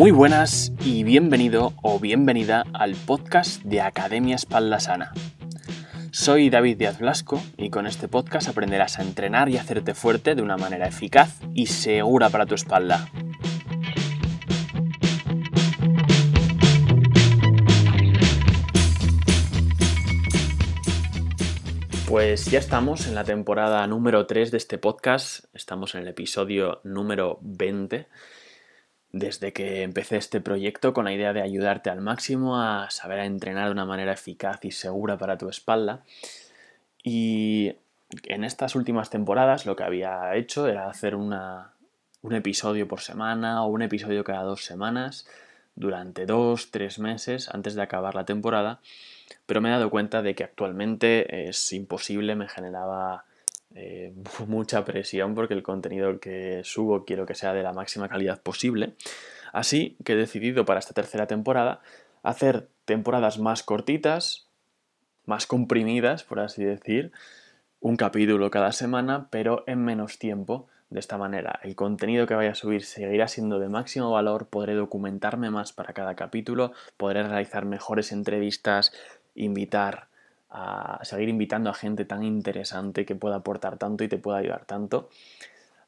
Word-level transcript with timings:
Muy 0.00 0.12
buenas 0.12 0.72
y 0.82 1.04
bienvenido 1.04 1.74
o 1.82 2.00
bienvenida 2.00 2.64
al 2.72 2.94
podcast 2.94 3.62
de 3.64 3.82
Academia 3.82 4.34
Espalda 4.34 4.80
Sana. 4.80 5.12
Soy 6.10 6.48
David 6.48 6.78
Díaz 6.78 7.00
Blasco 7.00 7.38
y 7.58 7.68
con 7.68 7.86
este 7.86 8.08
podcast 8.08 8.48
aprenderás 8.48 8.98
a 8.98 9.02
entrenar 9.02 9.50
y 9.50 9.58
hacerte 9.58 9.92
fuerte 9.92 10.34
de 10.34 10.40
una 10.40 10.56
manera 10.56 10.88
eficaz 10.88 11.40
y 11.52 11.66
segura 11.66 12.30
para 12.30 12.46
tu 12.46 12.54
espalda. 12.54 13.10
Pues 22.08 22.46
ya 22.46 22.58
estamos 22.58 23.06
en 23.06 23.14
la 23.14 23.24
temporada 23.24 23.86
número 23.86 24.24
3 24.24 24.50
de 24.50 24.56
este 24.56 24.78
podcast, 24.78 25.44
estamos 25.52 25.94
en 25.94 26.00
el 26.00 26.08
episodio 26.08 26.80
número 26.84 27.38
20 27.42 28.08
desde 29.12 29.52
que 29.52 29.82
empecé 29.82 30.16
este 30.16 30.40
proyecto 30.40 30.92
con 30.92 31.04
la 31.04 31.12
idea 31.12 31.32
de 31.32 31.42
ayudarte 31.42 31.90
al 31.90 32.00
máximo 32.00 32.60
a 32.60 32.90
saber 32.90 33.18
entrenar 33.20 33.66
de 33.66 33.72
una 33.72 33.84
manera 33.84 34.12
eficaz 34.12 34.64
y 34.64 34.70
segura 34.70 35.18
para 35.18 35.36
tu 35.36 35.48
espalda. 35.48 36.04
Y 37.02 37.74
en 38.24 38.44
estas 38.44 38.74
últimas 38.74 39.10
temporadas 39.10 39.66
lo 39.66 39.76
que 39.76 39.84
había 39.84 40.34
hecho 40.36 40.66
era 40.68 40.88
hacer 40.88 41.16
un 41.16 41.32
episodio 42.30 42.86
por 42.86 43.00
semana 43.00 43.64
o 43.64 43.68
un 43.68 43.82
episodio 43.82 44.24
cada 44.24 44.42
dos 44.42 44.64
semanas 44.64 45.26
durante 45.74 46.26
dos, 46.26 46.70
tres 46.70 46.98
meses 46.98 47.48
antes 47.52 47.74
de 47.74 47.82
acabar 47.82 48.14
la 48.14 48.26
temporada, 48.26 48.80
pero 49.46 49.60
me 49.60 49.70
he 49.70 49.72
dado 49.72 49.90
cuenta 49.90 50.20
de 50.20 50.34
que 50.34 50.44
actualmente 50.44 51.48
es 51.48 51.72
imposible, 51.72 52.36
me 52.36 52.48
generaba 52.48 53.24
eh, 53.74 54.12
mucha 54.46 54.84
presión 54.84 55.34
porque 55.34 55.54
el 55.54 55.62
contenido 55.62 56.20
que 56.20 56.62
subo 56.64 57.04
quiero 57.04 57.26
que 57.26 57.34
sea 57.34 57.52
de 57.52 57.62
la 57.62 57.72
máxima 57.72 58.08
calidad 58.08 58.40
posible. 58.42 58.94
Así 59.52 59.96
que 60.04 60.12
he 60.12 60.16
decidido 60.16 60.64
para 60.64 60.80
esta 60.80 60.94
tercera 60.94 61.26
temporada 61.26 61.80
hacer 62.22 62.68
temporadas 62.84 63.38
más 63.38 63.62
cortitas, 63.62 64.48
más 65.24 65.46
comprimidas, 65.46 66.24
por 66.24 66.40
así 66.40 66.64
decir, 66.64 67.12
un 67.80 67.96
capítulo 67.96 68.50
cada 68.50 68.72
semana, 68.72 69.28
pero 69.30 69.64
en 69.66 69.84
menos 69.84 70.18
tiempo. 70.18 70.68
De 70.90 70.98
esta 70.98 71.18
manera, 71.18 71.60
el 71.62 71.76
contenido 71.76 72.26
que 72.26 72.34
vaya 72.34 72.50
a 72.50 72.56
subir 72.56 72.82
seguirá 72.84 73.28
siendo 73.28 73.60
de 73.60 73.68
máximo 73.68 74.10
valor, 74.10 74.48
podré 74.48 74.74
documentarme 74.74 75.48
más 75.48 75.72
para 75.72 75.92
cada 75.92 76.16
capítulo, 76.16 76.72
podré 76.96 77.22
realizar 77.22 77.64
mejores 77.64 78.10
entrevistas, 78.10 78.92
invitar 79.36 80.09
a 80.50 80.98
seguir 81.04 81.28
invitando 81.28 81.70
a 81.70 81.74
gente 81.74 82.04
tan 82.04 82.22
interesante 82.22 83.06
que 83.06 83.14
pueda 83.14 83.36
aportar 83.36 83.78
tanto 83.78 84.04
y 84.04 84.08
te 84.08 84.18
pueda 84.18 84.38
ayudar 84.38 84.64
tanto. 84.64 85.08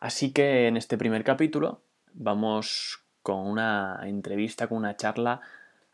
Así 0.00 0.32
que 0.32 0.68
en 0.68 0.76
este 0.76 0.96
primer 0.96 1.24
capítulo 1.24 1.80
vamos 2.14 3.00
con 3.22 3.46
una 3.46 4.00
entrevista, 4.04 4.66
con 4.66 4.78
una 4.78 4.96
charla 4.96 5.40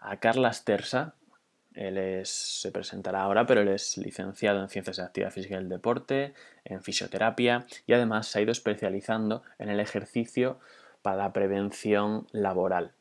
a 0.00 0.19
Carlas 0.19 0.64
Tersa. 0.64 1.14
Él 1.74 2.24
se 2.24 2.72
presentará 2.72 3.22
ahora, 3.22 3.46
pero 3.46 3.61
él 3.61 3.69
es 3.69 3.96
licenciado 3.98 4.61
en 4.61 4.69
Ciencias 4.69 4.96
de 4.96 5.02
Actividad 5.05 5.30
Física 5.30 5.55
y 5.55 5.58
el 5.58 5.69
Deporte, 5.69 6.34
en 6.64 6.83
fisioterapia 6.83 7.66
y 7.86 7.92
además 7.92 8.27
se 8.27 8.39
ha 8.39 8.42
ido 8.42 8.52
especializando 8.52 9.42
en 9.58 9.69
el 9.69 9.78
ejercicio 9.78 10.58
para 11.02 11.16
la 11.16 11.33
prevención 11.33 12.27
laboral. 12.33 12.92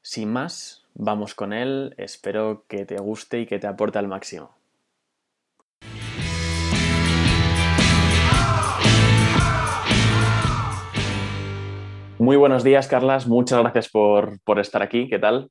Sin 0.00 0.32
más, 0.32 0.84
vamos 0.94 1.34
con 1.34 1.52
él. 1.52 1.94
Espero 1.96 2.64
que 2.68 2.84
te 2.84 2.96
guste 2.96 3.40
y 3.40 3.46
que 3.46 3.58
te 3.58 3.66
aporte 3.66 3.98
al 3.98 4.08
máximo. 4.08 4.61
Muy 12.22 12.36
buenos 12.36 12.62
días, 12.62 12.86
Carlas. 12.86 13.26
Muchas 13.26 13.58
gracias 13.58 13.88
por, 13.88 14.38
estar 14.60 14.80
aquí. 14.80 15.08
¿Qué 15.08 15.18
tal? 15.18 15.50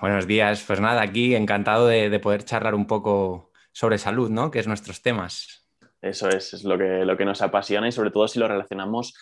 Buenos 0.00 0.28
días. 0.28 0.62
Pues 0.64 0.78
nada, 0.78 1.02
aquí 1.02 1.34
encantado 1.34 1.88
de, 1.88 2.20
poder 2.20 2.44
charlar 2.44 2.76
un 2.76 2.86
poco 2.86 3.50
sobre 3.72 3.98
salud, 3.98 4.30
¿no? 4.30 4.52
Que 4.52 4.60
es 4.60 4.68
nuestros 4.68 5.02
temas. 5.02 5.68
Eso 6.00 6.28
es, 6.28 6.54
es 6.54 6.62
lo 6.62 6.78
que, 6.78 7.04
lo 7.04 7.16
que 7.16 7.24
nos 7.24 7.42
apasiona 7.42 7.88
y 7.88 7.92
sobre 7.92 8.12
todo 8.12 8.28
si 8.28 8.38
lo 8.38 8.46
relacionamos 8.46 9.12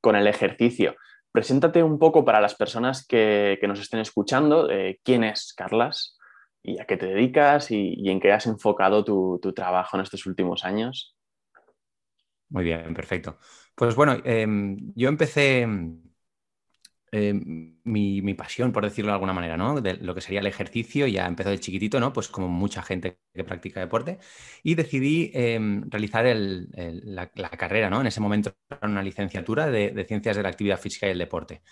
con 0.00 0.16
el 0.16 0.26
ejercicio. 0.26 0.96
Preséntate 1.30 1.84
un 1.84 2.00
poco 2.00 2.24
para 2.24 2.40
las 2.40 2.56
personas 2.56 3.06
que, 3.06 3.60
nos 3.62 3.78
estén 3.78 4.00
escuchando. 4.00 4.68
Eh, 4.68 4.98
¿Quién 5.04 5.22
es 5.22 5.54
Carlas? 5.56 6.18
¿Y 6.64 6.80
a 6.80 6.84
qué 6.84 6.96
te 6.96 7.06
dedicas? 7.06 7.70
Y, 7.70 8.10
en 8.10 8.18
qué 8.18 8.32
has 8.32 8.46
enfocado 8.46 9.04
tu, 9.04 9.38
tu 9.40 9.52
trabajo 9.52 9.96
en 9.96 10.02
estos 10.02 10.26
últimos 10.26 10.64
años? 10.64 11.16
Muy 12.48 12.64
bien, 12.64 12.92
perfecto. 12.92 13.38
Pues 13.76 13.94
bueno, 13.94 14.16
em, 14.24 14.92
yo 14.94 15.08
empecé 15.10 15.60
em, 17.12 17.78
mi, 17.84 18.34
pasión, 18.34 18.72
por 18.72 18.84
decirlo 18.84 19.10
de 19.10 19.14
alguna 19.14 19.32
manera, 19.32 19.56
¿no? 19.56 19.80
De 19.80 19.94
lo 19.94 20.14
que 20.14 20.20
sería 20.20 20.40
el 20.40 20.46
ejercicio, 20.46 21.06
ya 21.06 21.26
empezó 21.26 21.50
de 21.50 21.60
chiquitito, 21.60 22.00
¿no? 22.00 22.12
Pues 22.12 22.28
como 22.28 22.48
mucha 22.48 22.82
gente 22.82 23.18
que 23.34 23.44
practica 23.44 23.80
deporte, 23.80 24.18
y 24.62 24.74
decidí 24.74 25.30
em, 25.34 25.88
realizar 25.90 26.24
la, 26.26 27.28
carrera, 27.50 27.90
¿no? 27.90 28.00
En 28.00 28.06
ese 28.06 28.20
momento 28.20 28.54
era 28.70 28.88
una 28.88 29.02
licenciatura 29.02 29.66
de, 29.68 30.04
Ciencias 30.08 30.36
de 30.36 30.42
la 30.42 30.48
Actividad 30.48 30.80
Física 30.80 31.06
y 31.06 31.10
el 31.10 31.18
Deporte 31.18 31.62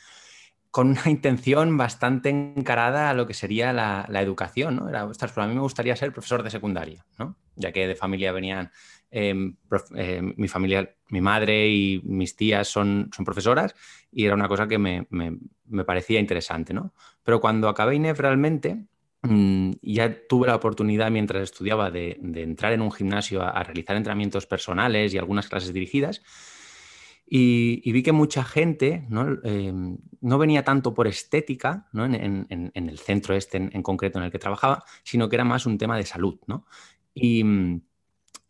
con 0.70 0.88
una 0.88 1.08
intención 1.08 1.76
bastante 1.76 2.30
encarada 2.30 3.08
a 3.10 3.14
lo 3.14 3.26
que 3.28 3.34
sería 3.34 3.72
la, 3.72 4.06
educación, 4.20 4.76
¿no? 4.76 4.88
Era, 4.88 5.06
ostras, 5.06 5.32
pero 5.32 5.44
a 5.44 5.48
mí 5.48 5.54
me 5.54 5.60
gustaría 5.60 5.96
ser 5.96 6.12
profesor 6.12 6.42
de 6.42 6.50
secundaria, 6.50 7.06
¿no? 7.18 7.36
Ya 7.56 7.72
que 7.72 7.86
de 7.86 7.94
familia 7.94 8.32
venían 8.32 8.72
Em, 9.16 9.54
em, 9.94 10.34
mi 10.36 10.48
familia, 10.48 10.96
mi 11.10 11.20
madre 11.20 11.68
y 11.68 12.02
mis 12.02 12.34
tías 12.34 12.66
son, 12.66 13.10
son 13.14 13.24
profesoras 13.24 13.72
y 14.10 14.24
era 14.24 14.34
una 14.34 14.48
cosa 14.48 14.66
que 14.66 14.76
me, 14.76 15.06
parecía 15.86 16.18
interesante, 16.18 16.74
¿no? 16.74 16.92
Pero 17.22 17.40
cuando 17.40 17.68
acabé 17.68 17.94
INEF 17.94 18.18
realmente, 18.18 18.86
mm, 19.22 19.70
ya 19.82 20.26
tuve 20.26 20.48
la 20.48 20.56
oportunidad 20.56 21.12
mientras 21.12 21.44
estudiaba 21.44 21.92
de, 21.92 22.18
entrar 22.34 22.72
en 22.72 22.80
un 22.80 22.90
gimnasio 22.90 23.40
a, 23.40 23.62
realizar 23.62 23.96
entrenamientos 23.96 24.46
personales 24.46 25.14
y 25.14 25.18
algunas 25.18 25.48
clases 25.48 25.72
dirigidas. 25.72 26.20
Y, 27.24 27.92
vi 27.92 28.02
que 28.02 28.10
mucha 28.10 28.42
gente 28.42 29.06
¿no? 29.10 29.38
Em, 29.44 29.98
no 30.22 30.38
venía 30.38 30.64
tanto 30.64 30.92
por 30.92 31.06
estética 31.06 31.88
¿no? 31.92 32.04
en, 32.04 32.72
el 32.74 32.98
centro 32.98 33.36
este 33.36 33.58
en, 33.58 33.82
concreto 33.84 34.18
en 34.18 34.24
el 34.24 34.32
que 34.32 34.40
trabajaba, 34.40 34.82
sino 35.04 35.28
que 35.28 35.36
era 35.36 35.44
más 35.44 35.66
un 35.66 35.78
tema 35.78 35.96
de 35.96 36.02
salud. 36.02 36.40
¿no? 36.48 36.66
Y, 37.14 37.44
mm, 37.44 37.80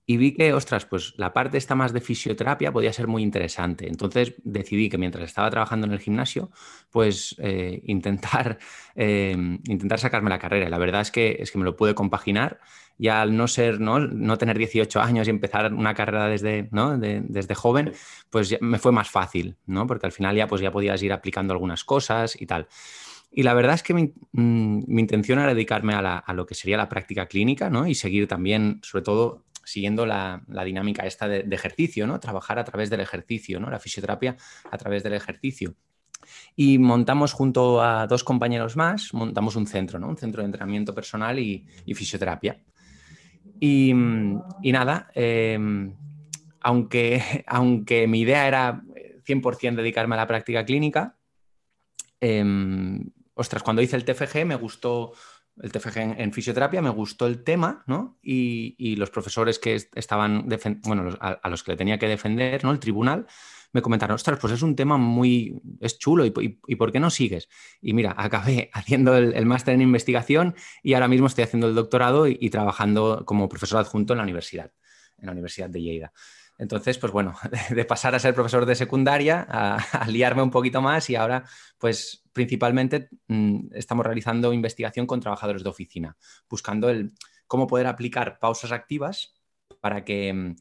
y 0.07 0.19
vi 0.19 0.35
que, 0.35 0.53
ostras, 0.53 0.85
pues 0.85 1.15
la 1.17 1.33
parte 1.33 1.57
esta 1.57 1.75
más 1.75 1.93
de 1.95 2.01
fisioterapia 2.01 2.73
podía 2.73 2.93
ser 2.93 3.07
muy 3.07 3.23
interesante. 3.23 3.89
Entonces 3.89 4.35
decidí 4.45 4.91
que 4.91 4.99
mientras 4.99 5.25
estaba 5.25 5.49
trabajando 5.51 5.87
en 5.87 5.93
el 5.95 5.99
gimnasio, 5.99 6.51
pues 6.91 7.35
eh, 7.39 7.81
intentar, 7.85 8.59
em, 8.95 9.61
intentar 9.67 9.99
sacarme 9.99 10.29
la 10.29 10.39
carrera. 10.39 10.69
la 10.69 10.79
verdad 10.79 11.01
es 11.01 11.11
que, 11.11 11.37
es 11.41 11.51
que 11.51 11.59
me 11.59 11.65
lo 11.65 11.77
pude 11.77 11.95
compaginar. 11.95 12.61
Ya 12.97 13.23
al 13.23 13.37
no 13.37 13.49
ser, 13.49 13.81
¿no? 13.81 13.99
no 13.99 14.39
tener 14.39 14.57
18 14.57 15.01
años 15.01 15.27
y 15.27 15.31
empezar 15.31 15.73
una 15.75 15.95
carrera 15.95 16.29
desde, 16.29 16.69
¿no? 16.71 16.97
desde 16.97 17.55
joven, 17.57 17.93
pues 18.31 18.57
me 18.61 18.79
fue 18.79 18.93
más 18.93 19.11
fácil, 19.11 19.57
¿no? 19.67 19.85
Porque 19.89 20.07
al 20.07 20.13
final 20.13 20.37
ya, 20.37 20.47
pues 20.47 20.61
ya 20.61 20.71
podías 20.71 21.03
ir 21.03 21.13
aplicando 21.13 21.53
algunas 21.53 21.83
cosas 21.83 22.41
y 22.41 22.47
tal. 22.47 22.69
Y 23.33 23.43
la 23.43 23.53
verdad 23.55 23.75
es 23.75 23.83
que 23.83 23.95
mi, 23.95 24.13
mm, 24.31 24.97
intención 24.97 25.41
era 25.41 25.55
dedicarme 25.55 25.95
a, 25.95 26.19
a, 26.19 26.35
lo 26.35 26.47
que 26.47 26.55
sería 26.55 26.77
la 26.77 26.89
práctica 26.89 27.27
clínica, 27.27 27.69
¿no? 27.69 27.89
Y 27.89 27.97
seguir 27.97 28.29
también, 28.29 28.79
sobre 28.85 29.03
todo, 29.03 29.43
siguiendo 29.65 30.07
la, 30.07 30.43
dinámica 30.65 31.07
esta 31.07 31.29
de, 31.29 31.47
ejercicio, 31.51 32.07
¿no? 32.07 32.21
Trabajar 32.21 32.59
a 32.59 32.65
través 32.65 32.91
del 32.91 33.01
ejercicio, 33.01 33.61
¿no? 33.61 33.71
La 33.71 33.79
fisioterapia 33.79 34.37
a 34.71 34.79
través 34.79 35.03
del 35.03 35.15
ejercicio. 35.15 35.75
Y 36.57 36.79
montamos 36.79 37.33
junto 37.33 37.83
a 37.83 38.07
dos 38.07 38.25
compañeros 38.25 38.77
más, 38.77 39.13
montamos 39.13 39.57
un 39.57 39.67
centro, 39.67 39.99
¿no? 39.99 40.09
Un 40.09 40.17
centro 40.17 40.43
de 40.43 40.47
entrenamiento 40.47 40.95
personal 40.95 41.39
y, 41.39 41.67
fisioterapia. 41.95 42.61
Y, 43.61 43.93
nada, 43.95 45.09
em, 45.15 45.95
aunque, 46.61 47.23
aunque 47.47 48.07
mi 48.07 48.21
idea 48.21 48.49
era 48.49 48.83
100% 49.27 49.77
dedicarme 49.77 50.15
a 50.15 50.19
la 50.19 50.27
práctica 50.27 50.65
clínica, 50.65 51.17
em, 52.21 53.11
ostras, 53.35 53.63
cuando 53.63 53.83
hice 53.83 53.97
el 53.97 54.05
TFG 54.05 54.45
me 54.45 54.55
gustó 54.55 55.13
el 55.63 55.73
TFG 55.73 55.99
en, 56.19 56.33
fisioterapia, 56.33 56.83
me 56.83 56.91
gustó 56.91 57.27
el 57.27 57.45
tema, 57.45 57.85
¿no? 57.87 58.19
Y, 58.23 58.97
los 58.97 59.11
profesores 59.11 59.59
que 59.59 59.75
estaban, 59.75 60.49
bueno, 60.85 61.17
a, 61.21 61.49
los 61.49 61.63
que 61.63 61.73
le 61.73 61.77
tenía 61.77 61.99
que 61.99 62.09
defender, 62.09 62.65
¿no? 62.65 62.73
El 62.73 62.81
tribunal, 62.81 63.27
me 63.73 63.83
comentaron, 63.83 64.15
ostras, 64.15 64.39
pues 64.41 64.53
es 64.53 64.63
un 64.63 64.77
tema 64.77 64.97
muy, 64.97 65.61
es 65.81 65.99
chulo, 65.99 66.25
¿y, 66.25 66.31
por 66.31 66.93
qué 66.93 67.01
no 67.01 67.11
sigues? 67.11 67.49
Y 67.81 67.93
mira, 67.93 68.15
acabé 68.17 68.71
haciendo 68.73 69.17
el, 69.17 69.47
máster 69.47 69.75
en 69.75 69.83
investigación 69.83 70.55
y 70.83 70.95
ahora 70.95 71.09
mismo 71.09 71.27
estoy 71.27 71.45
haciendo 71.45 71.69
el 71.69 71.75
doctorado 71.75 72.27
y, 72.27 72.37
y 72.41 72.51
trabajando 72.51 73.25
como 73.25 73.49
profesor 73.49 73.81
adjunto 73.81 74.13
en 74.13 74.19
la 74.19 74.25
universidad, 74.25 74.73
en 75.19 75.27
la 75.27 75.33
Universidad 75.33 75.71
de 75.71 75.83
Lleida. 75.83 76.13
Entonces, 76.59 76.99
pues 76.99 77.13
bueno, 77.13 77.35
de 77.71 77.85
pasar 77.85 78.15
a 78.15 78.19
ser 78.19 78.35
profesor 78.35 78.67
de 78.67 78.75
secundaria, 78.75 79.47
a, 79.49 80.07
liarme 80.09 80.43
un 80.43 80.51
poquito 80.51 80.81
más 80.81 81.11
y 81.11 81.17
ahora, 81.17 81.45
pues 81.79 82.24
principalmente 82.35 83.09
mm, 83.29 83.69
estamos 83.73 84.05
realizando 84.05 84.53
investigación 84.53 85.07
con 85.07 85.21
trabajadores 85.21 85.63
de 85.63 85.71
oficina, 85.71 86.19
buscando 86.51 86.91
el 86.91 87.13
cómo 87.47 87.67
poder 87.67 87.87
aplicar 87.87 88.39
pausas 88.39 88.73
activas 88.73 89.33
para 89.81 90.05
que, 90.05 90.55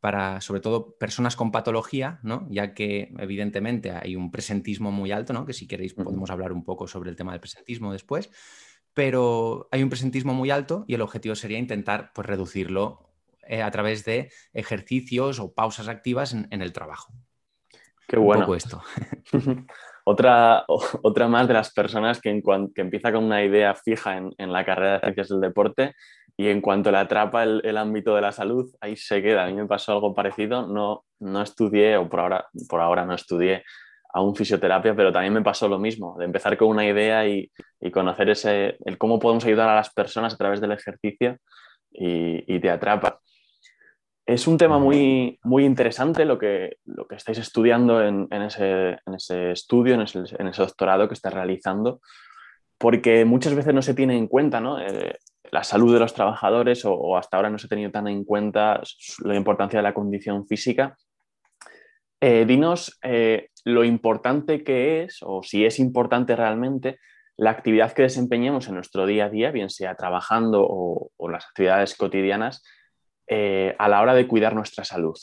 para 0.00 0.40
sobre 0.40 0.60
todo 0.60 0.96
personas 0.98 1.36
con 1.36 1.52
patología, 1.52 2.18
¿no? 2.22 2.48
ya 2.50 2.74
que 2.74 3.12
evidentemente 3.18 3.92
hay 3.92 4.16
un 4.16 4.32
presentismo 4.32 4.90
muy 4.90 5.12
alto, 5.12 5.32
¿no? 5.32 5.46
que 5.46 5.52
si 5.52 5.68
queréis 5.68 5.94
podemos 5.94 6.30
hablar 6.30 6.52
un 6.52 6.64
poco 6.64 6.88
sobre 6.88 7.10
el 7.10 7.16
tema 7.16 7.32
del 7.32 7.40
presentismo 7.40 7.92
después, 7.92 8.30
pero 8.94 9.68
hay 9.70 9.82
un 9.82 9.90
presentismo 9.90 10.34
muy 10.34 10.50
alto 10.50 10.84
y 10.88 10.94
el 10.94 11.02
objetivo 11.02 11.34
sería 11.34 11.58
intentar 11.58 12.12
pues, 12.14 12.26
reducirlo 12.26 13.10
eh, 13.46 13.62
a 13.62 13.70
través 13.70 14.04
de 14.04 14.30
ejercicios 14.52 15.38
o 15.40 15.52
pausas 15.54 15.88
activas 15.88 16.34
en, 16.34 16.62
el 16.62 16.72
trabajo. 16.72 17.12
Qué 18.06 18.16
bueno. 18.16 18.40
Un 18.40 18.46
poco 18.46 18.56
esto. 18.56 18.82
otra, 20.08 20.64
otra 21.02 21.28
más 21.28 21.48
de 21.48 21.54
las 21.54 21.72
personas 21.72 22.20
que, 22.20 22.30
en 22.30 22.42
que 22.42 22.80
empieza 22.80 23.12
con 23.12 23.24
una 23.24 23.44
idea 23.44 23.74
fija 23.74 24.16
en, 24.16 24.32
en 24.38 24.52
la 24.52 24.64
carrera 24.64 24.94
de 24.94 25.00
ciencias 25.00 25.28
del 25.28 25.40
deporte 25.40 25.94
y 26.40 26.48
en 26.48 26.60
cuanto 26.60 26.92
le 26.92 26.98
atrapa 26.98 27.42
el, 27.42 27.76
ámbito 27.76 28.14
de 28.14 28.20
la 28.20 28.30
salud, 28.30 28.72
ahí 28.80 28.94
se 28.94 29.20
queda. 29.20 29.44
A 29.44 29.46
mí 29.48 29.54
me 29.54 29.66
pasó 29.66 29.90
algo 29.90 30.14
parecido. 30.14 30.68
No, 30.68 31.04
no 31.18 31.42
estudié, 31.42 31.96
o 31.96 32.08
por 32.08 32.20
ahora, 32.20 32.46
por 32.68 32.80
ahora 32.80 33.04
no 33.04 33.14
estudié 33.14 33.64
aún 34.14 34.36
fisioterapia, 34.36 34.94
pero 34.94 35.12
también 35.12 35.34
me 35.34 35.42
pasó 35.42 35.68
lo 35.68 35.80
mismo, 35.80 36.16
de 36.16 36.24
empezar 36.26 36.56
con 36.56 36.68
una 36.68 36.86
idea 36.86 37.26
y, 37.26 37.50
conocer 37.92 38.30
ese, 38.30 38.78
el 38.84 38.98
cómo 38.98 39.18
podemos 39.18 39.44
ayudar 39.44 39.68
a 39.68 39.74
las 39.74 39.92
personas 39.92 40.32
a 40.32 40.36
través 40.36 40.60
del 40.60 40.70
ejercicio 40.70 41.38
y, 41.90 42.60
te 42.60 42.70
atrapa. 42.70 43.18
Es 44.28 44.46
un 44.46 44.58
tema 44.58 44.78
muy, 44.78 45.40
muy 45.42 45.64
interesante 45.64 46.26
lo 46.26 46.38
que, 46.38 46.76
lo 46.84 47.08
que 47.08 47.14
estáis 47.14 47.38
estudiando 47.38 48.04
en, 48.04 48.28
ese, 48.30 48.98
estudio, 49.52 49.94
en 49.94 50.02
ese, 50.02 50.62
doctorado 50.62 51.08
que 51.08 51.14
estás 51.14 51.32
realizando, 51.32 52.02
porque 52.76 53.24
muchas 53.24 53.54
veces 53.54 53.72
no 53.72 53.80
se 53.80 53.94
tiene 53.94 54.18
en 54.18 54.26
cuenta 54.26 54.60
¿no? 54.60 54.80
Eh, 54.80 55.16
la 55.50 55.64
salud 55.64 55.94
de 55.94 56.00
los 56.00 56.12
trabajadores 56.12 56.84
o, 56.84 57.16
hasta 57.16 57.38
ahora 57.38 57.48
no 57.48 57.56
se 57.56 57.68
ha 57.68 57.70
tenido 57.70 57.90
tan 57.90 58.06
en 58.06 58.22
cuenta 58.22 58.82
la 59.24 59.34
importancia 59.34 59.78
de 59.78 59.84
la 59.84 59.94
condición 59.94 60.46
física. 60.46 60.94
Eh, 62.20 62.44
dinos 62.46 62.98
eh, 63.02 63.48
lo 63.64 63.82
importante 63.82 64.62
que 64.62 65.04
es, 65.04 65.20
o 65.22 65.42
si 65.42 65.64
es 65.64 65.78
importante 65.78 66.36
realmente, 66.36 66.98
la 67.38 67.48
actividad 67.48 67.94
que 67.94 68.02
desempeñemos 68.02 68.68
en 68.68 68.74
nuestro 68.74 69.06
día 69.06 69.24
a 69.24 69.30
día, 69.30 69.52
bien 69.52 69.70
sea 69.70 69.94
trabajando 69.94 70.66
o, 70.68 71.30
las 71.30 71.46
actividades 71.46 71.96
cotidianas, 71.96 72.62
eh, 73.28 73.74
a 73.78 73.88
la 73.88 74.00
hora 74.00 74.14
de 74.14 74.26
cuidar 74.26 74.54
nuestra 74.54 74.84
salud. 74.84 75.16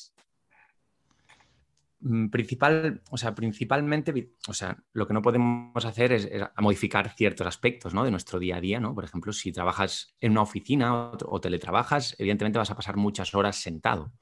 Mm, 2.08 2.30
principal, 2.30 3.02
o 3.10 3.18
sea, 3.18 3.34
principalmente, 3.34 4.34
o 4.48 4.54
sea, 4.54 4.78
lo 4.94 5.08
que 5.08 5.14
no 5.14 5.24
podemos 5.24 5.86
hacer 5.86 6.12
es, 6.12 6.30
modificar 6.60 7.10
ciertos 7.16 7.48
aspectos 7.48 7.96
¿no? 7.96 8.04
de 8.04 8.12
nuestro 8.12 8.38
día 8.38 8.58
a 8.58 8.62
día, 8.62 8.80
¿no? 8.80 8.94
Por 8.94 9.06
ejemplo, 9.06 9.34
si 9.34 9.52
trabajas 9.52 10.16
en 10.20 10.34
una 10.34 10.44
oficina 10.44 11.12
o, 11.12 11.42
teletrabajas, 11.42 12.16
evidentemente 12.20 12.60
vas 12.60 12.70
a 12.70 12.76
pasar 12.76 12.96
muchas 12.98 13.34
horas 13.34 13.56
sentado. 13.56 14.14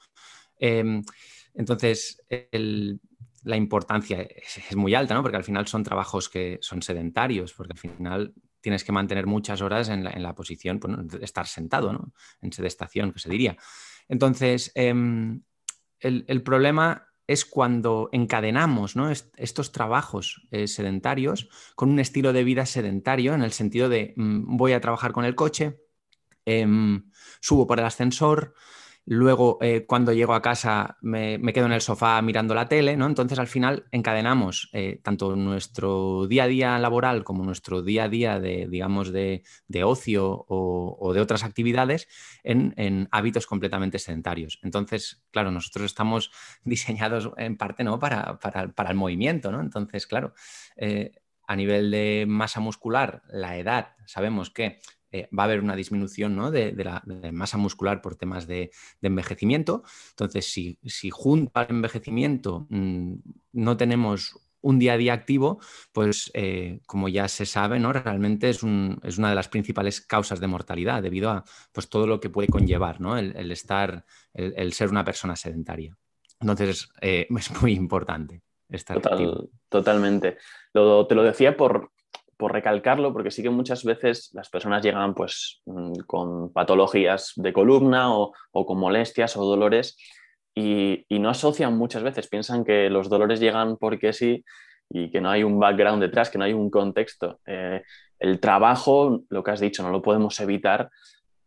Em, 0.57 1.03
entonces, 1.55 2.23
la 3.43 3.57
importancia 3.57 4.21
es, 4.21 4.75
muy 4.77 4.95
alta, 4.95 5.13
¿no? 5.13 5.21
Porque 5.21 5.37
al 5.37 5.43
final 5.43 5.67
son 5.67 5.83
trabajos 5.83 6.29
que 6.29 6.59
son 6.61 6.81
sedentarios, 6.81 7.53
porque 7.53 7.73
al 7.73 7.79
final 7.79 8.33
tienes 8.63 8.85
que 8.85 8.93
mantener 8.93 9.27
muchas 9.27 9.61
horas 9.61 9.89
en 9.89 10.03
la, 10.05 10.35
posición, 10.35 10.79
de 10.79 11.23
estar 11.23 11.45
sentado, 11.47 11.91
¿no? 11.91 12.13
En 12.41 12.53
sedestación, 12.53 13.11
que 13.11 13.19
se 13.19 13.29
diría. 13.29 13.57
Entonces, 14.07 14.71
em, 14.73 15.43
el, 15.99 16.43
problema 16.43 17.09
es 17.27 17.43
cuando 17.43 18.07
encadenamos 18.13 18.95
estos 19.35 19.73
trabajos 19.73 20.47
eh, 20.51 20.67
sedentarios 20.67 21.49
con 21.75 21.89
un 21.89 21.99
estilo 21.99 22.31
de 22.31 22.45
vida 22.45 22.65
sedentario, 22.65 23.33
en 23.33 23.43
el 23.43 23.51
sentido 23.51 23.89
de 23.89 24.13
mm, 24.15 24.55
voy 24.55 24.71
a 24.71 24.79
trabajar 24.79 25.11
con 25.11 25.25
el 25.25 25.35
coche, 25.35 25.81
em, 26.45 27.11
subo 27.41 27.67
por 27.67 27.79
el 27.79 27.85
ascensor, 27.85 28.55
Luego, 29.05 29.57
eh, 29.59 29.85
cuando 29.85 30.13
llego 30.13 30.33
a 30.33 30.41
casa, 30.41 30.97
me, 31.01 31.37
quedo 31.51 31.65
en 31.65 31.73
el 31.73 31.81
sofá 31.81 32.21
mirando 32.21 32.55
la 32.55 32.69
tele, 32.69 32.95
¿no? 32.95 33.05
Entonces, 33.05 33.37
al 33.37 33.47
final, 33.47 33.85
encadenamos 33.91 34.69
eh, 34.71 35.01
tanto 35.03 35.35
nuestro 35.35 36.25
día 36.27 36.45
a 36.45 36.47
día 36.47 36.79
laboral 36.79 37.25
como 37.25 37.43
nuestro 37.43 37.81
día 37.81 38.05
a 38.05 38.09
día 38.09 38.39
de, 38.39 38.67
digamos, 38.69 39.11
de, 39.11 39.43
ocio 39.83 40.45
o, 40.47 41.13
de 41.13 41.19
otras 41.19 41.43
actividades 41.43 42.07
en, 42.43 43.09
hábitos 43.11 43.45
completamente 43.45 43.99
sedentarios. 43.99 44.59
Entonces, 44.63 45.21
claro, 45.31 45.51
nosotros 45.51 45.85
estamos 45.85 46.31
diseñados 46.63 47.29
en 47.35 47.57
parte, 47.57 47.83
¿no? 47.83 47.99
Para, 47.99 48.39
el 48.89 48.95
movimiento, 48.95 49.51
¿no? 49.51 49.59
Entonces, 49.59 50.07
claro, 50.07 50.33
eh, 50.77 51.11
a 51.45 51.57
nivel 51.57 51.91
de 51.91 52.23
masa 52.25 52.61
muscular, 52.61 53.21
la 53.27 53.57
edad, 53.57 53.95
sabemos 54.05 54.49
que 54.49 54.79
eh, 55.13 55.29
va 55.37 55.43
a 55.43 55.45
haber 55.45 55.61
una 55.61 55.75
disminución 55.75 56.51
de, 56.51 56.73
la 56.83 57.03
masa 57.31 57.59
muscular 57.59 58.01
por 58.01 58.15
temas 58.15 58.47
de, 58.47 58.71
envejecimiento. 59.01 59.83
Entonces, 60.09 60.51
si, 60.51 60.79
junto 61.11 61.51
al 61.53 61.67
envejecimiento 61.69 62.65
mm, 62.69 63.13
no 63.53 63.77
tenemos 63.77 64.35
un 64.61 64.79
día 64.79 64.93
a 64.93 64.97
día 64.97 65.13
activo, 65.13 65.59
pues 65.91 66.31
eh, 66.33 66.79
como 66.87 67.09
ya 67.09 67.27
se 67.27 67.45
sabe, 67.45 67.79
¿no? 67.79 67.93
realmente 67.93 68.49
es, 68.49 68.63
una 68.63 69.29
de 69.29 69.35
las 69.35 69.49
principales 69.49 70.01
causas 70.01 70.39
de 70.39 70.47
mortalidad 70.47 71.03
debido 71.03 71.29
a 71.29 71.43
pues, 71.71 71.89
todo 71.89 72.07
lo 72.07 72.19
que 72.19 72.31
puede 72.31 72.47
conllevar 72.47 72.97
el, 73.19 73.51
estar, 73.51 74.05
el, 74.33 74.73
ser 74.73 74.89
una 74.89 75.05
persona 75.05 75.35
sedentaria. 75.35 75.95
Entonces, 76.39 76.89
eh, 77.01 77.27
es 77.37 77.61
muy 77.61 77.73
importante 77.73 78.41
estar. 78.67 78.99
Totalmente. 79.69 80.37
te 80.71 81.15
lo 81.15 81.23
decía 81.23 81.55
por, 81.55 81.91
recalcarlo, 82.47 83.13
porque 83.13 83.31
sí 83.31 83.41
que 83.43 83.49
muchas 83.49 83.83
veces 83.83 84.29
las 84.33 84.49
personas 84.49 84.83
llegan 84.83 85.13
pues, 85.13 85.61
mm, 85.65 85.93
con 86.05 86.51
patologías 86.51 87.33
de 87.35 87.53
columna 87.53 88.15
o, 88.15 88.33
con 88.51 88.79
molestias 88.79 89.37
o 89.37 89.45
dolores 89.45 89.97
y, 90.55 91.05
no 91.09 91.29
asocian 91.29 91.77
muchas 91.77 92.03
veces, 92.03 92.27
piensan 92.27 92.63
que 92.63 92.89
los 92.89 93.09
dolores 93.09 93.39
llegan 93.39 93.77
porque 93.77 94.13
sí 94.13 94.43
y 94.89 95.09
que 95.09 95.21
no 95.21 95.29
hay 95.29 95.43
un 95.43 95.59
background 95.59 96.01
detrás, 96.01 96.29
que 96.29 96.37
no 96.37 96.43
hay 96.43 96.53
un 96.53 96.69
contexto. 96.69 97.39
Eh, 97.45 97.81
el 98.19 98.39
trabajo, 98.39 99.23
lo 99.29 99.43
que 99.43 99.51
has 99.51 99.59
dicho, 99.59 99.83
no 99.83 99.89
lo 99.89 100.01
podemos 100.01 100.39
evitar, 100.39 100.89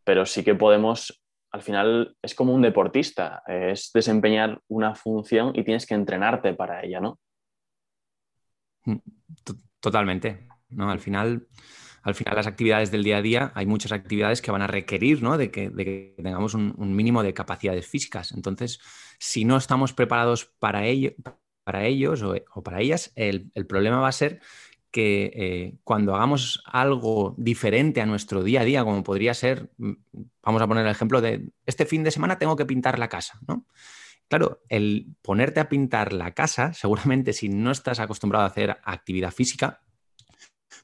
pero 0.03 0.27
sí 0.27 0.43
que 0.43 0.55
podemos, 0.55 1.23
al 1.53 1.63
final 1.63 2.17
es 2.23 2.35
como 2.35 2.55
un 2.55 2.63
deportista, 2.63 3.43
es 3.47 3.91
desempeñar 3.93 4.61
una 4.69 4.95
función 4.95 5.53
y 5.55 5.65
tienes 5.65 5.87
que 5.87 5.95
entrenarte 5.95 6.55
para 6.55 6.85
ella, 6.85 7.01
¿no? 7.01 7.19
Mm, 8.87 8.99
totalmente. 9.81 10.49
¿No? 10.69 10.91
Al 10.91 11.01
final, 11.01 11.47
al 12.03 12.15
final 12.15 12.37
las 12.37 12.47
actividades 12.47 12.91
del 12.91 13.03
día 13.03 13.17
a 13.17 13.23
día, 13.23 13.53
hay 13.55 13.67
muchas 13.67 13.91
actividades 13.91 14.41
que 14.41 14.53
van 14.53 14.63
a 14.63 14.69
requerir 14.69 15.21
de, 15.21 15.51
que, 15.51 16.15
tengamos 16.23 16.55
un, 16.55 16.95
mínimo 16.95 17.23
de 17.25 17.35
capacidades 17.35 17.87
físicas. 17.87 18.31
Entonces, 18.31 18.81
si 19.19 19.45
no 19.45 19.57
estamos 19.57 19.93
preparados 19.93 20.45
para, 20.45 20.87
ello, 20.87 21.12
para 21.64 21.85
ellos 21.85 22.23
o, 22.23 22.62
para 22.62 22.81
ellas, 22.81 23.12
el, 23.17 23.50
problema 23.69 23.99
va 23.99 24.09
a 24.09 24.12
ser 24.12 24.40
que 24.93 25.33
eh, 25.35 25.79
cuando 25.83 26.14
hagamos 26.14 26.62
algo 26.64 27.35
diferente 27.38 28.00
a 28.00 28.07
nuestro 28.07 28.45
día 28.45 28.61
a 28.61 28.64
día, 28.64 28.85
como 28.85 29.02
podría 29.02 29.35
ser, 29.35 29.71
mm, 29.76 29.93
vamos 30.43 30.62
a 30.62 30.67
poner 30.69 30.87
el 30.87 30.93
ejemplo 30.93 31.21
de, 31.21 31.50
este 31.67 31.87
fin 31.87 32.05
de 32.05 32.12
semana 32.12 32.38
tengo 32.38 32.55
que 32.55 32.67
pintar 32.67 33.00
la 33.00 33.09
casa, 33.09 33.40
¿no? 33.49 33.67
Claro, 34.29 34.62
el 34.69 35.14
ponerte 35.23 35.61
a 35.61 35.69
pintar 35.69 36.12
la 36.12 36.35
casa, 36.35 36.73
seguramente 36.73 37.33
si 37.33 37.49
no 37.49 37.71
estás 37.71 38.00
acostumbrado 38.00 38.45
a 38.45 38.49
hacer 38.49 38.76
actividad 38.85 39.33
física, 39.33 39.83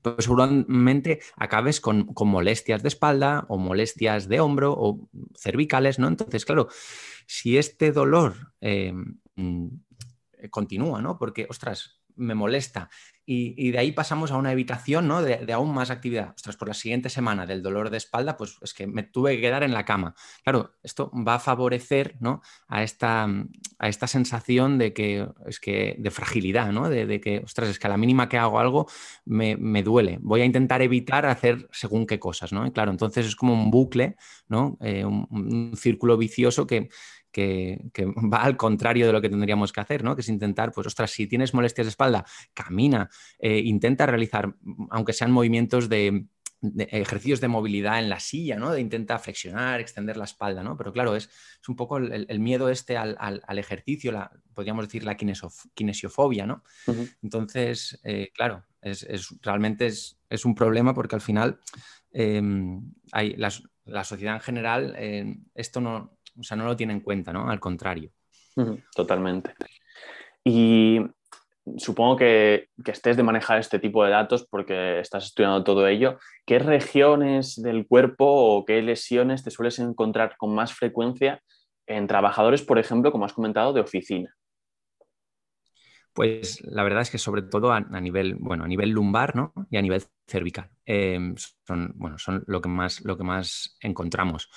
pues 0.02 0.24
seguramente 0.24 1.20
acabes 1.36 1.80
con, 1.80 2.12
molestias 2.18 2.82
de 2.82 2.88
espalda 2.88 3.46
o 3.48 3.56
molestias 3.56 4.28
de 4.28 4.40
hombro 4.40 4.74
o 4.76 5.08
cervicales, 5.36 5.98
¿no? 5.98 6.08
Entonces, 6.08 6.44
claro, 6.44 6.68
si 7.26 7.56
este 7.56 7.92
dolor 7.92 8.54
eh, 8.60 8.92
mm, 9.36 9.68
continúa, 10.50 11.00
¿no? 11.00 11.18
Porque, 11.18 11.46
ostras, 11.48 12.02
me 12.16 12.34
molesta 12.34 12.90
y, 13.24 13.70
de 13.70 13.78
ahí 13.78 13.92
pasamos 13.92 14.32
a 14.32 14.36
una 14.36 14.50
evitación 14.50 15.06
¿no? 15.06 15.22
de, 15.22 15.52
aún 15.52 15.72
más 15.72 15.90
actividad. 15.90 16.32
Ostras, 16.34 16.56
por 16.56 16.68
la 16.68 16.74
siguiente 16.74 17.08
semana 17.08 17.46
del 17.46 17.62
dolor 17.62 17.90
de 17.90 17.96
espalda, 17.96 18.36
pues 18.36 18.58
es 18.62 18.74
que 18.74 18.86
me 18.86 19.04
tuve 19.04 19.36
que 19.36 19.42
quedar 19.42 19.62
en 19.62 19.72
la 19.72 19.84
cama. 19.84 20.14
Claro, 20.42 20.74
esto 20.82 21.10
va 21.14 21.36
a 21.36 21.38
favorecer 21.38 22.16
¿no? 22.18 22.42
a, 22.66 22.82
esta, 22.82 23.28
a 23.78 23.88
esta 23.88 24.06
sensación 24.08 24.78
de 24.78 24.92
que 24.92 25.28
es 25.46 25.60
que 25.60 25.94
de 25.98 26.10
fragilidad, 26.10 26.72
¿no? 26.72 26.88
de, 26.88 27.20
que, 27.20 27.42
ostras, 27.44 27.68
es 27.68 27.78
que 27.78 27.86
a 27.86 27.90
la 27.90 27.96
mínima 27.96 28.28
que 28.28 28.38
hago 28.38 28.58
algo 28.58 28.88
me, 29.24 29.56
duele. 29.82 30.18
Voy 30.20 30.40
a 30.40 30.44
intentar 30.44 30.82
evitar 30.82 31.26
hacer 31.26 31.68
según 31.70 32.06
qué 32.06 32.18
cosas. 32.18 32.52
¿no? 32.52 32.70
claro, 32.72 32.90
entonces 32.90 33.26
es 33.26 33.36
como 33.36 33.54
un 33.54 33.70
bucle, 33.70 34.16
¿no? 34.48 34.76
Eh, 34.80 35.04
un 35.04 35.72
círculo 35.76 36.16
vicioso 36.16 36.66
que, 36.66 36.88
que, 37.32 37.90
va 38.32 38.42
al 38.42 38.56
contrario 38.56 39.06
de 39.06 39.12
lo 39.12 39.20
que 39.20 39.28
tendríamos 39.28 39.72
que 39.72 39.80
hacer, 39.80 40.04
¿no? 40.04 40.14
Que 40.14 40.20
es 40.20 40.28
intentar, 40.28 40.70
pues, 40.70 40.86
ostras, 40.86 41.10
si 41.10 41.26
tienes 41.26 41.54
molestias 41.54 41.86
de 41.86 41.90
espalda, 41.90 42.24
camina, 42.54 43.10
eh, 43.38 43.58
intenta 43.58 44.06
realizar, 44.06 44.54
aunque 44.90 45.12
sean 45.12 45.32
movimientos 45.32 45.88
de, 45.88 46.26
ejercicios 46.78 47.40
de 47.40 47.48
movilidad 47.48 47.98
en 47.98 48.08
la 48.08 48.20
silla, 48.20 48.56
¿no? 48.56 48.70
De 48.70 48.80
intenta 48.80 49.18
flexionar, 49.18 49.80
extender 49.80 50.16
la 50.16 50.26
espalda, 50.26 50.62
¿no? 50.62 50.76
Pero 50.76 50.92
claro, 50.92 51.16
es, 51.16 51.28
un 51.66 51.74
poco 51.74 51.96
el, 51.96 52.38
miedo 52.38 52.68
este 52.68 52.96
al, 52.96 53.58
ejercicio, 53.58 54.12
la, 54.12 54.30
podríamos 54.54 54.86
decir 54.86 55.02
la 55.02 55.16
kinesiofobia, 55.16 56.46
¿no? 56.46 56.62
Entonces, 57.20 57.98
eh, 58.04 58.30
claro, 58.32 58.64
es, 58.80 59.04
realmente 59.42 59.86
es, 59.86 60.44
un 60.44 60.54
problema 60.54 60.94
porque 60.94 61.16
al 61.16 61.20
final 61.20 61.58
em, 62.12 62.92
hay 63.10 63.34
la 63.34 64.04
sociedad 64.04 64.36
en 64.36 64.40
general, 64.40 64.96
esto 65.56 65.80
no, 65.80 66.16
o 66.38 66.42
sea, 66.42 66.56
no 66.56 66.64
lo 66.64 66.76
tiene 66.76 66.92
en 66.92 67.00
cuenta, 67.00 67.32
¿no? 67.32 67.48
Al 67.50 67.60
contrario. 67.60 68.10
Totalmente. 68.94 69.54
Y 70.44 71.00
supongo 71.76 72.16
que, 72.16 72.68
estés 72.86 73.16
de 73.16 73.22
manejar 73.22 73.58
este 73.58 73.78
tipo 73.78 74.04
de 74.04 74.10
datos 74.10 74.46
porque 74.48 75.00
estás 75.00 75.24
estudiando 75.24 75.62
todo 75.64 75.86
ello. 75.86 76.18
¿Qué 76.44 76.58
regiones 76.58 77.60
del 77.60 77.86
cuerpo 77.86 78.26
o 78.26 78.64
qué 78.64 78.82
lesiones 78.82 79.44
te 79.44 79.50
sueles 79.50 79.78
encontrar 79.78 80.36
con 80.36 80.54
más 80.54 80.72
frecuencia 80.74 81.40
en 81.86 82.06
trabajadores, 82.06 82.62
por 82.62 82.78
ejemplo, 82.78 83.12
como 83.12 83.24
has 83.24 83.32
comentado, 83.32 83.72
de 83.72 83.80
oficina? 83.80 84.34
Pues 86.12 86.60
la 86.64 86.82
verdad 86.82 87.02
es 87.02 87.10
que 87.10 87.18
sobre 87.18 87.42
todo 87.42 87.72
a, 87.72 87.80
nivel, 87.80 88.34
bueno, 88.34 88.64
a 88.64 88.68
nivel 88.68 88.90
lumbar 88.90 89.34
¿no? 89.34 89.54
y 89.70 89.78
a 89.78 89.82
nivel 89.82 90.02
cervical. 90.26 90.70
Em, 90.84 91.34
son, 91.66 91.92
bueno, 91.94 92.18
son 92.18 92.44
lo 92.46 92.60
que 92.60 92.68
más, 92.68 93.02
lo 93.04 93.16
que 93.16 93.24
más 93.24 93.76
encontramos. 93.80 94.50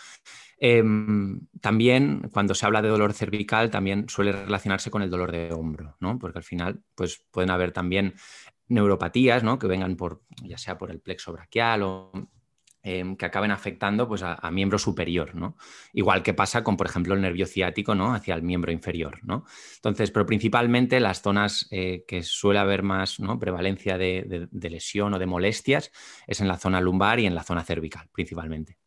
Em, 0.58 1.48
también 1.62 2.30
cuando 2.32 2.56
se 2.56 2.66
habla 2.66 2.82
de 2.82 2.90
dolor 2.90 3.14
cervical 3.14 3.70
también 3.70 4.08
suele 4.10 4.32
relacionarse 4.32 4.92
con 4.92 5.02
el 5.02 5.10
dolor 5.10 5.32
de 5.32 5.52
hombro, 5.54 5.96
¿no? 6.00 6.18
Porque 6.20 6.40
al 6.40 6.44
final 6.44 6.82
pues, 6.94 7.26
pueden 7.32 7.52
haber 7.52 7.72
también 7.72 8.16
neuropatías 8.68 9.44
¿no? 9.44 9.60
que 9.60 9.68
vengan 9.68 9.96
por, 9.96 10.24
ya 10.44 10.58
sea 10.58 10.78
por 10.78 10.92
el 10.92 11.00
plexo 11.00 11.32
braquial 11.32 11.84
o 11.84 12.12
Em, 12.88 13.16
que 13.16 13.26
acaben 13.26 13.50
afectando 13.50 14.08
pues, 14.08 14.22
a, 14.22 14.52
miembro 14.52 14.78
superior, 14.78 15.34
¿no? 15.34 15.58
Igual 15.92 16.22
que 16.22 16.36
pasa 16.36 16.64
con, 16.64 16.78
por 16.78 16.86
ejemplo, 16.86 17.16
el 17.16 17.22
nervio 17.22 17.48
ciático, 17.48 17.96
¿no? 17.96 18.14
Hacia 18.14 18.36
el 18.36 18.44
miembro 18.44 18.72
inferior, 18.72 19.22
¿no? 19.24 19.44
Entonces, 19.78 20.12
pero 20.12 20.28
principalmente 20.28 21.00
las 21.00 21.24
zonas 21.24 21.68
eh, 21.72 22.06
que 22.08 22.22
suele 22.22 22.60
haber 22.60 22.84
más 22.84 23.20
¿no? 23.20 23.40
prevalencia 23.40 23.98
de, 23.98 24.48
lesión 24.52 25.16
o 25.16 25.18
de 25.18 25.26
molestias 25.26 25.92
es 26.28 26.42
en 26.42 26.48
la 26.48 26.60
zona 26.60 26.80
lumbar 26.80 27.20
y 27.20 27.26
en 27.26 27.34
la 27.34 27.42
zona 27.42 27.64
cervical, 27.64 28.08
principalmente. 28.14 28.78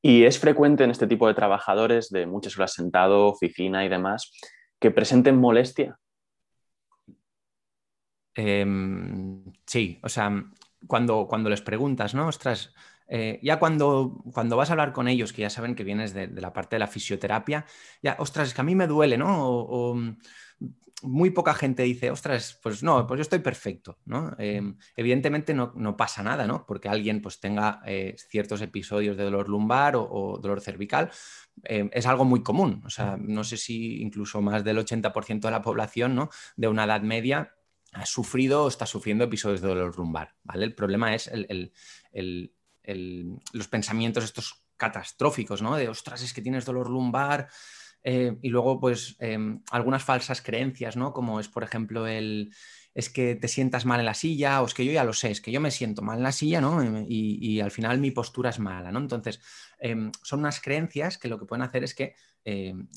Y 0.00 0.22
es 0.22 0.38
frecuente 0.38 0.84
en 0.84 0.92
este 0.92 1.08
tipo 1.08 1.26
de 1.26 1.34
trabajadores 1.34 2.10
de 2.10 2.26
muchas 2.26 2.56
horas 2.56 2.74
sentado, 2.74 3.26
oficina 3.26 3.84
y 3.84 3.88
demás, 3.88 4.30
que 4.78 4.92
presenten 4.92 5.36
molestia. 5.36 5.98
Em, 8.36 9.42
sí, 9.66 9.98
o 10.00 10.08
sea, 10.08 10.44
cuando, 10.86 11.26
cuando 11.26 11.50
les 11.50 11.62
preguntas, 11.62 12.14
¿no? 12.14 12.28
Ostras, 12.28 12.74
eh, 13.06 13.38
ya 13.42 13.58
cuando, 13.58 14.22
cuando 14.32 14.56
vas 14.56 14.70
a 14.70 14.72
hablar 14.72 14.92
con 14.92 15.08
ellos, 15.08 15.32
que 15.32 15.42
ya 15.42 15.50
saben 15.50 15.74
que 15.74 15.84
vienes 15.84 16.14
de, 16.14 16.28
la 16.28 16.52
parte 16.52 16.76
de 16.76 16.80
la 16.80 16.86
fisioterapia, 16.86 17.66
ya, 18.02 18.16
ostras, 18.18 18.48
es 18.48 18.54
que 18.54 18.60
a 18.60 18.64
mí 18.64 18.74
me 18.74 18.86
duele, 18.86 19.18
¿no? 19.18 19.48
O, 19.48 19.96
muy 21.02 21.28
poca 21.30 21.52
gente 21.52 21.82
dice, 21.82 22.10
ostras, 22.10 22.58
pues 22.62 22.82
no, 22.82 23.06
pues 23.06 23.18
yo 23.18 23.22
estoy 23.22 23.40
perfecto, 23.40 23.98
¿no? 24.06 24.34
Em, 24.38 24.78
evidentemente 24.96 25.52
no, 25.52 25.96
pasa 25.98 26.22
nada, 26.22 26.46
¿no? 26.46 26.64
Porque 26.66 26.88
alguien 26.88 27.20
pues 27.20 27.40
tenga 27.40 27.82
eh, 27.84 28.16
ciertos 28.30 28.62
episodios 28.62 29.14
de 29.18 29.24
dolor 29.24 29.50
lumbar 29.50 29.96
o, 29.96 30.38
dolor 30.40 30.62
cervical, 30.62 31.10
es 31.62 32.06
algo 32.06 32.24
muy 32.24 32.42
común, 32.42 32.82
o 32.86 32.90
sea, 32.90 33.18
no 33.18 33.44
sé 33.44 33.58
si 33.58 34.00
incluso 34.00 34.40
más 34.40 34.64
del 34.64 34.78
80% 34.78 35.40
de 35.40 35.50
la 35.50 35.60
población, 35.60 36.14
¿no? 36.14 36.30
De 36.56 36.68
una 36.68 36.84
edad 36.84 37.02
media 37.02 37.54
ha 37.94 38.06
sufrido 38.06 38.64
o 38.64 38.68
está 38.68 38.86
sufriendo 38.86 39.24
episodios 39.24 39.60
de 39.60 39.68
dolor 39.68 39.96
lumbar, 39.96 40.34
¿vale? 40.42 40.64
El 40.64 40.74
problema 40.74 41.14
es 41.14 41.30
los 42.12 43.68
pensamientos 43.68 44.24
estos 44.24 44.64
catastróficos, 44.76 45.62
¿no? 45.62 45.76
De, 45.76 45.88
ostras, 45.88 46.22
es 46.22 46.34
que 46.34 46.42
tienes 46.42 46.64
dolor 46.64 46.90
lumbar, 46.90 47.48
eh, 48.02 48.36
y 48.42 48.50
luego, 48.50 48.78
pues, 48.78 49.16
em, 49.18 49.62
algunas 49.70 50.04
falsas 50.04 50.42
creencias, 50.42 50.96
¿no? 50.96 51.12
Como 51.12 51.40
es, 51.40 51.48
por 51.48 51.64
ejemplo, 51.64 52.06
el 52.06 52.52
es 52.94 53.10
que 53.10 53.34
te 53.34 53.48
sientas 53.48 53.86
mal 53.86 53.98
en 53.98 54.06
la 54.06 54.14
silla, 54.14 54.62
o 54.62 54.66
es 54.66 54.74
que 54.74 54.84
yo 54.84 54.92
ya 54.92 55.02
lo 55.02 55.12
sé, 55.12 55.30
es 55.32 55.40
que 55.40 55.50
yo 55.50 55.60
me 55.60 55.72
siento 55.72 56.00
mal 56.00 56.18
en 56.18 56.22
la 56.22 56.30
silla, 56.30 56.60
¿no? 56.60 57.04
Y, 57.08 57.60
al 57.60 57.72
final 57.72 57.98
mi 57.98 58.12
postura 58.12 58.50
es 58.50 58.60
mala, 58.60 58.92
¿no? 58.92 59.00
Entonces, 59.00 59.40
em, 59.80 60.12
son 60.22 60.40
unas 60.40 60.60
creencias 60.60 61.18
que 61.18 61.28
lo 61.28 61.38
que 61.38 61.46
pueden 61.46 61.62
hacer 61.62 61.82
es 61.82 61.94
que 61.94 62.14
em, 62.44 62.88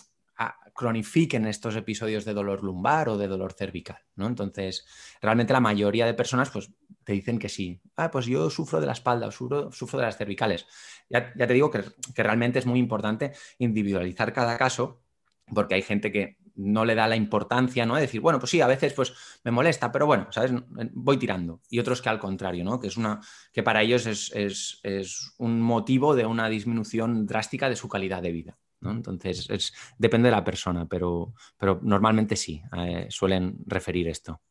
cronifiquen 0.77 1.48
estos 1.48 1.75
episodios 1.75 2.24
de 2.24 2.34
dolor 2.34 2.63
lumbar 2.63 3.10
o 3.10 3.17
de 3.17 3.27
dolor 3.27 3.53
cervical, 3.53 3.98
¿no? 4.15 4.27
Entonces, 4.27 4.86
realmente 5.22 5.51
la 5.51 5.60
mayoría 5.60 6.06
de 6.06 6.13
personas 6.13 6.51
pues 6.51 6.72
te 7.03 7.13
dicen 7.13 7.39
que 7.39 7.50
sí. 7.50 7.82
Ah, 7.98 8.12
pues 8.12 8.27
yo 8.27 8.50
sufro 8.50 8.79
de 8.79 8.86
la 8.86 8.94
espalda, 8.94 9.32
sufro, 9.32 9.72
sufro 9.72 10.00
de 10.00 10.06
las 10.06 10.17
cervicales. 10.17 10.67
Ya, 11.10 11.34
te 11.34 11.53
digo 11.53 11.72
que, 11.72 11.84
realmente 12.15 12.60
es 12.60 12.65
muy 12.65 12.79
importante 12.79 13.34
individualizar 13.58 14.32
cada 14.32 14.58
caso 14.58 15.01
porque 15.53 15.75
hay 15.75 15.82
gente 15.82 16.12
que 16.12 16.38
no 16.56 16.86
le 16.86 16.96
da 16.96 17.08
la 17.08 17.15
importancia, 17.15 17.86
¿no? 17.86 17.96
De 17.96 18.01
decir, 18.01 18.22
bueno, 18.22 18.39
pues 18.39 18.51
sí, 18.51 18.62
a 18.62 18.67
veces 18.67 18.94
pues 18.94 19.13
me 19.44 19.51
molesta, 19.51 19.91
pero 19.91 20.06
bueno, 20.06 20.27
¿sabes? 20.32 20.51
Voy 20.94 21.17
tirando. 21.17 21.62
Y 21.70 21.79
otros 21.79 22.01
que 22.01 22.10
al 22.10 22.20
contrario, 22.20 22.63
¿no? 22.63 22.79
Que 22.79 22.88
es 22.88 22.98
una, 22.98 23.22
que 23.51 23.63
para 23.63 23.82
ellos 23.82 24.06
es, 24.06 24.32
es 24.84 25.34
un 25.38 25.62
motivo 25.62 26.15
de 26.15 26.25
una 26.25 26.50
disminución 26.50 27.25
drástica 27.25 27.70
de 27.70 27.75
su 27.75 27.88
calidad 27.88 28.22
de 28.22 28.32
vida. 28.32 28.58
Entonces, 28.82 29.50
es, 29.50 29.74
depende 29.98 30.30
de 30.30 30.36
la 30.36 30.44
persona, 30.44 30.86
pero, 30.86 31.34
pero 31.58 31.80
normalmente 31.82 32.36
sí, 32.36 32.62
eh, 32.78 33.08
suelen 33.10 33.58
referir 33.66 34.08
esto. 34.08 34.42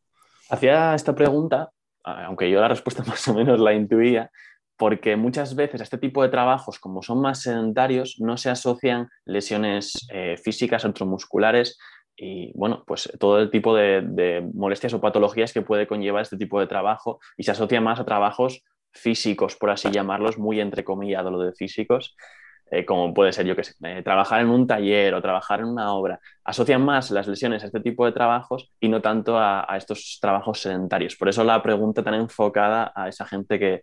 Hacía 0.50 0.94
esta 0.94 1.14
pregunta, 1.14 1.70
aunque 2.04 2.50
yo 2.50 2.60
la 2.60 2.68
respuesta 2.68 3.02
más 3.06 3.26
o 3.28 3.34
menos 3.34 3.60
la 3.60 3.74
intuía, 3.74 4.30
porque 4.76 5.16
muchas 5.16 5.54
veces 5.54 5.80
a 5.80 5.84
este 5.84 5.98
tipo 5.98 6.22
de 6.22 6.28
trabajos, 6.28 6.78
como 6.78 7.02
son 7.02 7.20
más 7.20 7.42
sedentarios, 7.42 8.16
no 8.18 8.36
se 8.36 8.50
asocian 8.50 9.08
lesiones 9.24 10.06
eh, 10.12 10.36
físicas 10.36 10.84
o 10.84 11.06
musculares 11.06 11.78
y, 12.16 12.52
bueno, 12.54 12.84
pues 12.86 13.10
todo 13.18 13.40
el 13.40 13.50
tipo 13.50 13.74
de, 13.74 14.02
de, 14.02 14.48
molestias 14.54 14.94
o 14.94 15.00
patologías 15.00 15.52
que 15.52 15.62
puede 15.62 15.86
conllevar 15.86 16.22
este 16.22 16.36
tipo 16.36 16.60
de 16.60 16.66
trabajo 16.66 17.20
y 17.36 17.42
se 17.42 17.50
asocia 17.50 17.80
más 17.80 18.00
a 18.00 18.04
trabajos 18.04 18.64
físicos, 18.92 19.56
por 19.56 19.70
así 19.70 19.90
llamarlos, 19.90 20.38
muy 20.38 20.60
entrecomillado 20.60 21.30
lo 21.30 21.40
de 21.40 21.52
físicos. 21.52 22.16
Eh, 22.68 22.84
como 22.84 23.14
puede 23.14 23.32
ser, 23.32 23.46
yo 23.46 23.54
que 23.54 23.62
sé, 23.62 23.74
eh, 23.84 24.02
trabajar 24.02 24.40
en 24.40 24.48
un 24.48 24.66
taller 24.66 25.14
o 25.14 25.22
trabajar 25.22 25.60
en 25.60 25.66
una 25.66 25.92
obra, 25.92 26.18
asocian 26.42 26.84
más 26.84 27.12
las 27.12 27.28
lesiones 27.28 27.62
a 27.62 27.66
este 27.66 27.78
tipo 27.80 28.04
de 28.04 28.10
trabajos 28.10 28.72
y 28.80 28.88
no 28.88 29.00
tanto 29.00 29.38
a, 29.38 29.64
estos 29.76 30.18
trabajos 30.20 30.62
sedentarios. 30.62 31.14
Por 31.14 31.28
eso 31.28 31.44
la 31.44 31.62
pregunta 31.62 32.02
tan 32.02 32.14
enfocada 32.14 32.92
a 32.94 33.08
esa 33.08 33.24
gente 33.24 33.58
que, 33.58 33.82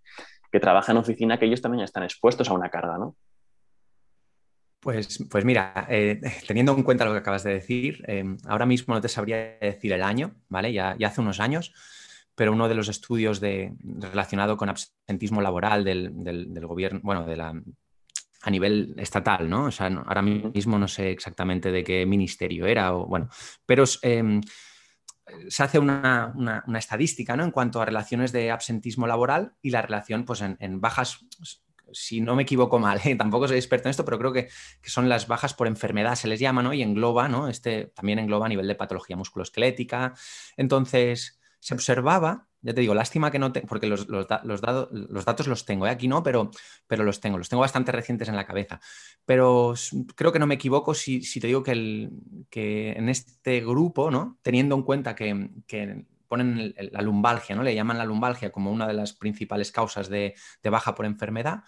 trabaja 0.60 0.92
en 0.92 1.00
oficina, 1.00 1.40
que 1.40 1.46
ellos 1.46 1.62
también 1.62 1.84
están 1.84 2.04
expuestos 2.04 2.48
a 2.48 2.54
una 2.54 2.70
carga, 2.70 3.00
¿no? 3.00 3.16
Pues, 4.82 5.26
pues 5.32 5.44
mira, 5.46 5.88
eh, 5.90 6.22
teniendo 6.46 6.76
en 6.76 6.84
cuenta 6.84 7.06
lo 7.06 7.12
que 7.14 7.18
acabas 7.18 7.44
de 7.44 7.54
decir, 7.54 8.06
ahora 8.48 8.68
mismo 8.68 8.94
no 8.94 9.02
te 9.02 9.08
sabría 9.08 9.58
decir 9.60 9.94
el 9.94 10.04
año, 10.04 10.36
¿vale? 10.50 10.72
Ya, 10.72 10.96
ya 11.00 11.08
hace 11.08 11.22
unos 11.22 11.40
años, 11.40 11.74
pero 12.36 12.52
uno 12.52 12.70
de 12.70 12.76
los 12.76 12.88
estudios 12.88 13.40
de, 13.40 13.74
relacionado 13.82 14.56
con 14.56 14.70
absentismo 14.70 15.42
laboral 15.42 15.84
del, 15.84 16.12
del, 16.24 16.68
gobierno, 16.68 17.00
bueno, 17.02 17.26
de 17.26 17.36
la, 17.36 17.60
a 18.44 18.52
nivel 18.52 18.94
estatal, 18.98 19.50
¿no? 19.50 19.66
O 19.66 19.72
sea, 19.72 19.88
ahora 19.88 20.22
mismo 20.22 20.78
no 20.78 20.88
sé 20.88 21.12
exactamente 21.12 21.72
de 21.72 21.84
qué 21.84 22.06
ministerio 22.06 22.66
era, 22.66 22.94
o 22.94 23.06
bueno, 23.06 23.30
pero 23.66 23.86
em, 24.02 24.42
se 25.48 25.64
hace 25.64 25.80
una, 25.80 26.34
estadística, 26.78 27.38
¿no? 27.38 27.46
En 27.46 27.52
cuanto 27.52 27.82
a 27.82 27.86
relaciones 27.86 28.34
de 28.34 28.52
absentismo 28.52 29.08
laboral 29.08 29.56
y 29.62 29.70
la 29.70 29.82
relación, 29.82 30.26
pues, 30.26 30.42
en, 30.42 30.82
bajas, 30.82 31.26
si 31.94 32.20
no 32.20 32.36
me 32.36 32.44
equivoco 32.44 32.80
mal, 32.80 33.00
tampoco 33.18 33.48
soy 33.48 33.58
experto 33.58 33.88
en 33.88 33.92
esto, 33.92 34.04
pero 34.04 34.20
creo 34.20 34.34
que, 34.34 34.50
que, 34.82 34.90
son 34.90 35.08
las 35.08 35.26
bajas 35.28 35.54
por 35.54 35.68
enfermedad, 35.68 36.16
se 36.16 36.28
les 36.28 36.42
llama, 36.42 36.62
¿no? 36.62 36.74
Y 36.74 36.82
engloba, 36.82 37.30
¿no? 37.30 37.48
Este 37.48 37.94
también 37.96 38.20
engloba 38.20 38.48
a 38.48 38.50
nivel 38.50 38.68
de 38.68 38.76
patología 38.76 39.16
musculoesquelética. 39.16 40.14
Entonces, 40.58 41.40
se 41.62 41.74
observaba 41.74 42.50
ya 42.64 42.74
te 42.74 42.82
digo, 42.82 42.94
lástima 42.94 43.30
que 43.30 43.40
no 43.40 43.52
tengo, 43.52 43.68
porque 43.68 43.88
los, 43.88 44.08
datos 44.08 45.48
los 45.48 45.66
tengo, 45.66 45.86
¿eh? 45.86 45.90
aquí 45.90 46.08
no, 46.08 46.24
pero, 46.24 46.50
pero 46.88 47.04
los 47.04 47.20
tengo, 47.20 47.38
los 47.38 47.50
tengo 47.50 47.62
bastante 47.62 47.92
recientes 47.92 48.30
en 48.30 48.38
la 48.38 48.46
cabeza. 48.46 48.80
Pero 49.26 49.74
creo 50.16 50.32
que 50.32 50.40
no 50.40 50.48
me 50.48 50.56
equivoco 50.56 50.94
si, 50.94 51.22
te 51.40 51.48
digo 51.48 51.62
que, 51.62 51.72
el, 51.74 52.12
que, 52.50 52.94
en 52.94 53.10
este 53.10 53.60
grupo, 53.60 54.10
¿no? 54.10 54.40
teniendo 54.42 54.76
en 54.76 54.84
cuenta 54.84 55.14
que, 55.14 56.06
ponen 56.30 56.74
la 56.92 57.02
lumbalgia, 57.04 57.56
¿no? 57.56 57.62
le 57.62 57.76
llaman 57.76 58.00
la 58.00 58.06
lumbalgia 58.06 58.52
como 58.52 58.72
una 58.72 58.88
de 58.88 58.94
las 58.94 59.14
principales 59.14 59.72
causas 59.72 60.10
de, 60.10 60.34
de 60.64 60.70
baja 60.72 60.96
por 60.96 61.06
enfermedad, 61.06 61.64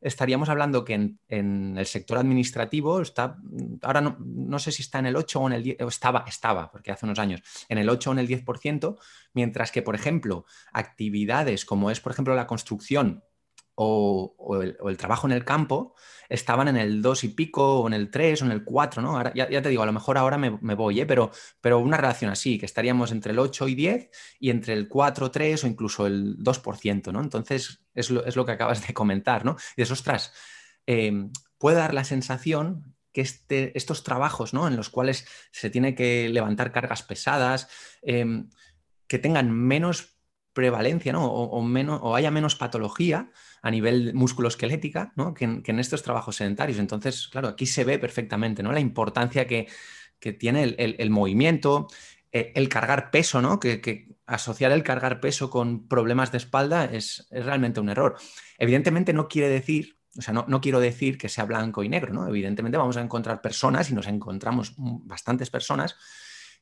estaríamos 0.00 0.48
hablando 0.48 0.84
que 0.84 0.94
en, 1.28 1.76
el 1.76 1.86
sector 1.86 2.18
administrativo 2.18 3.00
está, 3.00 3.36
ahora 3.82 4.00
no, 4.00 4.58
sé 4.58 4.72
si 4.72 4.82
está 4.82 4.98
en 4.98 5.06
el 5.06 5.16
8 5.16 5.40
o 5.40 5.46
en 5.46 5.52
el 5.52 5.62
10, 5.62 5.76
estaba, 5.80 6.24
estaba, 6.26 6.70
porque 6.70 6.90
hace 6.90 7.06
unos 7.06 7.18
años, 7.18 7.42
en 7.68 7.78
el 7.78 7.88
8 7.88 8.10
o 8.10 8.12
en 8.14 8.18
el 8.18 8.28
10%, 8.28 8.98
mientras 9.34 9.72
que, 9.72 9.82
por 9.82 9.94
ejemplo, 9.94 10.44
actividades 10.72 11.64
como 11.64 11.90
es, 11.90 12.00
por 12.00 12.12
ejemplo, 12.12 12.34
la 12.34 12.46
construcción 12.46 13.22
o, 13.82 14.62
el, 14.62 14.96
trabajo 14.98 15.26
en 15.26 15.32
el 15.32 15.44
campo 15.44 15.94
estaban 16.28 16.68
en 16.68 16.76
el 16.76 17.00
2 17.00 17.24
y 17.24 17.28
pico, 17.28 17.80
o 17.80 17.86
en 17.86 17.94
el 17.94 18.10
3, 18.10 18.42
o 18.42 18.44
en 18.44 18.52
el 18.52 18.62
4, 18.62 19.00
¿no? 19.00 19.16
Ahora, 19.16 19.32
ya, 19.34 19.48
te 19.48 19.68
digo, 19.70 19.82
a 19.82 19.86
lo 19.86 19.92
mejor 19.92 20.18
ahora 20.18 20.36
me, 20.36 20.74
voy, 20.74 21.00
¿eh? 21.00 21.06
pero, 21.06 21.30
pero 21.62 21.78
una 21.78 21.96
relación 21.96 22.30
así, 22.30 22.58
que 22.58 22.66
estaríamos 22.66 23.10
entre 23.10 23.32
el 23.32 23.38
8 23.38 23.68
y 23.68 23.74
10 23.74 24.10
y 24.38 24.50
entre 24.50 24.74
el 24.74 24.86
4, 24.86 25.30
3 25.30 25.64
o 25.64 25.66
incluso 25.66 26.06
el 26.06 26.36
2%, 26.38 27.10
¿no? 27.10 27.22
Entonces, 27.22 27.82
es 27.94 28.10
lo, 28.10 28.44
que 28.44 28.52
acabas 28.52 28.86
de 28.86 28.92
comentar, 28.92 29.46
¿no? 29.46 29.56
Y 29.76 29.82
dices, 29.82 29.92
ostras, 29.92 30.34
em, 30.84 31.32
puede 31.56 31.78
dar 31.78 31.94
la 31.94 32.04
sensación 32.04 32.94
que 33.12 33.22
este, 33.22 33.76
estos 33.76 34.04
trabajos, 34.04 34.52
¿no? 34.52 34.68
En 34.68 34.76
los 34.76 34.90
cuales 34.90 35.26
se 35.52 35.70
tiene 35.70 35.94
que 35.94 36.28
levantar 36.28 36.70
cargas 36.70 37.02
pesadas, 37.02 37.68
em, 38.02 38.50
que 39.08 39.18
tengan 39.18 39.50
menos 39.50 40.20
prevalencia, 40.52 41.12
¿no? 41.12 41.26
O, 41.26 41.62
menos, 41.62 42.00
o 42.02 42.16
haya 42.16 42.30
menos 42.30 42.56
patología, 42.56 43.30
a 43.62 43.70
nivel 43.70 44.14
musculoesquelética 44.14 45.12
¿no? 45.16 45.34
que, 45.34 45.44
en, 45.44 45.78
estos 45.78 46.02
trabajos 46.02 46.36
sedentarios. 46.36 46.78
Entonces, 46.78 47.28
claro, 47.28 47.48
aquí 47.48 47.66
se 47.66 47.84
ve 47.84 47.98
perfectamente 47.98 48.62
¿no? 48.62 48.72
la 48.72 48.80
importancia 48.80 49.46
que, 49.46 49.68
tiene 50.38 50.74
el, 50.76 51.10
movimiento, 51.10 51.88
eh, 52.30 52.52
el 52.54 52.68
cargar 52.68 53.10
peso, 53.10 53.40
¿no? 53.40 53.58
Que, 53.58 54.08
asociar 54.26 54.70
el 54.70 54.84
cargar 54.84 55.18
peso 55.18 55.50
con 55.50 55.88
problemas 55.88 56.30
de 56.30 56.38
espalda 56.38 56.84
es, 56.84 57.26
realmente 57.30 57.80
un 57.80 57.88
error. 57.88 58.16
Evidentemente 58.58 59.12
no 59.14 59.28
quiere 59.28 59.48
decir, 59.48 59.96
o 60.16 60.22
sea, 60.22 60.34
no, 60.34 60.44
no, 60.46 60.60
quiero 60.60 60.78
decir 60.78 61.16
que 61.16 61.30
sea 61.30 61.44
blanco 61.44 61.82
y 61.82 61.88
negro, 61.88 62.12
¿no? 62.12 62.28
Evidentemente 62.28 62.76
vamos 62.76 62.96
a 62.98 63.00
encontrar 63.00 63.40
personas 63.40 63.90
y 63.90 63.94
nos 63.94 64.06
encontramos 64.06 64.74
bastantes 64.76 65.50
personas 65.50 65.96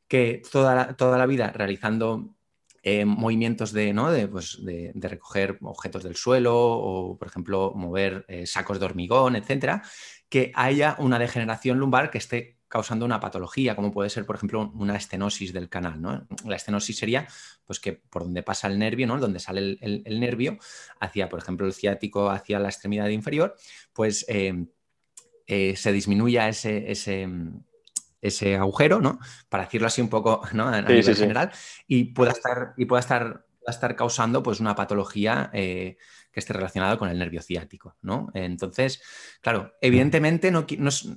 que 0.06 0.40
toda 0.50 0.96
toda 0.96 1.18
la 1.18 1.26
vida 1.26 1.52
realizando 1.52 2.37
eh, 2.82 3.04
movimientos 3.04 3.72
de, 3.72 3.92
¿no? 3.92 4.10
Pues, 4.30 4.64
de, 4.64 4.92
de, 4.94 5.08
recoger 5.08 5.58
objetos 5.62 6.02
del 6.02 6.16
suelo 6.16 6.56
o, 6.56 7.18
por 7.18 7.28
ejemplo, 7.28 7.72
mover 7.74 8.24
eh, 8.28 8.46
sacos 8.46 8.78
de 8.78 8.86
hormigón, 8.86 9.36
etcétera, 9.36 9.82
que 10.28 10.52
haya 10.54 10.96
una 10.98 11.18
degeneración 11.18 11.78
lumbar 11.78 12.10
que 12.10 12.18
esté 12.18 12.58
causando 12.68 13.04
una 13.04 13.18
patología, 13.18 13.74
como 13.74 13.90
puede 13.90 14.10
ser, 14.10 14.26
por 14.26 14.36
ejemplo, 14.36 14.70
una 14.74 14.94
estenosis 14.94 15.52
del 15.52 15.68
canal. 15.68 16.00
¿no? 16.00 16.26
La 16.44 16.56
estenosis 16.56 16.96
sería 16.96 17.26
pues, 17.64 17.80
que 17.80 17.94
por 17.94 18.24
donde 18.24 18.42
pasa 18.42 18.68
el 18.68 18.78
nervio, 18.78 19.06
¿no? 19.06 19.18
donde 19.18 19.40
sale 19.40 19.78
el, 19.80 20.20
nervio, 20.20 20.58
hacia, 21.00 21.28
por 21.28 21.40
ejemplo, 21.40 21.66
el 21.66 21.72
ciático, 21.72 22.30
hacia 22.30 22.58
la 22.58 22.68
extremidad 22.68 23.08
inferior, 23.08 23.56
pues 23.92 24.26
eh, 24.28 24.66
se 25.76 25.92
disminuya 25.92 26.48
ese, 26.48 26.90
ese, 26.92 27.26
ese 28.20 28.56
agujero, 28.56 29.00
¿no? 29.00 29.18
Para 29.48 29.64
decirlo 29.64 29.86
así 29.86 30.00
un 30.00 30.08
poco, 30.08 30.42
¿no? 30.52 30.68
A, 30.68 30.82
nivel 30.82 31.16
general, 31.16 31.52
y 31.86 32.04
pueda 32.04 32.32
estar, 32.32 32.74
y 32.76 32.84
pueda 32.84 33.00
estar, 33.00 33.46
estar 33.66 33.96
causando 33.96 34.42
pues 34.42 34.60
una 34.60 34.74
patología 34.74 35.50
eh, 35.52 35.96
que 36.32 36.40
esté 36.40 36.52
relacionada 36.52 36.98
con 36.98 37.08
el 37.08 37.18
nervio 37.18 37.42
ciático, 37.42 37.96
¿no? 38.02 38.30
Entonces, 38.34 39.02
claro, 39.40 39.72
evidentemente 39.80 40.50
no, 40.50 40.66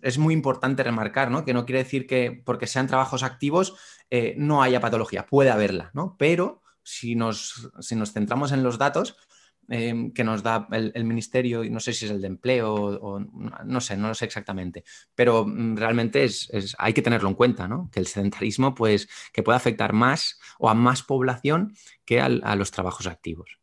es, 0.02 0.18
muy 0.18 0.34
importante 0.34 0.84
remarcar, 0.84 1.32
¿no? 1.32 1.46
Que 1.46 1.54
no 1.54 1.66
quiere 1.66 1.84
decir 1.84 2.08
que 2.08 2.42
porque 2.46 2.68
sean 2.68 2.88
trabajos 2.88 3.24
activos 3.24 3.76
eh, 4.10 4.36
no 4.38 4.62
haya 4.64 4.80
patología, 4.80 5.26
puede 5.26 5.50
haberla, 5.50 5.92
¿no? 5.94 6.16
Pero 6.18 6.62
si 6.84 7.16
nos, 7.16 7.72
si 7.80 7.96
nos 7.96 8.14
centramos 8.14 8.52
en 8.52 8.64
los 8.64 8.78
datos, 8.78 9.16
Em, 9.70 10.12
que 10.12 10.24
nos 10.26 10.44
da 10.44 10.68
el, 10.72 11.06
ministerio, 11.06 11.64
y 11.64 11.70
no 11.70 11.80
sé 11.80 11.94
si 11.94 12.04
es 12.04 12.12
el 12.12 12.20
de 12.20 12.28
empleo 12.28 12.74
o, 12.74 13.20
no 13.20 13.80
sé, 13.80 13.96
no 13.96 14.10
lo 14.10 14.14
sé 14.14 14.26
exactamente, 14.26 14.84
pero 15.16 15.46
mm, 15.46 15.78
realmente 15.78 16.26
es, 16.26 16.76
hay 16.78 16.92
que 16.92 17.02
tenerlo 17.02 17.30
en 17.30 17.36
cuenta, 17.36 17.70
¿no? 17.70 17.90
Que 17.90 18.02
el 18.02 18.08
sedentarismo, 18.08 18.76
pues, 18.76 19.08
que 19.32 19.44
puede 19.44 19.56
afectar 19.56 19.94
más 19.94 20.42
o 20.60 20.70
a 20.70 20.74
más 20.74 21.04
población 21.04 21.74
que 22.04 22.20
a 22.20 22.56
los 22.56 22.72
trabajos 22.72 23.08
activos. 23.08 23.60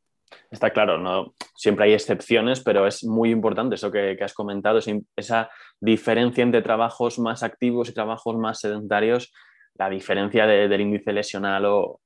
Está 0.50 0.70
claro, 0.70 0.96
¿no? 0.98 1.34
siempre 1.54 1.84
hay 1.84 1.92
excepciones, 1.92 2.60
pero 2.60 2.86
es 2.86 3.04
muy 3.04 3.30
importante 3.30 3.74
eso 3.74 3.90
que, 3.90 4.16
has 4.22 4.32
comentado, 4.32 4.80
esa 5.16 5.50
diferencia 5.78 6.42
entre 6.42 6.62
trabajos 6.62 7.18
más 7.18 7.42
activos 7.42 7.90
y 7.90 7.94
trabajos 7.94 8.36
más 8.36 8.60
sedentarios, 8.60 9.32
la 9.74 9.90
diferencia 9.90 10.46
del 10.46 10.80
índice 10.80 11.12
lesional 11.12 11.64
o, 11.66 12.00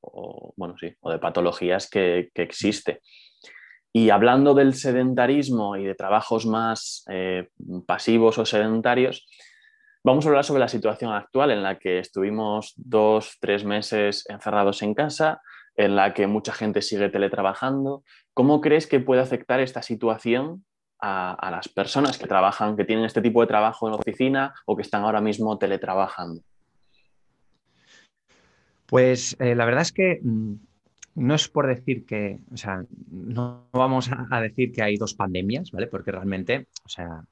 bueno, 0.57 0.75
sí, 0.79 0.93
o 1.01 1.11
de 1.11 1.19
patologías 1.19 1.89
que, 1.89 2.31
que 2.35 2.43
existe. 2.43 3.01
Y 3.93 4.09
hablando 4.09 4.55
del 4.55 4.75
sedentarismo 4.75 5.77
y 5.77 5.85
de 5.85 5.95
trabajos 5.95 6.47
más 6.47 7.05
eh, 7.11 7.51
pasivos 7.87 8.39
o 8.39 8.47
sedentarios, 8.47 9.27
vamos 10.03 10.25
a 10.25 10.31
hablar 10.31 10.45
sobre 10.45 10.61
la 10.61 10.69
situación 10.69 11.13
actual 11.13 11.51
en 11.51 11.63
la 11.63 11.79
que 11.79 11.99
estuvimos 11.99 12.73
dos, 12.77 13.37
tres 13.39 13.65
meses 13.65 14.25
encerrados 14.31 14.83
en 14.83 14.95
casa, 14.95 15.43
en 15.77 15.95
la 15.95 16.15
que 16.15 16.27
mucha 16.27 16.55
gente 16.55 16.81
sigue 16.81 17.11
teletrabajando. 17.11 18.03
¿Cómo 18.33 18.63
crees 18.63 18.87
que 18.87 19.01
puede 19.01 19.21
afectar 19.21 19.61
esta 19.61 19.83
situación 19.83 20.65
a, 20.99 21.51
las 21.51 21.69
personas 21.69 22.17
que 22.17 22.29
trabajan, 22.29 22.77
que 22.77 22.85
tienen 22.85 23.05
este 23.05 23.21
tipo 23.21 23.41
de 23.41 23.49
trabajo 23.49 23.89
en 23.89 23.95
oficina 23.95 24.55
o 24.67 24.77
que 24.77 24.83
están 24.83 25.03
ahora 25.03 25.21
mismo 25.21 25.59
teletrabajando? 25.59 26.41
Pues 28.87 29.37
eh, 29.41 29.55
la 29.55 29.65
verdad 29.65 29.83
es 29.83 29.93
que 29.93 30.21
mm, 30.23 30.55
no 31.15 31.35
es 31.35 31.49
por 31.49 31.67
decir 31.67 32.05
que, 32.07 32.39
o 32.53 32.57
sea, 32.57 32.85
no 33.11 33.67
vamos 33.73 34.11
a, 34.31 34.41
decir 34.41 34.73
que 34.73 34.83
hay 34.83 34.97
dos 34.97 35.15
pandemias, 35.15 35.71
¿vale? 35.71 35.87
Porque 35.87 36.13
realmente, 36.13 36.69
o 36.85 36.89
sea, 36.89 37.25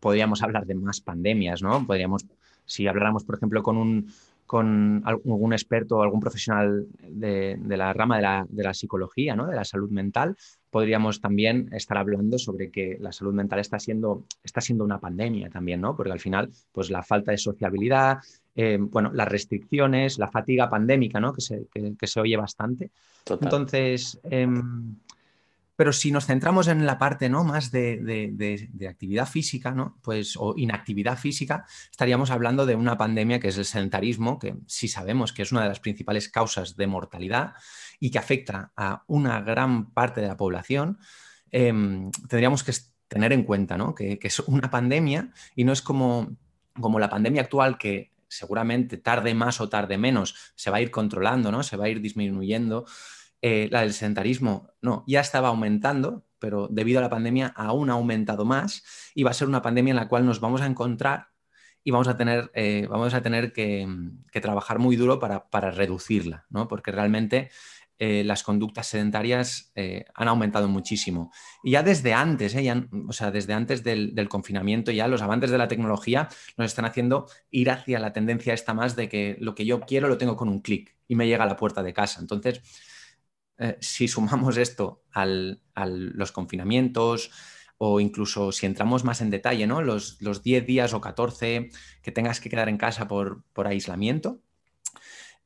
podríamos 0.00 0.42
hablar 0.42 0.66
de 0.66 0.74
más 0.74 1.00
pandemias, 1.00 1.62
¿no? 1.62 1.86
Podríamos, 1.86 2.26
si 2.64 2.86
habláramos, 2.86 3.24
por 3.24 3.36
ejemplo, 3.36 3.62
con 3.62 3.76
un 3.76 4.12
con 4.46 5.02
algún 5.04 5.52
experto 5.52 5.96
o 5.96 6.02
algún 6.02 6.20
profesional 6.20 6.86
de, 7.00 7.58
la 7.66 7.92
rama 7.92 8.16
de 8.16 8.22
la, 8.22 8.46
de 8.48 8.62
la, 8.62 8.74
psicología, 8.74 9.34
¿no? 9.34 9.48
de 9.48 9.56
la 9.56 9.64
salud 9.64 9.90
mental, 9.90 10.36
podríamos 10.76 11.22
también 11.22 11.70
estar 11.72 11.96
hablando 11.96 12.38
sobre 12.38 12.70
que 12.70 12.98
la 13.00 13.10
salud 13.10 13.32
mental 13.32 13.60
está 13.60 13.78
siendo, 13.78 14.26
está 14.44 14.60
siendo 14.60 14.84
una 14.84 15.00
pandemia 15.00 15.48
también, 15.48 15.80
¿no? 15.80 15.96
porque 15.96 16.12
al 16.12 16.20
final 16.20 16.50
pues, 16.70 16.90
la 16.90 17.02
falta 17.02 17.30
de 17.30 17.38
sociabilidad, 17.38 18.18
eh, 18.54 18.76
bueno, 18.78 19.10
las 19.14 19.26
restricciones, 19.26 20.18
la 20.18 20.28
fatiga 20.28 20.68
pandémica, 20.68 21.18
¿no? 21.18 21.32
que, 21.32 21.40
se, 21.40 21.66
que, 21.72 22.06
se 22.06 22.20
oye 22.20 22.36
bastante. 22.36 22.90
Entonces, 23.40 24.20
em, 24.24 24.96
pero 25.76 25.92
si 25.92 26.10
nos 26.10 26.26
centramos 26.26 26.68
en 26.68 26.86
la 26.86 26.98
parte 26.98 27.28
¿no? 27.28 27.44
más 27.44 27.70
de, 27.70 28.66
actividad 28.88 29.28
física, 29.28 29.72
¿no? 29.72 29.98
pues, 30.02 30.36
o 30.36 30.54
inactividad 30.56 31.18
física, 31.18 31.66
estaríamos 31.90 32.30
hablando 32.30 32.64
de 32.64 32.74
una 32.74 32.96
pandemia 32.96 33.38
que 33.38 33.48
es 33.48 33.58
el 33.58 33.66
sedentarismo, 33.66 34.38
que 34.38 34.56
sí 34.66 34.88
sabemos 34.88 35.32
que 35.32 35.42
es 35.42 35.52
una 35.52 35.62
de 35.62 35.68
las 35.68 35.80
principales 35.80 36.30
causas 36.30 36.76
de 36.76 36.86
mortalidad 36.86 37.52
y 38.00 38.10
que 38.10 38.18
afecta 38.18 38.72
a 38.76 39.04
una 39.06 39.40
gran 39.42 39.92
parte 39.92 40.22
de 40.22 40.28
la 40.28 40.36
población. 40.36 40.98
Em, 41.50 42.10
tendríamos 42.28 42.64
que 42.64 42.72
tener 43.08 43.32
en 43.32 43.44
cuenta 43.44 43.76
¿no? 43.76 43.94
que, 43.94 44.18
es 44.20 44.40
una 44.40 44.70
pandemia 44.70 45.30
y 45.54 45.64
no 45.64 45.72
es 45.72 45.82
como, 45.82 46.36
como 46.80 46.98
la 46.98 47.10
pandemia 47.10 47.42
actual 47.42 47.76
que 47.76 48.12
seguramente 48.28 48.96
tarde 48.96 49.34
más 49.34 49.60
o 49.60 49.68
tarde 49.68 49.98
menos 49.98 50.34
se 50.56 50.70
va 50.70 50.78
a 50.78 50.80
ir 50.80 50.90
controlando, 50.90 51.52
¿no? 51.52 51.62
se 51.62 51.76
va 51.76 51.84
a 51.84 51.88
ir 51.88 52.00
disminuyendo 52.00 52.86
eh, 53.48 53.68
la 53.70 53.82
del 53.82 53.92
sedentarismo 53.92 54.70
no, 54.82 55.04
ya 55.06 55.20
estaba 55.20 55.50
aumentando, 55.50 56.26
pero 56.40 56.66
debido 56.68 56.98
a 56.98 57.02
la 57.02 57.08
pandemia 57.08 57.46
aún 57.54 57.90
ha 57.90 57.92
aumentado 57.92 58.44
más 58.44 58.82
y 59.14 59.22
va 59.22 59.30
a 59.30 59.34
ser 59.34 59.46
una 59.46 59.62
pandemia 59.62 59.92
en 59.92 59.96
la 59.98 60.08
cual 60.08 60.26
nos 60.26 60.40
vamos 60.40 60.62
a 60.62 60.66
encontrar 60.66 61.28
y 61.84 61.92
vamos 61.92 62.08
a 62.08 62.16
tener, 62.16 62.50
eh, 62.54 62.88
vamos 62.90 63.14
a 63.14 63.22
tener 63.22 63.52
que, 63.52 63.86
trabajar 64.42 64.80
muy 64.80 64.96
duro 64.96 65.20
para, 65.20 65.70
reducirla, 65.70 66.44
¿no? 66.50 66.66
porque 66.66 66.90
realmente 66.90 67.50
eh, 68.00 68.24
las 68.24 68.42
conductas 68.42 68.88
sedentarias 68.88 69.72
han 69.76 70.26
aumentado 70.26 70.66
muchísimo. 70.66 71.30
Y 71.62 71.70
ya 71.70 71.84
desde 71.84 72.14
antes, 72.14 72.56
o 73.08 73.12
sea, 73.12 73.30
desde 73.30 73.52
antes 73.52 73.84
del, 73.84 74.12
del, 74.16 74.28
confinamiento, 74.28 74.90
ya 74.90 75.06
los 75.06 75.22
avances 75.22 75.52
de 75.52 75.58
la 75.58 75.68
tecnología 75.68 76.28
nos 76.56 76.66
están 76.66 76.84
haciendo 76.84 77.28
ir 77.52 77.70
hacia 77.70 78.00
la 78.00 78.12
tendencia 78.12 78.52
esta 78.54 78.74
más 78.74 78.96
de 78.96 79.08
que 79.08 79.36
lo 79.38 79.54
que 79.54 79.64
yo 79.64 79.82
quiero 79.82 80.08
lo 80.08 80.18
tengo 80.18 80.34
con 80.34 80.48
un 80.48 80.62
clic 80.62 80.96
y 81.06 81.14
me 81.14 81.28
llega 81.28 81.44
a 81.44 81.46
la 81.46 81.56
puerta 81.56 81.84
de 81.84 81.92
casa. 81.92 82.18
Entonces, 82.20 82.60
eh, 83.58 83.78
si 83.80 84.06
sumamos 84.06 84.58
esto 84.58 85.02
a 85.14 85.24
los 85.24 86.32
confinamientos 86.32 87.30
o 87.78 88.00
incluso 88.00 88.52
si 88.52 88.66
entramos 88.66 89.02
más 89.02 89.22
en 89.22 89.30
detalle, 89.30 89.66
¿no? 89.66 89.80
los, 89.80 90.18
10 90.20 90.66
días 90.66 90.92
o 90.92 91.00
14 91.00 91.70
que 92.02 92.12
tengas 92.12 92.40
que 92.40 92.50
quedar 92.50 92.68
en 92.68 92.76
casa 92.76 93.08
por, 93.08 93.44
aislamiento, 93.64 94.40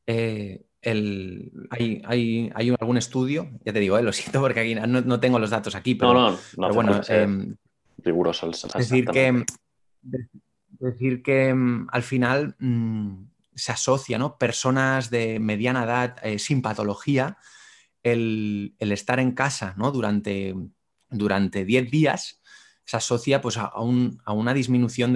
eh, 0.07 0.65
hay, 0.83 2.51
algún 2.81 2.97
estudio, 2.97 3.51
ya 3.65 3.73
te 3.73 3.79
digo, 3.79 3.97
eh, 3.97 4.03
lo 4.03 4.13
siento 4.13 4.41
porque 4.41 4.61
aquí 4.61 4.75
no, 4.75 5.21
tengo 5.21 5.39
los 5.39 5.51
datos 5.51 5.77
aquí, 5.77 5.95
pero, 5.95 6.15
no, 6.15 6.39
no, 6.57 6.75
bueno, 6.75 7.01
em, 7.09 7.55
riguroso. 7.99 8.51
Decir 8.77 9.07
que, 9.07 9.45
decir 10.81 11.23
que 11.23 11.49
em, 11.49 11.87
al 11.93 12.03
final 12.03 12.57
mm, 12.59 13.25
se 13.55 13.71
asocia, 13.73 14.19
¿no? 14.19 14.37
Personas 14.37 15.11
de 15.11 15.39
mediana 15.39 15.85
edad 15.85 16.17
sin 16.39 16.61
patología 16.61 17.39
el, 18.03 18.75
estar 18.79 19.21
en 19.21 19.33
casa 19.33 19.75
¿no? 19.77 19.93
durante, 19.93 20.55
durante 21.09 21.65
10 21.65 21.91
días 21.91 22.41
se 22.85 22.97
asocia 22.97 23.41
pues, 23.41 23.57
a, 23.57 23.81
una 23.81 24.55
disminución 24.55 25.15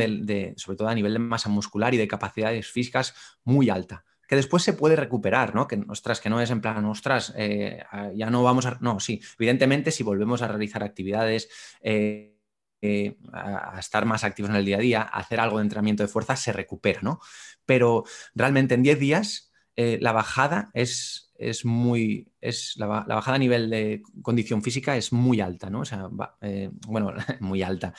sobre 0.56 0.76
todo 0.76 0.88
a 0.88 0.94
nivel 0.94 1.14
de 1.14 1.18
masa 1.18 1.48
muscular 1.48 1.94
y 1.94 1.96
de 1.96 2.08
capacidades 2.08 2.68
físicas 2.68 3.14
muy 3.44 3.68
alta 3.68 4.04
que 4.28 4.36
después 4.36 4.62
se 4.62 4.72
puede 4.72 4.96
recuperar, 4.96 5.54
¿no? 5.54 5.68
Que, 5.68 5.82
ostras, 5.88 6.20
que 6.20 6.30
no 6.30 6.40
es 6.40 6.50
en 6.50 6.60
plan, 6.60 6.84
ostras, 6.86 7.32
eh, 7.36 7.84
ya 8.14 8.30
no 8.30 8.42
vamos 8.42 8.66
a... 8.66 8.78
No, 8.80 9.00
sí, 9.00 9.20
evidentemente 9.38 9.90
si 9.90 10.02
volvemos 10.02 10.42
a 10.42 10.48
realizar 10.48 10.82
actividades, 10.82 11.48
eh, 11.82 12.36
eh, 12.80 13.16
a, 13.32 13.78
estar 13.78 14.06
más 14.06 14.24
activos 14.24 14.50
en 14.50 14.56
el 14.56 14.64
día 14.64 14.76
a 14.76 14.80
día, 14.80 15.02
a 15.02 15.18
hacer 15.20 15.40
algo 15.40 15.58
de 15.58 15.64
entrenamiento 15.64 16.02
de 16.02 16.08
fuerza, 16.08 16.36
se 16.36 16.52
recupera, 16.52 17.00
¿no? 17.02 17.20
Pero 17.66 18.04
realmente 18.34 18.74
en 18.74 18.82
10 18.82 18.98
días 18.98 19.50
la 19.76 20.12
bajada 20.12 20.70
es, 20.72 21.23
es 21.36 21.64
muy, 21.64 22.28
es 22.40 22.74
la, 22.76 22.86
bajada 22.86 23.34
a 23.34 23.38
nivel 23.38 23.70
de 23.70 24.02
condición 24.22 24.62
física 24.62 24.96
es 24.96 25.12
muy 25.12 25.40
alta, 25.40 25.68
¿no? 25.70 25.80
O 25.80 25.84
sea, 25.84 26.08
eh, 26.40 26.70
bueno, 26.86 27.12
muy 27.40 27.62
alta. 27.62 27.92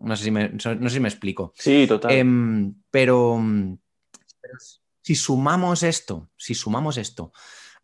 no, 0.00 0.16
sé 0.16 0.24
si 0.24 0.30
me, 0.30 0.50
no 0.50 0.60
sé 0.60 0.90
si 0.90 1.00
me 1.00 1.08
explico. 1.08 1.52
Sí, 1.56 1.86
total. 1.86 2.12
Em, 2.12 2.74
pero, 2.90 3.40
si 5.02 5.14
sumamos 5.14 5.82
esto, 5.82 6.30
si 6.36 6.54
sumamos 6.54 6.98
esto 6.98 7.32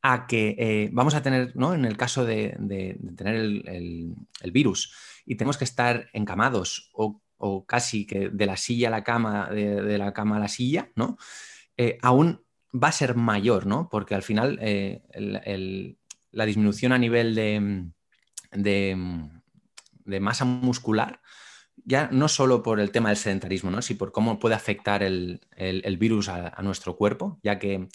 a 0.03 0.27
que 0.27 0.55
eh, 0.59 0.91
vamos 0.93 1.15
a 1.15 1.23
tener, 1.23 1.57
¿no? 1.57 1.73
En 1.73 1.87
el 1.87 1.97
caso 1.97 2.27
de, 2.27 2.55
tener 3.17 3.37
el, 3.37 4.15
virus 4.53 4.93
y 5.25 5.37
tenemos 5.37 5.57
que 5.57 5.65
estar 5.65 6.11
encamados 6.13 6.91
o, 6.93 7.21
casi 7.67 8.07
que 8.07 8.29
de 8.29 8.47
la 8.47 8.57
silla 8.57 8.89
a 8.89 8.91
la 8.91 9.05
cama, 9.05 9.49
de, 9.51 9.99
la 9.99 10.13
cama 10.13 10.37
a 10.37 10.41
la 10.41 10.49
silla, 10.49 10.91
¿no? 10.95 11.17
Eh, 11.77 11.99
aún 12.03 12.44
va 12.75 12.89
a 12.89 12.93
ser 12.93 13.15
mayor, 13.15 13.67
¿no? 13.67 13.89
Porque 13.89 14.15
al 14.15 14.23
final 14.23 14.59
eh, 14.61 15.03
la 16.33 16.47
disminución 16.47 16.93
a 16.93 16.99
nivel 16.99 17.35
de, 17.35 17.87
de, 18.53 20.21
masa 20.21 20.45
muscular, 20.45 21.21
ya 21.85 22.09
no 22.11 22.29
solo 22.29 22.63
por 22.63 22.81
el 22.81 22.91
tema 22.91 23.11
del 23.11 23.19
sedentarismo, 23.19 23.71
¿no? 23.71 23.83
sino 23.83 23.99
por 23.99 24.13
cómo 24.13 24.39
puede 24.39 24.55
afectar 24.55 25.03
el, 25.03 25.41
virus 25.99 26.29
a, 26.29 26.61
nuestro 26.63 26.97
cuerpo, 26.97 27.39
ya 27.43 27.59
que 27.59 27.89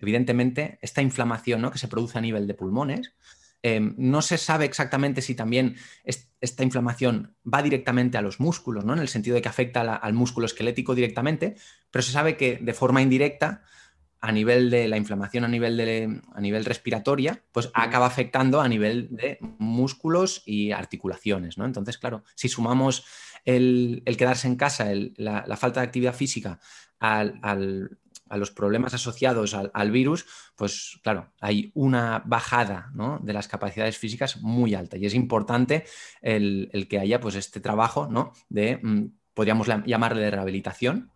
evidentemente 0.00 0.78
esta 0.82 1.02
inflamación 1.02 1.62
¿no? 1.62 1.70
que 1.70 1.78
se 1.78 1.88
produce 1.88 2.18
a 2.18 2.22
nivel 2.22 2.46
de 2.46 2.54
pulmones, 2.54 3.14
em, 3.62 3.94
no 3.96 4.20
se 4.20 4.36
sabe 4.36 4.64
exactamente 4.64 5.22
si 5.22 5.34
también 5.34 5.76
esta 6.40 6.62
inflamación 6.62 7.34
va 7.42 7.62
directamente 7.62 8.18
a 8.18 8.22
los 8.22 8.40
músculos, 8.40 8.84
¿no? 8.84 8.92
en 8.92 9.00
el 9.00 9.08
sentido 9.08 9.34
de 9.34 9.42
que 9.42 9.48
afecta 9.48 9.80
al 9.80 10.12
músculo 10.12 10.46
esquelético 10.46 10.94
directamente, 10.94 11.56
pero 11.90 12.02
se 12.02 12.12
sabe 12.12 12.36
que 12.36 12.58
de 12.60 12.74
forma 12.74 13.00
indirecta 13.00 13.62
a 14.26 14.32
nivel 14.32 14.70
de 14.70 14.88
la 14.88 14.96
inflamación 14.96 15.44
a 15.44 15.48
nivel, 15.48 15.76
de, 15.76 16.20
a 16.34 16.40
nivel 16.40 16.64
respiratoria, 16.64 17.44
pues 17.52 17.70
acaba 17.74 18.06
afectando 18.06 18.60
a 18.60 18.68
nivel 18.68 19.06
de 19.10 19.38
músculos 19.58 20.42
y 20.44 20.72
articulaciones, 20.72 21.58
¿no? 21.58 21.64
Entonces, 21.64 21.96
claro, 21.96 22.24
si 22.34 22.48
sumamos 22.48 23.04
el, 23.44 24.02
quedarse 24.18 24.48
en 24.48 24.56
casa, 24.56 24.88
la, 25.16 25.56
falta 25.56 25.80
de 25.80 25.86
actividad 25.86 26.12
física 26.12 26.58
a 26.98 27.24
los 28.36 28.50
problemas 28.50 28.94
asociados 28.94 29.54
al, 29.54 29.90
virus, 29.92 30.26
pues 30.56 30.98
claro, 31.04 31.30
hay 31.40 31.70
una 31.74 32.20
bajada 32.26 32.90
de 33.20 33.32
las 33.32 33.46
capacidades 33.46 33.96
físicas 33.96 34.42
muy 34.42 34.74
alta 34.74 34.96
y 34.96 35.06
es 35.06 35.14
importante 35.14 35.84
el, 36.20 36.86
que 36.90 36.98
haya 36.98 37.20
pues 37.20 37.36
este 37.36 37.60
trabajo 37.60 38.08
¿no? 38.10 38.32
de, 38.48 38.80
mm, 38.82 39.04
podríamos 39.34 39.68
llamarle 39.86 40.22
de 40.22 40.32
rehabilitación, 40.32 41.12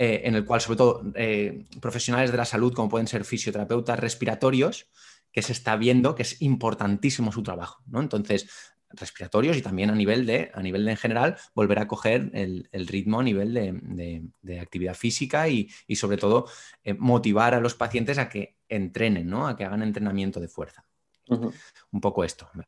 eh, 0.00 0.22
en 0.24 0.36
el 0.36 0.44
cual 0.44 0.60
sobre 0.60 0.76
todo 0.76 1.02
eh, 1.16 1.66
profesionales 1.80 2.30
de 2.30 2.36
la 2.36 2.44
salud, 2.44 2.72
como 2.72 2.88
pueden 2.88 3.08
ser 3.08 3.24
fisioterapeutas 3.24 3.98
respiratorios, 3.98 4.86
que 5.32 5.42
se 5.42 5.52
está 5.52 5.76
viendo 5.76 6.14
que 6.14 6.22
es 6.22 6.40
importantísimo 6.40 7.32
su 7.32 7.42
trabajo. 7.42 7.82
¿no? 7.86 8.00
Entonces, 8.00 8.48
respiratorios 8.90 9.56
y 9.56 9.62
también 9.62 9.90
a 9.90 9.96
nivel 9.96 10.24
de, 10.24 10.52
a 10.54 10.62
nivel 10.62 10.84
de 10.84 10.92
en 10.92 10.96
general, 10.96 11.36
volver 11.52 11.80
a 11.80 11.88
coger 11.88 12.30
el, 12.32 12.86
ritmo 12.86 13.18
a 13.18 13.24
nivel 13.24 13.52
de, 13.52 14.60
actividad 14.60 14.94
física 14.94 15.48
y, 15.48 15.68
sobre 15.96 16.16
todo 16.16 16.46
eh, 16.84 16.94
motivar 16.94 17.54
a 17.54 17.60
los 17.60 17.74
pacientes 17.74 18.18
a 18.18 18.28
que 18.28 18.56
entrenen, 18.68 19.28
¿no? 19.28 19.48
a 19.48 19.56
que 19.56 19.64
hagan 19.64 19.82
entrenamiento 19.82 20.38
de 20.38 20.48
fuerza. 20.48 20.84
Un 21.26 22.00
poco 22.00 22.22
esto. 22.24 22.48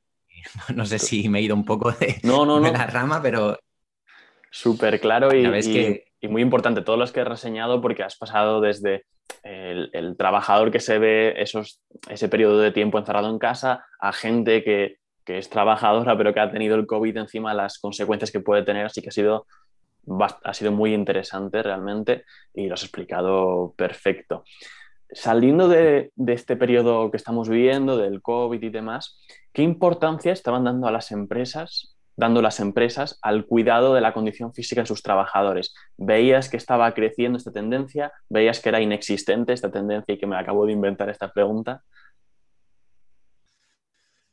No 0.75 0.87
sé 0.87 0.99
si 0.99 1.29
me 1.29 1.39
he 1.39 1.43
ido 1.43 1.55
un 1.55 1.67
poco 1.67 1.93
de, 1.93 2.19
no, 2.23 2.47
no, 2.47 2.59
la 2.61 2.87
rama, 2.87 3.21
pero... 3.21 3.59
Súper 4.51 4.99
claro 4.99 5.35
y, 5.37 5.45
y 5.45 6.03
muy 6.29 6.43
importante, 6.43 6.83
todos 6.83 6.99
los 6.99 7.13
que 7.13 7.21
he 7.21 7.25
reseñado, 7.25 7.81
porque 7.81 8.03
has 8.03 8.17
pasado 8.17 8.61
desde 8.61 9.05
el, 9.43 10.17
trabajador 10.17 10.71
que 10.71 10.81
se 10.81 10.99
ve 10.99 11.35
esos, 11.39 11.81
ese 12.09 12.29
periodo 12.29 12.59
de 12.59 12.73
tiempo 12.73 12.99
encerrado 12.99 13.31
en 13.31 13.39
casa 13.39 13.85
a 14.01 14.13
gente 14.13 14.63
que, 14.63 14.99
es 15.27 15.49
trabajadora, 15.49 16.17
pero 16.17 16.35
que 16.35 16.41
ha 16.41 16.51
tenido 16.51 16.75
el 16.75 16.89
COVID 16.89 17.17
encima, 17.17 17.55
las 17.55 17.79
consecuencias 17.79 18.33
que 18.33 18.41
puede 18.41 18.65
tener. 18.65 18.87
Así 18.87 19.01
que 19.01 19.11
ha 19.11 19.13
sido, 19.13 19.47
ha 20.43 20.55
sido 20.55 20.73
muy 20.73 20.93
interesante 20.93 21.63
realmente 21.63 22.25
y 22.53 22.67
lo 22.67 22.75
has 22.75 22.83
explicado 22.83 23.73
perfecto. 23.77 24.43
Saliendo 25.13 25.69
de, 25.69 26.11
de 26.17 26.33
este 26.33 26.57
periodo 26.57 27.13
que 27.13 27.17
estamos 27.17 27.49
viviendo, 27.49 27.97
del 27.97 28.23
COVID 28.23 28.61
y 28.61 28.71
demás, 28.71 29.21
¿qué 29.53 29.63
importancia 29.63 30.33
estaban 30.33 30.65
dando 30.65 30.89
a 30.89 30.91
las 30.91 31.13
empresas 31.13 31.95
dando 32.21 32.43
las 32.43 32.61
empresas 32.61 33.19
al 33.23 33.47
cuidado 33.47 33.95
de 33.95 34.03
la 34.03 34.13
condición 34.13 34.53
física 34.53 34.83
de 34.83 34.87
sus 34.87 35.03
trabajadores. 35.03 35.75
¿Veías 35.97 36.51
que 36.51 36.59
estaba 36.59 36.93
creciendo 36.93 37.39
esta 37.39 37.51
tendencia? 37.51 38.13
¿Veías 38.29 38.61
que 38.61 38.69
era 38.69 38.83
inexistente 38.83 39.55
esta 39.55 39.71
tendencia 39.71 40.15
y 40.15 40.19
que 40.19 40.27
me 40.27 40.37
acabo 40.37 40.67
de 40.67 40.73
inventar 40.73 41.09
esta 41.09 41.33
pregunta? 41.33 41.83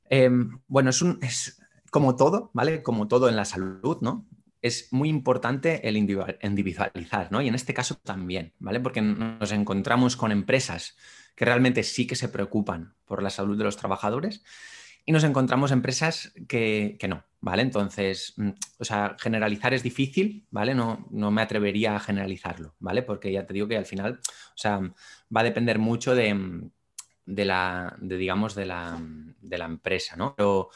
Em, 0.09 0.59
bueno, 0.67 0.89
es, 0.89 1.01
un, 1.01 1.17
es 1.21 1.61
como 1.89 2.17
todo, 2.17 2.51
¿vale? 2.53 2.83
Como 2.83 3.07
todo 3.07 3.29
en 3.29 3.37
la 3.37 3.45
salud, 3.45 3.99
¿no? 4.01 4.27
Es 4.61 4.91
muy 4.91 5.07
importante 5.07 5.87
el 5.87 5.95
individualizar, 5.95 7.31
¿no? 7.31 7.41
Y 7.41 7.47
en 7.47 7.55
este 7.55 7.73
caso 7.73 7.95
también, 8.03 8.53
¿vale? 8.59 8.81
Porque 8.81 9.01
nos 9.01 9.53
encontramos 9.53 10.17
con 10.17 10.33
empresas 10.33 10.97
que 11.37 11.45
realmente 11.45 11.83
sí 11.83 12.05
que 12.05 12.15
se 12.15 12.27
preocupan 12.27 12.95
por 13.05 13.23
la 13.23 13.29
salud 13.29 13.57
de 13.57 13.63
los 13.63 13.77
trabajadores 13.77 14.43
y 15.07 15.13
nos 15.13 15.23
encontramos 15.23 15.71
empresas 15.71 16.33
que, 16.49 16.99
no, 17.07 17.23
¿vale? 17.39 17.61
Entonces, 17.61 18.33
mm, 18.35 18.49
o 18.77 18.83
sea, 18.83 19.15
generalizar 19.17 19.73
es 19.73 19.81
difícil, 19.81 20.45
¿vale? 20.51 20.75
No, 20.75 21.07
no 21.11 21.31
me 21.31 21.41
atrevería 21.41 21.95
a 21.95 21.99
generalizarlo, 22.01 22.75
¿vale? 22.79 23.03
Porque 23.03 23.31
ya 23.31 23.47
te 23.47 23.53
digo 23.53 23.69
que 23.69 23.77
al 23.77 23.85
final, 23.85 24.19
o 24.21 24.57
sea, 24.57 24.79
va 24.79 25.41
a 25.41 25.43
depender 25.45 25.79
mucho 25.79 26.13
de, 26.13 26.33
mm, 26.33 26.71
la, 27.25 27.95
digamos, 28.01 28.53
de 28.53 28.65
la, 28.65 28.99
empresa, 29.49 30.17
¿no? 30.17 30.35
Pero, 30.35 30.71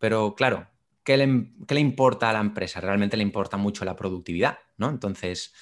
pero 0.00 0.34
claro, 0.34 0.66
¿qué 1.04 1.16
le, 1.16 1.80
importa 1.80 2.30
a 2.30 2.32
la 2.32 2.40
empresa? 2.40 2.80
Realmente 2.80 3.16
le 3.16 3.22
importa 3.22 3.56
mucho 3.56 3.84
la 3.84 3.94
productividad, 3.94 4.58
¿no? 4.78 4.90
Entonces, 4.90 5.54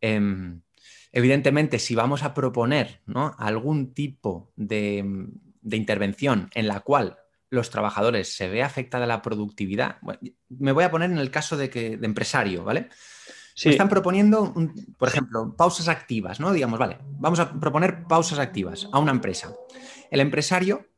em, 0.00 0.62
evidentemente, 1.12 1.78
si 1.78 1.94
vamos 1.94 2.22
a 2.22 2.32
proponer 2.32 3.02
¿no? 3.04 3.34
algún 3.38 3.92
tipo 3.92 4.50
de, 4.56 5.28
de 5.60 5.76
intervención 5.76 6.48
en 6.54 6.68
la 6.68 6.80
cual 6.80 7.18
los 7.56 7.70
trabajadores 7.70 8.34
se 8.34 8.48
ve 8.48 8.62
afectada 8.62 9.06
la 9.06 9.22
productividad. 9.22 9.96
me 10.48 10.72
voy 10.72 10.84
a 10.84 10.90
poner 10.90 11.10
en 11.10 11.18
el 11.18 11.30
caso 11.30 11.56
de 11.56 11.70
que 11.70 11.96
de 11.96 12.06
empresario, 12.06 12.62
¿vale? 12.62 12.88
Sí. 13.54 13.70
están 13.70 13.88
proponiendo, 13.88 14.54
por 14.98 15.08
ejemplo, 15.08 15.56
pausas 15.56 15.88
activas, 15.88 16.40
¿no? 16.40 16.52
Digamos, 16.52 16.78
vale, 16.78 16.98
vamos 17.02 17.40
a 17.40 17.58
proponer 17.58 18.04
pausas 18.04 18.38
activas 18.38 18.86
a 18.92 18.98
una 18.98 19.12
empresa. 19.12 19.54
El 20.10 20.20
empresario, 20.20 20.88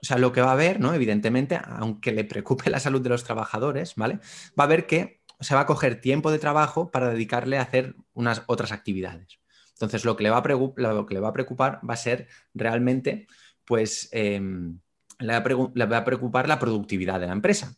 o 0.00 0.04
sea, 0.04 0.16
lo 0.16 0.32
que 0.32 0.40
va 0.40 0.52
a 0.52 0.56
ver, 0.56 0.80
¿no? 0.80 0.94
Evidentemente, 0.94 1.60
aunque 1.62 2.12
le 2.12 2.24
preocupe 2.24 2.70
la 2.70 2.80
salud 2.80 3.02
de 3.02 3.10
los 3.10 3.24
trabajadores, 3.24 3.94
¿vale? 3.96 4.20
Va 4.58 4.64
a 4.64 4.68
ver 4.68 4.86
que 4.86 5.20
se 5.40 5.54
va 5.54 5.62
a 5.62 5.66
coger 5.66 6.00
tiempo 6.00 6.30
de 6.30 6.38
trabajo 6.38 6.90
para 6.90 7.10
dedicarle 7.10 7.58
a 7.58 7.62
hacer 7.62 7.94
unas 8.14 8.42
otras 8.46 8.72
actividades. 8.72 9.38
Entonces, 9.74 10.04
lo 10.04 10.16
que 10.16 10.24
le 10.24 10.30
va 10.30 10.38
a, 10.38 10.48
lo 10.48 11.06
que 11.06 11.14
le 11.14 11.20
va 11.20 11.28
a 11.28 11.32
preocupar 11.32 11.80
va 11.88 11.94
a 11.94 11.98
ser 11.98 12.26
realmente, 12.52 13.28
pues, 13.64 14.08
em, 14.12 14.80
le 15.18 15.38
va, 15.86 15.96
a 15.96 16.04
preocupar 16.04 16.48
la 16.48 16.58
productividad 16.58 17.20
de 17.20 17.26
la 17.26 17.32
empresa. 17.32 17.76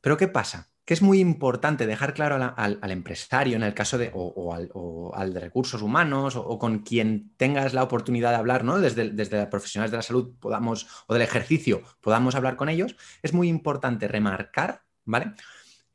Pero 0.00 0.16
¿qué 0.16 0.28
pasa? 0.28 0.70
Que 0.84 0.94
es 0.94 1.02
muy 1.02 1.20
importante 1.20 1.86
dejar 1.86 2.14
claro 2.14 2.54
al, 2.56 2.90
empresario, 2.90 3.56
en 3.56 3.62
el 3.62 3.74
caso 3.74 3.98
de, 3.98 4.10
o, 4.14 5.12
al, 5.14 5.34
de 5.34 5.40
recursos 5.40 5.82
humanos, 5.82 6.36
o, 6.36 6.58
con 6.58 6.80
quien 6.80 7.32
tengas 7.36 7.74
la 7.74 7.82
oportunidad 7.82 8.30
de 8.30 8.36
hablar, 8.36 8.64
¿no? 8.64 8.78
Desde, 8.78 9.10
desde 9.10 9.46
profesionales 9.46 9.90
de 9.90 9.98
la 9.98 10.02
salud 10.02 10.34
podamos, 10.40 10.86
o 11.06 11.14
del 11.14 11.22
ejercicio, 11.22 11.82
podamos 12.00 12.34
hablar 12.34 12.56
con 12.56 12.68
ellos, 12.68 12.96
es 13.22 13.34
muy 13.34 13.48
importante 13.48 14.08
remarcar, 14.08 14.82
¿vale? 15.04 15.32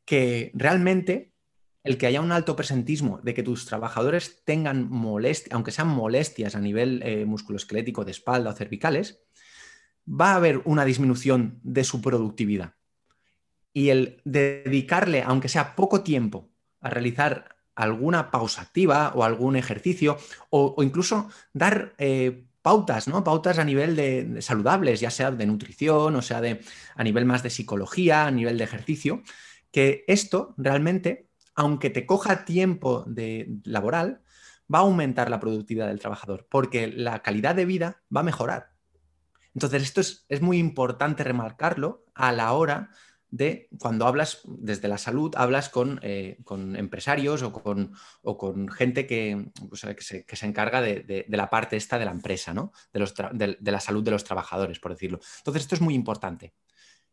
Que 0.06 0.52
realmente 0.54 1.34
el 1.84 1.98
que 1.98 2.08
haya 2.08 2.22
un 2.22 2.32
alto 2.32 2.56
presentismo 2.56 3.20
de 3.24 3.34
que 3.34 3.44
tus 3.44 3.66
trabajadores 3.66 4.44
tengan 4.46 4.90
molestias, 4.90 5.54
aunque 5.54 5.72
sean 5.72 5.90
molestias 5.90 6.56
a 6.56 6.60
nivel 6.60 7.02
eh, 7.04 7.26
musculoesquelético 7.26 8.06
de 8.06 8.12
espalda 8.12 8.52
o 8.52 8.54
cervicales, 8.54 9.22
va 10.08 10.32
a 10.32 10.36
haber 10.36 10.62
una 10.66 10.86
disminución 10.86 11.60
de 11.64 11.84
su 11.84 12.02
productividad. 12.02 12.74
Y 13.74 13.90
el 13.90 14.22
dedicarle, 14.24 15.24
aunque 15.24 15.50
sea 15.50 15.76
poco 15.76 16.04
tiempo, 16.04 16.50
a 16.80 16.90
realizar 16.90 17.56
alguna 17.76 18.30
pausa 18.30 18.62
activa 18.62 19.14
o 19.16 19.24
algún 19.24 19.56
ejercicio, 19.56 20.18
o, 20.50 20.76
incluso 20.84 21.30
dar 21.54 21.94
eh, 21.98 22.46
pautas, 22.62 23.08
¿no? 23.08 23.24
Pautas 23.24 23.60
a 23.60 23.64
nivel 23.64 23.96
de, 23.96 24.42
saludables, 24.42 25.00
ya 25.00 25.10
sea 25.10 25.32
de 25.32 25.46
nutrición, 25.46 26.16
o 26.16 26.22
sea 26.22 26.42
de 26.42 26.62
a 26.96 27.04
nivel 27.04 27.26
más 27.26 27.44
de 27.44 27.50
psicología, 27.50 28.28
a 28.28 28.32
nivel 28.32 28.58
de 28.58 28.64
ejercicio, 28.64 29.24
que 29.72 30.06
esto 30.08 30.54
realmente, 30.58 31.30
aunque 31.56 31.90
te 31.90 32.06
coja 32.06 32.46
tiempo 32.46 33.04
de 33.08 33.58
laboral, 33.64 34.22
va 34.74 34.80
a 34.80 34.82
aumentar 34.84 35.30
la 35.30 35.40
productividad 35.40 35.88
del 35.88 36.00
trabajador, 36.00 36.48
porque 36.50 36.88
la 36.88 37.22
calidad 37.22 37.56
de 37.56 37.66
vida 37.66 38.04
va 38.16 38.22
a 38.22 38.24
mejorar. 38.24 38.73
Entonces, 39.54 39.84
esto 39.84 40.02
es, 40.02 40.42
muy 40.42 40.58
importante 40.58 41.24
remarcarlo 41.24 42.06
a 42.16 42.32
la 42.32 42.54
hora 42.54 42.90
de 43.30 43.68
cuando 43.80 44.06
hablas 44.06 44.42
desde 44.46 44.88
la 44.88 44.98
salud, 44.98 45.34
hablas 45.36 45.70
con, 45.70 46.00
eh, 46.04 46.38
empresarios 46.76 47.42
o 47.42 47.52
con, 47.52 47.94
con 48.22 48.70
gente 48.70 49.08
que, 49.08 49.52
que, 49.96 50.36
se, 50.36 50.46
encarga 50.46 50.82
de, 50.82 51.26
la 51.30 51.50
parte 51.50 51.76
esta 51.76 51.98
de 51.98 52.06
la 52.06 52.12
empresa, 52.12 52.54
¿no? 52.54 52.72
de, 52.92 53.00
los 53.00 53.14
de, 53.34 53.58
la 53.72 53.80
salud 53.80 54.04
de 54.04 54.12
los 54.12 54.24
trabajadores, 54.24 54.80
por 54.80 54.92
decirlo. 54.92 55.20
Entonces, 55.40 55.64
esto 55.64 55.76
es 55.76 55.82
muy 55.82 55.96
importante. 55.96 56.54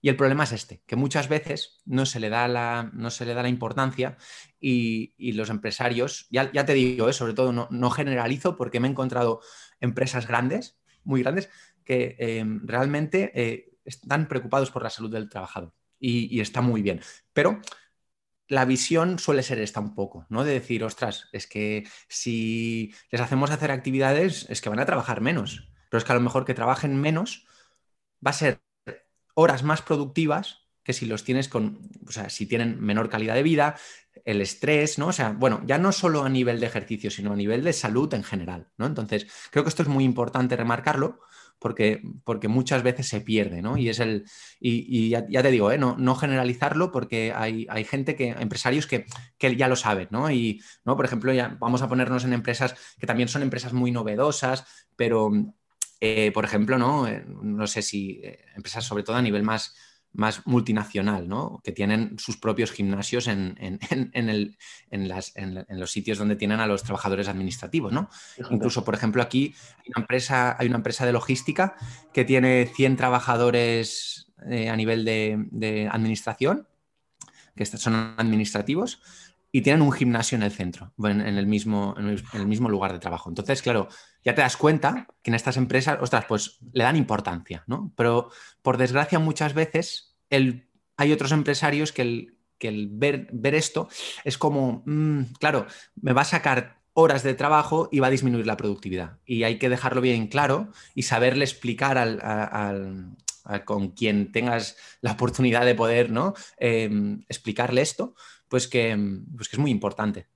Y 0.03 0.09
el 0.09 0.16
problema 0.16 0.44
es 0.44 0.53
este, 0.53 0.83
que 0.87 0.96
muchas 0.96 1.29
veces 1.29 1.81
no 1.85 2.07
se 2.07 2.20
le 2.20 2.31
da 2.31 2.48
la, 2.48 2.90
no 2.94 3.11
se 3.11 3.26
le 3.26 3.35
da 3.35 3.42
la 3.42 3.50
importancia 3.50 4.16
y, 4.59 5.33
los 5.33 5.50
empresarios, 5.50 6.26
ya, 6.31 6.50
ya, 6.53 6.64
te 6.64 6.72
digo, 6.72 7.09
¿eh? 7.09 7.12
sobre 7.12 7.35
todo 7.35 7.53
no, 7.53 7.68
no 7.70 7.90
generalizo 7.90 8.57
porque 8.57 8.81
me 8.81 8.88
he 8.88 8.90
encontrado 8.90 9.40
empresas 9.79 10.26
grandes, 10.26 10.79
muy 11.05 11.22
grandes, 11.22 11.50
que 11.90 12.14
em, 12.20 12.61
realmente 12.64 13.33
eh, 13.35 13.72
están 13.85 14.29
preocupados 14.29 14.70
por 14.70 14.85
la 14.85 14.90
salud 14.90 15.11
del 15.11 15.29
trabajador 15.29 15.74
y, 15.98 16.40
está 16.40 16.61
muy 16.61 16.83
bien. 16.83 17.00
Pero 17.33 17.61
la 18.46 18.64
visión 18.64 19.18
suele 19.18 19.42
ser 19.42 19.59
esta 19.59 19.81
un 19.81 19.96
poco, 19.96 20.24
¿no? 20.29 20.44
De 20.44 20.53
decir, 20.53 20.85
ostras, 20.85 21.29
es 21.33 21.48
que 21.48 21.88
si 22.09 22.94
les 23.11 23.20
hacemos 23.20 23.50
hacer 23.50 23.72
actividades, 23.72 24.46
es 24.48 24.61
que 24.61 24.68
van 24.68 24.79
a 24.79 24.87
trabajar 24.87 25.20
menos. 25.20 25.68
Pero 25.90 25.98
es 25.98 26.05
que 26.05 26.12
a 26.12 26.14
lo 26.14 26.20
mejor 26.20 26.44
que 26.44 26.55
trabajen 26.55 26.94
menos 26.94 27.44
va 28.24 28.31
a 28.31 28.35
ser 28.35 28.61
horas 29.35 29.64
más 29.64 29.83
productivas 29.83 30.68
que 30.85 30.92
si 30.92 31.07
los 31.07 31.24
tienes 31.24 31.48
con, 31.48 31.90
o 32.07 32.12
sea, 32.12 32.31
si 32.31 32.46
tienen 32.46 32.81
menor 32.81 33.11
calidad 33.11 33.35
de 33.35 33.42
vida, 33.42 33.76
el 34.24 34.40
estrés, 34.40 34.96
¿no? 34.96 35.09
O 35.09 35.12
sea, 35.12 35.33
bueno, 35.33 35.61
ya 35.66 35.79
no 35.79 35.90
solo 35.90 36.22
a 36.22 36.29
nivel 36.29 36.61
de 36.61 36.66
ejercicio, 36.66 37.11
sino 37.11 37.33
a 37.33 37.37
nivel 37.37 37.64
de 37.64 37.72
salud 37.72 38.14
en 38.14 38.22
general, 38.22 38.68
¿no? 38.76 38.87
Entonces, 38.87 39.26
creo 39.50 39.64
que 39.64 39.70
esto 39.70 39.83
es 39.83 39.88
muy 39.88 40.05
importante 40.05 40.55
remarcarlo 40.55 41.18
porque, 41.60 42.02
porque 42.24 42.48
muchas 42.48 42.82
veces 42.82 43.06
se 43.06 43.20
pierde, 43.20 43.62
¿no? 43.62 43.76
Y 43.76 43.88
es 43.88 44.00
el, 44.00 44.24
y, 44.58 45.10
ya, 45.10 45.24
te 45.26 45.50
digo, 45.50 45.70
¿eh? 45.70 45.78
no, 45.78 45.96
no, 45.96 46.16
generalizarlo 46.16 46.90
porque 46.90 47.32
hay, 47.36 47.66
hay 47.70 47.84
gente 47.84 48.16
que, 48.16 48.30
empresarios 48.30 48.86
que, 48.86 49.06
que, 49.38 49.54
ya 49.54 49.68
lo 49.68 49.76
saben, 49.76 50.08
¿no? 50.10 50.30
Y, 50.30 50.62
¿no? 50.84 50.96
Por 50.96 51.04
ejemplo, 51.04 51.32
ya 51.32 51.56
vamos 51.60 51.82
a 51.82 51.88
ponernos 51.88 52.24
en 52.24 52.32
empresas 52.32 52.74
que 52.98 53.06
también 53.06 53.28
son 53.28 53.42
empresas 53.42 53.72
muy 53.72 53.92
novedosas, 53.92 54.64
pero, 54.96 55.30
eh, 56.00 56.32
por 56.32 56.44
ejemplo, 56.44 56.78
¿no? 56.78 57.06
Eh, 57.06 57.24
no 57.42 57.66
sé 57.66 57.82
si 57.82 58.22
empresas 58.56 58.84
sobre 58.84 59.04
todo 59.04 59.16
a 59.16 59.22
nivel 59.22 59.42
más 59.42 59.76
más 60.12 60.46
multinacional, 60.46 61.28
¿no? 61.28 61.60
que 61.62 61.72
tienen 61.72 62.18
sus 62.18 62.36
propios 62.36 62.72
gimnasios 62.72 63.28
en, 63.28 63.78
los 65.68 65.90
sitios 65.90 66.18
donde 66.18 66.36
tienen 66.36 66.60
a 66.60 66.66
los 66.66 66.82
trabajadores 66.82 67.28
administrativos. 67.28 67.92
¿no? 67.92 68.08
Incluso, 68.50 68.84
por 68.84 68.94
ejemplo, 68.94 69.22
aquí 69.22 69.54
hay 69.78 69.92
una, 69.94 70.02
empresa, 70.02 70.56
hay 70.58 70.66
una 70.66 70.76
empresa 70.76 71.06
de 71.06 71.12
logística 71.12 71.74
que 72.12 72.24
tiene 72.24 72.66
100 72.66 72.96
trabajadores 72.96 74.32
eh, 74.48 74.68
a 74.68 74.76
nivel 74.76 75.04
de, 75.04 75.88
administración, 75.90 76.66
que 77.54 77.66
son 77.66 78.14
administrativos, 78.16 79.02
y 79.52 79.62
tienen 79.62 79.82
un 79.82 79.92
gimnasio 79.92 80.36
en 80.36 80.42
el 80.42 80.52
centro, 80.52 80.92
en, 81.02 81.20
el 81.20 81.46
mismo, 81.46 81.94
en 81.98 82.18
el 82.34 82.46
mismo 82.46 82.68
lugar 82.68 82.92
de 82.92 82.98
trabajo. 82.98 83.28
Entonces, 83.28 83.62
claro, 83.62 83.88
ya 84.24 84.34
te 84.34 84.42
das 84.42 84.56
cuenta 84.56 85.08
que 85.22 85.30
en 85.30 85.34
estas 85.34 85.56
empresas, 85.56 85.98
ostras, 86.00 86.24
pues 86.28 86.58
le 86.72 86.84
dan 86.84 86.96
importancia, 86.96 87.64
¿no? 87.66 87.92
Pero 87.96 88.30
por 88.62 88.76
desgracia 88.76 89.18
muchas 89.18 89.54
veces 89.54 90.16
el, 90.28 90.68
hay 90.96 91.12
otros 91.12 91.32
empresarios 91.32 91.92
que 91.92 92.02
el, 92.02 92.36
que 92.58 92.68
el 92.68 92.88
ver, 92.92 93.28
ver, 93.32 93.54
esto 93.54 93.88
es 94.22 94.38
como, 94.38 94.82
mm, 94.86 95.32
claro, 95.40 95.66
me 96.00 96.12
va 96.12 96.22
a 96.22 96.26
sacar 96.26 96.80
horas 96.92 97.22
de 97.22 97.34
trabajo 97.34 97.88
y 97.90 98.00
va 98.00 98.08
a 98.08 98.10
disminuir 98.10 98.46
la 98.46 98.56
productividad. 98.56 99.18
Y 99.24 99.44
hay 99.44 99.58
que 99.58 99.68
dejarlo 99.68 100.00
bien 100.00 100.26
claro 100.26 100.68
y 100.94 101.02
saberle 101.02 101.44
explicar 101.44 101.98
al, 101.98 103.16
con 103.64 103.88
quien 103.90 104.30
tengas 104.30 104.76
la 105.00 105.12
oportunidad 105.12 105.64
de 105.64 105.74
poder 105.74 106.10
¿no? 106.10 106.34
Em, 106.58 107.24
explicarle 107.28 107.80
esto, 107.80 108.14
pues 108.50 108.68
que, 108.68 108.98
pues 109.36 109.48
que 109.48 109.56
es 109.56 109.60
muy 109.60 109.70
importante. 109.70 110.26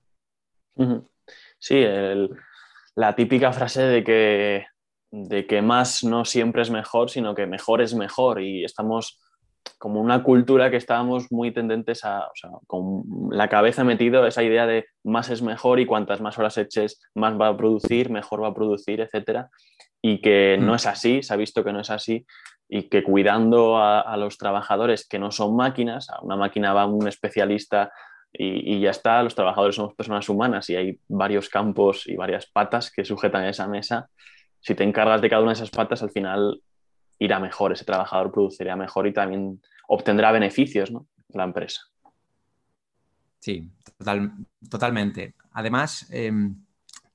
Sí, 1.58 1.76
el, 1.76 2.30
la 2.94 3.14
típica 3.16 3.52
frase 3.52 3.82
de 3.82 4.04
que, 4.04 4.66
de 5.10 5.46
que 5.46 5.60
más 5.60 6.04
no 6.04 6.24
siempre 6.24 6.62
es 6.62 6.70
mejor, 6.70 7.10
sino 7.10 7.34
que 7.34 7.46
mejor 7.46 7.82
es 7.82 7.94
mejor. 7.94 8.40
Y 8.40 8.64
estamos 8.64 9.20
como 9.78 10.00
una 10.00 10.22
cultura 10.22 10.70
que 10.70 10.76
estábamos 10.76 11.32
muy 11.32 11.50
tendentes 11.50 12.04
a, 12.04 12.20
o 12.20 12.32
sea, 12.34 12.50
con 12.66 13.02
la 13.30 13.48
cabeza 13.48 13.82
metido 13.82 14.26
esa 14.26 14.42
idea 14.42 14.66
de 14.66 14.86
más 15.02 15.30
es 15.30 15.42
mejor 15.42 15.80
y 15.80 15.86
cuantas 15.86 16.20
más 16.20 16.38
horas 16.38 16.56
eches, 16.58 17.00
más 17.14 17.38
va 17.38 17.48
a 17.48 17.56
producir, 17.56 18.10
mejor 18.10 18.42
va 18.42 18.48
a 18.48 18.54
producir, 18.54 19.00
etc. 19.00 19.46
Y 20.00 20.20
que 20.20 20.56
no 20.60 20.72
mm. 20.72 20.76
es 20.76 20.86
así, 20.86 21.22
se 21.22 21.34
ha 21.34 21.36
visto 21.36 21.64
que 21.64 21.72
no 21.72 21.80
es 21.80 21.90
así 21.90 22.24
y 22.68 22.84
que 22.88 23.02
cuidando 23.02 23.78
a, 23.78 24.16
los 24.16 24.38
trabajadores 24.38 25.06
que 25.06 25.18
no 25.18 25.30
son 25.30 25.54
máquinas, 25.56 26.08
a 26.10 26.20
una 26.22 26.36
máquina 26.36 26.72
va 26.72 26.86
un 26.86 27.06
especialista 27.06 27.92
y, 28.32 28.80
ya 28.80 28.90
está, 28.90 29.22
los 29.22 29.34
trabajadores 29.34 29.76
somos 29.76 29.94
personas 29.94 30.28
humanas 30.28 30.68
y 30.68 30.76
hay 30.76 30.98
varios 31.06 31.48
campos 31.48 32.06
y 32.06 32.16
varias 32.16 32.46
patas 32.46 32.90
que 32.90 33.04
sujetan 33.04 33.44
esa 33.44 33.68
mesa. 33.68 34.08
Si 34.60 34.74
te 34.74 34.82
encargas 34.82 35.20
de 35.20 35.30
cada 35.30 35.42
una 35.42 35.52
de 35.52 35.56
esas 35.56 35.70
patas, 35.70 36.02
al 36.02 36.10
final 36.10 36.60
irá 37.18 37.38
mejor, 37.38 37.72
ese 37.72 37.84
trabajador 37.84 38.32
producirá 38.32 38.74
mejor 38.74 39.06
y 39.06 39.12
también 39.12 39.60
obtendrá 39.86 40.32
beneficios, 40.32 40.90
¿no? 40.90 41.06
La 41.28 41.44
empresa. 41.44 41.82
Sí, 43.38 43.70
totalmente. 44.68 45.34
Además, 45.52 46.08
em, 46.10 46.56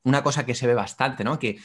una 0.04 0.24
cosa 0.24 0.46
que 0.46 0.56
se 0.56 0.68
ve 0.68 0.74
bastante, 0.74 1.24
¿no? 1.24 1.38
Que 1.40 1.58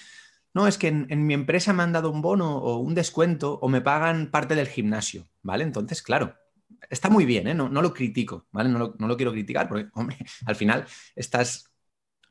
no, 0.54 0.68
es 0.68 0.78
que 0.78 0.88
en, 0.88 1.26
mi 1.26 1.34
empresa 1.34 1.72
me 1.72 1.82
han 1.82 1.92
dado 1.92 2.10
un 2.10 2.22
bono 2.22 2.56
o 2.58 2.78
un 2.78 2.94
descuento 2.94 3.58
o 3.60 3.68
me 3.68 3.80
pagan 3.80 4.30
parte 4.30 4.54
del 4.54 4.68
gimnasio, 4.68 5.28
¿vale? 5.42 5.64
Entonces, 5.64 6.00
claro, 6.00 6.36
está 6.88 7.10
muy 7.10 7.24
bien, 7.24 7.48
¿eh? 7.48 7.54
no, 7.54 7.68
lo 7.68 7.92
critico, 7.92 8.46
¿vale? 8.52 8.68
No 8.68 8.94
lo, 8.96 9.16
quiero 9.16 9.32
criticar 9.32 9.68
porque, 9.68 9.88
hombre, 9.94 10.16
al 10.46 10.54
final 10.54 10.86
estás 11.16 11.72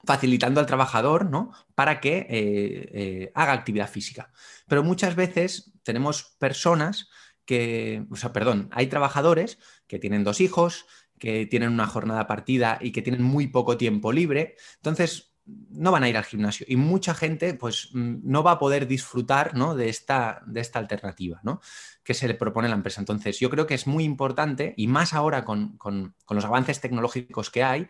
facilitando 0.06 0.62
al 0.62 0.66
trabajador, 0.66 1.30
¿no? 1.30 1.52
Para 1.76 2.00
que 2.00 2.20
eh, 2.30 2.90
eh, 2.94 3.32
haga 3.36 3.54
actividad 3.54 3.90
física. 3.90 4.32
Pero 4.68 4.84
muchas 4.84 5.16
veces 5.16 5.74
tenemos 5.84 6.36
personas 6.40 7.10
que, 7.46 8.06
o 8.10 8.16
sea, 8.16 8.32
perdón, 8.32 8.70
hay 8.72 8.88
trabajadores 8.88 9.60
que 9.88 10.00
tienen 10.00 10.24
dos 10.24 10.40
hijos, 10.40 10.86
que 11.20 11.46
tienen 11.46 11.72
una 11.72 11.88
jornada 11.88 12.28
partida 12.28 12.78
y 12.82 12.92
que 12.92 13.02
tienen 13.02 13.24
muy 13.24 13.48
poco 13.48 13.78
tiempo 13.78 14.12
libre. 14.12 14.56
Entonces, 14.76 15.33
no 15.46 15.92
van 15.92 16.04
a 16.04 16.10
ir 16.10 16.18
al 16.18 16.24
gimnasio 16.24 16.66
y 16.70 16.76
mucha 16.76 17.14
gente 17.14 17.54
pues 17.54 17.90
mm, 17.94 18.20
no 18.24 18.44
va 18.44 18.52
a 18.52 18.60
poder 18.60 18.88
disfrutar 18.88 19.56
¿no? 19.56 19.76
de, 19.76 19.90
esta, 19.90 20.42
de 20.46 20.62
esta 20.62 20.80
alternativa 20.80 21.42
¿no? 21.44 21.62
que 22.04 22.14
se 22.14 22.28
le 22.28 22.36
propone 22.36 22.70
la 22.70 22.76
empresa. 22.76 23.02
Entonces 23.02 23.40
yo 23.40 23.50
creo 23.50 23.68
que 23.68 23.74
es 23.74 23.88
muy 23.88 24.04
importante 24.04 24.74
y 24.78 24.88
más 24.88 25.14
ahora 25.14 25.44
con, 25.44 25.78
los 26.30 26.46
avances 26.46 26.80
tecnológicos 26.80 27.50
que 27.50 27.64
hay, 27.64 27.88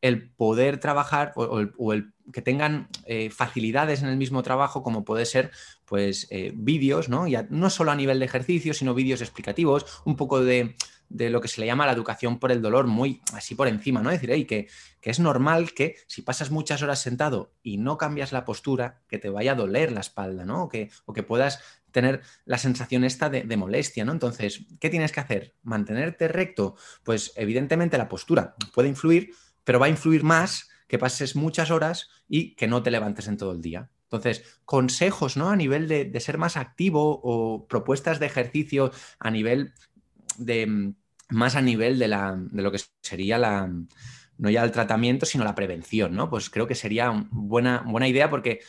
el 0.00 0.30
poder 0.30 0.78
trabajar 0.78 1.32
o, 1.36 1.92
el, 1.92 2.12
que 2.32 2.42
tengan 2.42 2.88
eh, 3.06 3.30
facilidades 3.30 4.02
en 4.02 4.08
el 4.08 4.16
mismo 4.16 4.42
trabajo 4.42 4.82
como 4.82 5.04
puede 5.04 5.26
ser 5.26 5.52
pues 5.84 6.26
eh, 6.30 6.52
vídeos, 6.56 7.08
¿no? 7.08 7.26
No 7.50 7.70
solo 7.70 7.92
a 7.92 7.96
nivel 7.96 8.18
de 8.18 8.24
ejercicio, 8.24 8.74
sino 8.74 8.94
vídeos 8.94 9.20
explicativos, 9.20 10.02
un 10.04 10.16
poco 10.16 10.42
de 10.42 10.74
de 11.12 11.30
lo 11.30 11.40
que 11.40 11.48
se 11.48 11.60
le 11.60 11.66
llama 11.66 11.86
la 11.86 11.92
educación 11.92 12.38
por 12.38 12.52
el 12.52 12.62
dolor, 12.62 12.86
muy 12.86 13.20
así 13.34 13.54
por 13.54 13.68
encima, 13.68 14.02
¿no? 14.02 14.10
Es 14.10 14.20
decir, 14.20 14.46
que, 14.46 14.68
que, 15.00 15.10
es 15.10 15.20
normal 15.20 15.72
que 15.74 15.96
si 16.06 16.22
pasas 16.22 16.50
muchas 16.50 16.82
horas 16.82 17.00
sentado 17.00 17.52
y 17.62 17.76
no 17.76 17.98
cambias 17.98 18.32
la 18.32 18.44
postura, 18.44 19.02
que 19.08 19.18
te 19.18 19.28
vaya 19.28 19.52
a 19.52 19.56
doler 19.56 19.92
la 19.92 20.00
espalda, 20.00 20.44
¿no? 20.44 20.64
O 20.64 20.68
que, 20.68 20.90
o 21.04 21.12
que 21.12 21.22
puedas 21.22 21.60
tener 21.90 22.22
la 22.46 22.58
sensación 22.58 23.04
esta 23.04 23.28
de, 23.28 23.56
molestia, 23.56 24.04
¿no? 24.04 24.12
Entonces, 24.12 24.64
¿qué 24.80 24.88
tienes 24.88 25.12
que 25.12 25.20
hacer? 25.20 25.54
¿Mantenerte 25.62 26.28
recto? 26.28 26.76
Pues 27.04 27.32
evidentemente 27.36 27.98
la 27.98 28.08
postura 28.08 28.56
puede 28.74 28.88
influir, 28.88 29.34
pero 29.64 29.78
va 29.78 29.86
a 29.86 29.90
influir 29.90 30.24
más 30.24 30.70
que 30.88 30.98
pases 30.98 31.36
muchas 31.36 31.70
horas 31.70 32.08
y 32.26 32.54
que 32.56 32.66
no 32.66 32.82
te 32.82 32.90
levantes 32.90 33.28
en 33.28 33.36
todo 33.36 33.52
el 33.52 33.60
día. 33.60 33.90
Entonces, 34.04 34.60
consejos, 34.64 35.36
¿no? 35.36 35.50
A 35.50 35.56
nivel 35.56 35.88
de, 35.88 36.06
de 36.06 36.20
ser 36.20 36.38
más 36.38 36.56
activo 36.56 37.20
o 37.22 37.66
propuestas 37.66 38.18
de 38.18 38.26
ejercicio 38.26 38.90
a 39.18 39.30
nivel 39.30 39.74
de 40.38 40.94
más 41.32 41.56
a 41.56 41.62
nivel 41.62 41.98
de, 41.98 42.08
la, 42.08 42.36
de 42.36 42.62
lo 42.62 42.70
que 42.70 42.80
sería 43.00 43.38
la, 43.38 43.70
no 44.38 44.50
ya 44.50 44.64
el 44.64 44.72
tratamiento, 44.72 45.26
sino 45.26 45.44
la 45.44 45.54
prevención, 45.54 46.14
¿no? 46.14 46.28
Pues 46.28 46.50
creo 46.50 46.66
que 46.66 46.74
sería 46.74 47.12
buena, 47.30 47.82
buena 47.86 48.08
idea 48.08 48.30
porque 48.30 48.60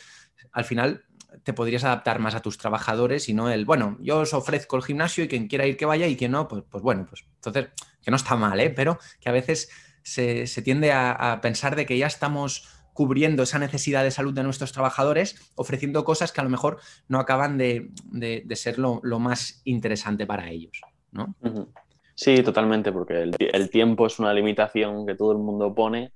al 0.52 0.64
final 0.64 1.04
te 1.42 1.52
podrías 1.52 1.84
adaptar 1.84 2.20
más 2.20 2.34
a 2.34 2.42
tus 2.42 2.58
trabajadores 2.58 3.28
y 3.28 3.34
no 3.34 3.50
el, 3.50 3.64
bueno, 3.64 3.98
yo 4.00 4.20
os 4.20 4.34
ofrezco 4.34 4.76
el 4.76 4.84
gimnasio 4.84 5.24
y 5.24 5.28
quien 5.28 5.48
quiera 5.48 5.66
ir 5.66 5.76
que 5.76 5.86
vaya 5.86 6.06
y 6.06 6.16
quien 6.16 6.32
no, 6.32 6.46
pues, 6.46 6.62
pues 6.70 6.82
bueno, 6.82 7.06
pues 7.08 7.26
entonces, 7.36 7.68
que 8.00 8.10
no 8.10 8.16
está 8.16 8.36
mal, 8.36 8.60
¿eh? 8.60 8.70
Pero 8.70 8.98
que 9.20 9.28
a 9.28 9.32
veces 9.32 9.68
se, 10.02 10.46
tiende 10.62 10.92
a, 10.92 11.40
pensar 11.42 11.76
de 11.76 11.86
que 11.86 11.98
ya 11.98 12.06
estamos 12.06 12.68
cubriendo 12.92 13.42
esa 13.42 13.58
necesidad 13.58 14.04
de 14.04 14.12
salud 14.12 14.32
de 14.32 14.44
nuestros 14.44 14.70
trabajadores, 14.70 15.52
ofreciendo 15.56 16.04
cosas 16.04 16.30
que 16.30 16.40
a 16.40 16.44
lo 16.44 16.50
mejor 16.50 16.78
no 17.08 17.18
acaban 17.18 17.58
de, 17.58 17.90
ser 18.54 18.78
lo, 18.78 19.00
más 19.18 19.60
interesante 19.64 20.26
para 20.26 20.50
ellos, 20.50 20.80
¿no? 21.10 21.34
Sí, 22.14 22.42
totalmente, 22.42 22.92
porque 22.92 23.22
el, 23.38 23.70
tiempo 23.70 24.06
es 24.06 24.18
una 24.20 24.32
limitación 24.32 25.04
que 25.06 25.16
todo 25.16 25.32
el 25.32 25.38
mundo 25.38 25.74
pone 25.74 26.12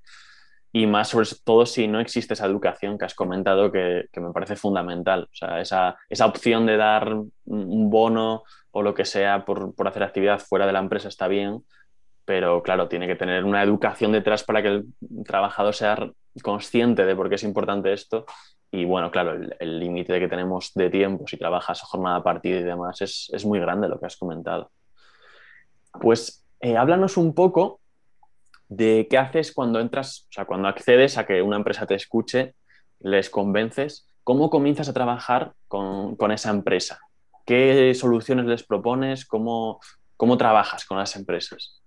y 0.71 0.87
más 0.87 1.09
sobre 1.09 1.27
todo 1.43 1.65
si 1.65 1.87
no 1.87 1.99
existe 1.99 2.35
esa 2.35 2.45
educación 2.45 2.97
que 2.97 3.05
has 3.05 3.15
comentado 3.15 3.71
que, 3.71 4.05
me 4.15 4.31
parece 4.31 4.55
fundamental. 4.55 5.23
O 5.23 5.35
sea, 5.35 5.59
esa, 5.59 5.97
esa, 6.09 6.25
opción 6.25 6.65
de 6.65 6.77
dar 6.77 7.13
un 7.13 7.89
bono 7.89 8.43
o 8.71 8.81
lo 8.81 8.93
que 8.93 9.05
sea 9.05 9.45
por, 9.45 9.75
por, 9.75 9.87
hacer 9.87 10.03
actividad 10.03 10.39
fuera 10.39 10.65
de 10.67 10.73
la 10.73 10.79
empresa 10.79 11.09
está 11.09 11.27
bien, 11.27 11.63
pero 12.25 12.63
claro, 12.63 12.87
tiene 12.87 13.07
que 13.07 13.15
tener 13.15 13.43
una 13.43 13.63
educación 13.63 14.11
detrás 14.11 14.43
para 14.43 14.61
que 14.61 14.67
el 14.69 14.85
trabajador 15.25 15.73
sea 15.73 16.11
consciente 16.43 17.05
de 17.05 17.15
por 17.15 17.27
qué 17.29 17.35
es 17.35 17.43
importante 17.43 17.91
esto. 17.91 18.25
Y 18.71 18.85
bueno, 18.85 19.11
claro, 19.11 19.35
el 19.59 19.79
límite 19.79 20.19
que 20.19 20.27
tenemos 20.27 20.71
de 20.75 20.89
tiempo, 20.91 21.27
si 21.27 21.37
trabajas 21.37 21.81
jornada 21.81 22.23
partida 22.23 22.59
y 22.59 22.63
demás, 22.63 23.01
es, 23.01 23.29
es 23.33 23.45
muy 23.45 23.59
grande 23.59 23.89
lo 23.89 23.99
que 23.99 24.05
has 24.05 24.15
comentado. 24.15 24.71
Pues 25.91 26.45
eh, 26.61 26.77
háblanos 26.77 27.17
un 27.17 27.33
poco 27.33 27.79
de 28.67 29.07
qué 29.09 29.17
haces 29.17 29.51
cuando 29.51 29.79
entras, 29.79 30.27
o 30.29 30.33
sea, 30.33 30.45
cuando 30.45 30.67
accedes 30.67 31.17
a 31.17 31.25
que 31.25 31.41
una 31.41 31.57
empresa 31.57 31.85
te 31.85 31.95
escuche, 31.95 32.55
les 32.99 33.29
convences, 33.29 34.07
¿cómo 34.23 34.49
comienzas 34.49 34.89
a 34.89 34.93
trabajar 34.93 35.53
con, 35.67 36.31
esa 36.31 36.51
empresa? 36.51 36.99
¿Qué 37.45 37.93
soluciones 37.95 38.45
les 38.45 38.63
propones? 38.63 39.25
¿Cómo, 39.25 39.79
cómo 40.17 40.37
trabajas 40.37 40.85
con 40.85 40.97
las 40.97 41.15
empresas? 41.15 41.81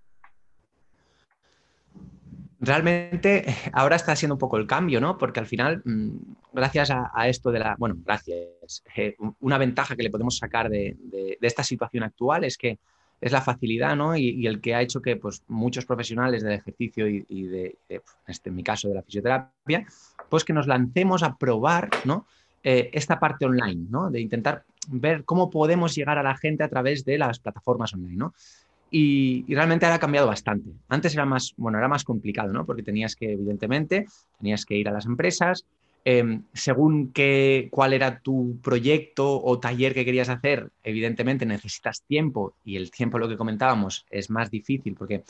Realmente 2.58 3.44
ahora 3.72 3.96
está 3.96 4.16
siendo 4.16 4.36
un 4.36 4.38
poco 4.38 4.56
el 4.56 4.66
cambio, 4.66 5.00
¿no? 5.00 5.18
Porque 5.18 5.40
al 5.40 5.46
final, 5.46 5.82
mm, 5.84 6.16
gracias 6.52 6.90
a, 6.90 7.28
esto 7.28 7.50
de 7.50 7.58
la, 7.58 7.76
bueno, 7.78 7.96
gracias, 7.98 8.82
eh, 8.96 9.16
una 9.40 9.58
ventaja 9.58 9.94
que 9.94 10.02
le 10.02 10.10
podemos 10.10 10.38
sacar 10.38 10.68
de, 10.68 10.96
esta 11.40 11.62
situación 11.64 12.04
actual 12.04 12.44
es 12.44 12.56
que 12.56 12.78
es 13.22 13.30
la 13.30 13.40
facilidad, 13.40 13.96
¿no? 13.96 14.16
Y, 14.16 14.46
el 14.46 14.60
que 14.60 14.74
ha 14.74 14.82
hecho 14.82 15.00
que 15.00 15.16
pues, 15.16 15.44
muchos 15.46 15.86
profesionales 15.86 16.42
del 16.42 16.54
ejercicio 16.54 17.08
y, 17.08 17.42
de, 17.44 17.76
este, 18.26 18.50
en 18.50 18.56
mi 18.56 18.64
caso, 18.64 18.88
de 18.88 18.96
la 18.96 19.02
fisioterapia, 19.02 19.86
pues 20.28 20.44
que 20.44 20.52
nos 20.52 20.66
lancemos 20.66 21.22
a 21.22 21.38
probar, 21.38 21.88
¿no? 22.04 22.26
Eh, 22.64 22.90
esta 22.92 23.20
parte 23.20 23.46
online, 23.46 23.86
¿no? 23.88 24.10
De 24.10 24.20
intentar 24.20 24.64
ver 24.88 25.24
cómo 25.24 25.50
podemos 25.50 25.94
llegar 25.94 26.18
a 26.18 26.24
la 26.24 26.36
gente 26.36 26.64
a 26.64 26.68
través 26.68 27.04
de 27.04 27.16
las 27.16 27.38
plataformas 27.38 27.94
online, 27.94 28.16
¿no? 28.16 28.34
Y, 28.90 29.44
realmente 29.54 29.86
ahora 29.86 29.96
ha 29.96 30.00
cambiado 30.00 30.26
bastante. 30.26 30.70
Antes 30.88 31.14
era 31.14 31.24
más, 31.24 31.54
bueno, 31.56 31.78
era 31.78 31.86
más 31.86 32.02
complicado, 32.02 32.52
¿no? 32.52 32.66
Porque 32.66 32.82
tenías 32.82 33.14
que, 33.14 33.32
evidentemente, 33.32 34.06
tenías 34.38 34.66
que 34.66 34.76
ir 34.76 34.88
a 34.88 34.92
las 34.92 35.06
empresas, 35.06 35.64
em, 36.04 36.42
según 36.52 37.12
qué, 37.12 37.68
cuál 37.70 37.92
era 37.92 38.20
tu 38.20 38.58
proyecto 38.62 39.42
o 39.42 39.58
taller 39.58 39.94
que 39.94 40.04
querías 40.04 40.28
hacer, 40.28 40.70
evidentemente 40.82 41.46
necesitas 41.46 42.02
tiempo 42.02 42.54
y 42.64 42.76
el 42.76 42.90
tiempo, 42.90 43.18
lo 43.18 43.28
que 43.28 43.36
comentábamos, 43.36 44.06
es 44.10 44.30
más 44.30 44.50
difícil 44.50 44.94
porque 44.94 45.24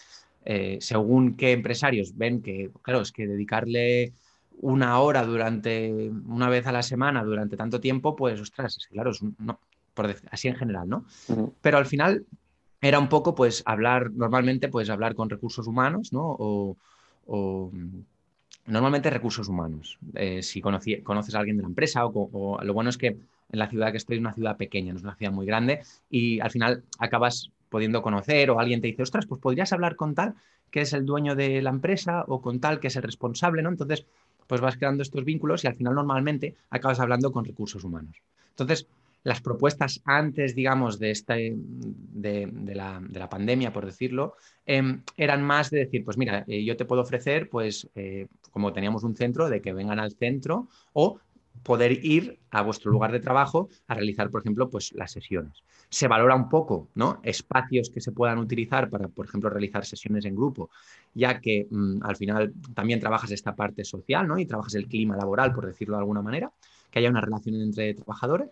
eh, 0.44 0.78
según 0.80 1.36
qué 1.36 1.52
empresarios 1.52 2.16
ven 2.16 2.42
que, 2.42 2.70
claro, 2.82 3.00
es 3.02 3.12
que 3.12 3.26
dedicarle 3.26 4.12
una 4.60 4.98
hora 5.00 5.24
durante, 5.24 6.10
una 6.26 6.48
vez 6.48 6.66
a 6.66 6.72
la 6.72 6.82
semana 6.82 7.24
durante 7.24 7.56
tanto 7.56 7.80
tiempo, 7.80 8.16
pues, 8.16 8.40
ostras, 8.40 8.76
es 8.76 8.86
claro, 8.86 9.10
es 9.10 9.22
no, 9.38 9.58
por 9.94 10.14
así 10.30 10.48
en 10.48 10.56
general, 10.56 10.88
¿no? 10.88 11.04
Pero 11.60 11.78
al 11.78 11.86
final 11.86 12.24
era 12.80 12.98
un 12.98 13.08
poco, 13.08 13.34
pues, 13.34 13.62
hablar, 13.66 14.10
normalmente, 14.12 14.68
pues, 14.68 14.90
hablar 14.90 15.14
con 15.14 15.30
recursos 15.30 15.66
humanos, 15.66 16.12
¿no? 16.12 16.36
O, 16.38 16.76
normalmente 18.66 19.10
recursos 19.10 19.48
humanos. 19.48 19.98
Eh, 20.14 20.42
si 20.42 20.60
conoces 20.60 21.34
a 21.34 21.38
alguien 21.38 21.56
de 21.56 21.62
la 21.62 21.68
empresa 21.68 22.06
o, 22.06 22.58
lo 22.62 22.74
bueno 22.74 22.90
es 22.90 22.98
que 22.98 23.08
en 23.08 23.58
la 23.58 23.68
ciudad 23.68 23.90
que 23.90 23.98
estoy 23.98 24.16
es 24.16 24.20
una 24.20 24.32
ciudad 24.32 24.56
pequeña, 24.56 24.92
no 24.92 24.98
es 24.98 25.04
una 25.04 25.14
ciudad 25.14 25.32
muy 25.32 25.46
grande 25.46 25.80
y 26.10 26.40
al 26.40 26.50
final 26.50 26.84
acabas 26.98 27.50
pudiendo 27.68 28.02
conocer 28.02 28.50
o 28.50 28.60
alguien 28.60 28.80
te 28.80 28.88
dice, 28.88 29.02
ostras, 29.02 29.26
pues 29.26 29.40
podrías 29.40 29.72
hablar 29.72 29.96
con 29.96 30.14
tal 30.14 30.34
que 30.70 30.82
es 30.82 30.92
el 30.94 31.04
dueño 31.04 31.34
de 31.34 31.60
la 31.60 31.70
empresa 31.70 32.24
o 32.28 32.40
con 32.40 32.60
tal 32.60 32.80
que 32.80 32.86
es 32.86 32.96
el 32.96 33.02
responsable, 33.02 33.62
¿no? 33.62 33.68
Entonces, 33.68 34.06
pues 34.46 34.60
vas 34.60 34.76
creando 34.76 35.02
estos 35.02 35.24
vínculos 35.24 35.64
y 35.64 35.66
al 35.66 35.74
final 35.74 35.94
normalmente 35.94 36.56
acabas 36.70 36.98
hablando 37.00 37.30
con 37.30 37.44
recursos 37.44 37.84
humanos. 37.84 38.16
Entonces, 38.50 38.86
las 39.24 39.40
propuestas 39.40 40.00
antes, 40.04 40.54
digamos, 40.54 40.98
de, 40.98 41.10
este, 41.10 41.54
de, 41.56 42.74
la, 42.74 43.28
pandemia, 43.30 43.72
por 43.72 43.86
decirlo, 43.86 44.36
em, 44.66 45.02
eran 45.16 45.42
más 45.42 45.70
de 45.70 45.80
decir, 45.80 46.04
pues 46.04 46.16
mira, 46.16 46.44
eh, 46.48 46.64
yo 46.64 46.76
te 46.76 46.84
puedo 46.84 47.02
ofrecer, 47.02 47.48
pues 47.48 47.88
eh, 47.94 48.26
como 48.50 48.72
teníamos 48.72 49.04
un 49.04 49.16
centro, 49.16 49.48
de 49.48 49.62
que 49.62 49.72
vengan 49.72 50.00
al 50.00 50.12
centro 50.12 50.68
o 50.92 51.18
poder 51.62 52.04
ir 52.04 52.38
a 52.50 52.62
vuestro 52.62 52.90
lugar 52.90 53.12
de 53.12 53.20
trabajo 53.20 53.68
a 53.86 53.94
realizar, 53.94 54.30
por 54.30 54.40
ejemplo, 54.40 54.68
pues 54.68 54.92
las 54.92 55.12
sesiones. 55.12 55.62
Se 55.88 56.08
valora 56.08 56.34
un 56.34 56.48
poco, 56.48 56.88
¿no? 56.94 57.20
Espacios 57.22 57.90
que 57.90 58.00
se 58.00 58.12
puedan 58.12 58.38
utilizar 58.38 58.90
para, 58.90 59.08
por 59.08 59.26
ejemplo, 59.26 59.50
realizar 59.50 59.84
sesiones 59.84 60.24
en 60.24 60.34
grupo, 60.34 60.70
ya 61.14 61.40
que 61.40 61.66
mm, 61.70 62.02
al 62.02 62.16
final 62.16 62.52
también 62.74 63.00
trabajas 63.00 63.30
esta 63.30 63.54
parte 63.54 63.84
social, 63.84 64.26
¿no? 64.26 64.38
Y 64.38 64.46
trabajas 64.46 64.74
el 64.74 64.88
clima 64.88 65.16
laboral, 65.16 65.52
por 65.52 65.66
decirlo 65.66 65.96
de 65.96 66.00
alguna 66.00 66.22
manera, 66.22 66.50
que 66.90 66.98
haya 66.98 67.10
una 67.10 67.20
relación 67.20 67.60
entre 67.60 67.94
trabajadores. 67.94 68.50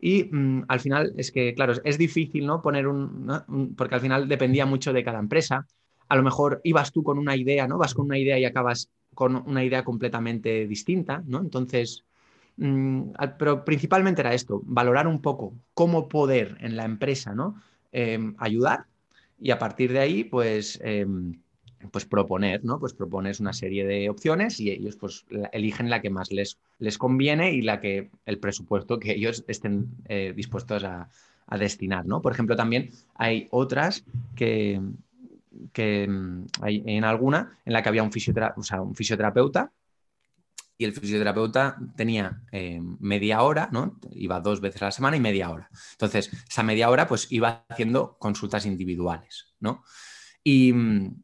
Y 0.00 0.24
mm, 0.24 0.64
al 0.68 0.80
final 0.80 1.12
es 1.16 1.30
que, 1.32 1.54
claro, 1.54 1.74
es 1.84 1.98
difícil, 1.98 2.46
¿no? 2.46 2.62
Poner 2.62 2.86
un, 2.86 3.74
porque 3.76 3.94
al 3.94 4.00
final 4.00 4.28
dependía 4.28 4.66
mucho 4.66 4.92
de 4.92 5.04
cada 5.04 5.18
empresa. 5.18 5.66
A 6.08 6.16
lo 6.16 6.22
mejor 6.22 6.60
ibas 6.64 6.92
tú 6.92 7.02
con 7.02 7.18
una 7.18 7.36
idea, 7.36 7.66
¿no? 7.68 7.78
Vas 7.78 7.94
con 7.94 8.06
una 8.06 8.18
idea 8.18 8.38
y 8.38 8.44
acabas 8.44 8.90
con 9.14 9.36
una 9.36 9.64
idea 9.64 9.84
completamente 9.84 10.66
distinta, 10.66 11.22
¿no? 11.26 11.40
Entonces, 11.40 12.04
Mm, 12.60 13.12
pero 13.38 13.64
principalmente 13.64 14.20
era 14.20 14.34
esto, 14.34 14.60
valorar 14.64 15.06
un 15.06 15.22
poco 15.22 15.54
cómo 15.72 16.08
poder 16.08 16.58
en 16.60 16.76
la 16.76 16.84
empresa 16.84 17.34
¿no? 17.34 17.62
Em, 17.90 18.34
ayudar 18.38 18.84
y 19.38 19.50
a 19.50 19.58
partir 19.58 19.92
de 19.92 20.00
ahí, 20.00 20.24
pues, 20.24 20.78
em, 20.82 21.40
pues 21.90 22.04
proponer, 22.04 22.64
¿no? 22.64 22.78
Pues 22.78 22.92
propones 22.92 23.40
una 23.40 23.52
serie 23.52 23.86
de 23.86 24.10
opciones 24.10 24.60
y 24.60 24.70
ellos 24.70 24.96
pues 24.96 25.24
eligen 25.52 25.90
la 25.90 26.00
que 26.00 26.10
más 26.10 26.30
les, 26.30 26.58
les 26.78 26.98
conviene 26.98 27.52
y 27.52 27.62
la 27.62 27.80
que 27.80 28.10
el 28.26 28.38
presupuesto 28.38 28.98
que 28.98 29.12
ellos 29.12 29.44
estén 29.48 29.88
eh, 30.08 30.32
dispuestos 30.34 30.84
a, 30.84 31.08
destinar, 31.58 32.06
¿no? 32.06 32.22
Por 32.22 32.30
ejemplo, 32.30 32.54
también 32.54 32.90
hay 33.16 33.48
otras 33.50 34.04
que, 34.36 34.80
que 35.72 36.04
em, 36.04 36.46
hay 36.60 36.84
en 36.86 37.02
alguna 37.02 37.58
en 37.64 37.72
la 37.72 37.82
que 37.82 37.88
había 37.88 38.04
un, 38.04 38.12
un 38.12 38.94
fisioterapeuta 38.94 39.72
y 40.80 40.84
el 40.84 40.92
fisioterapeuta 40.92 41.76
tenía 41.94 42.40
eh, 42.52 42.80
media 43.00 43.42
hora, 43.42 43.68
¿no? 43.70 43.98
Iba 44.12 44.40
dos 44.40 44.62
veces 44.62 44.80
a 44.80 44.86
la 44.86 44.90
semana 44.92 45.16
y 45.16 45.20
media 45.20 45.50
hora. 45.50 45.68
Entonces, 45.92 46.30
esa 46.48 46.62
media 46.62 46.88
hora, 46.88 47.06
pues 47.06 47.30
iba 47.30 47.66
haciendo 47.68 48.16
consultas 48.18 48.64
individuales, 48.64 49.52
¿no? 49.60 49.82
Y 50.42 50.72
mm, 50.72 51.22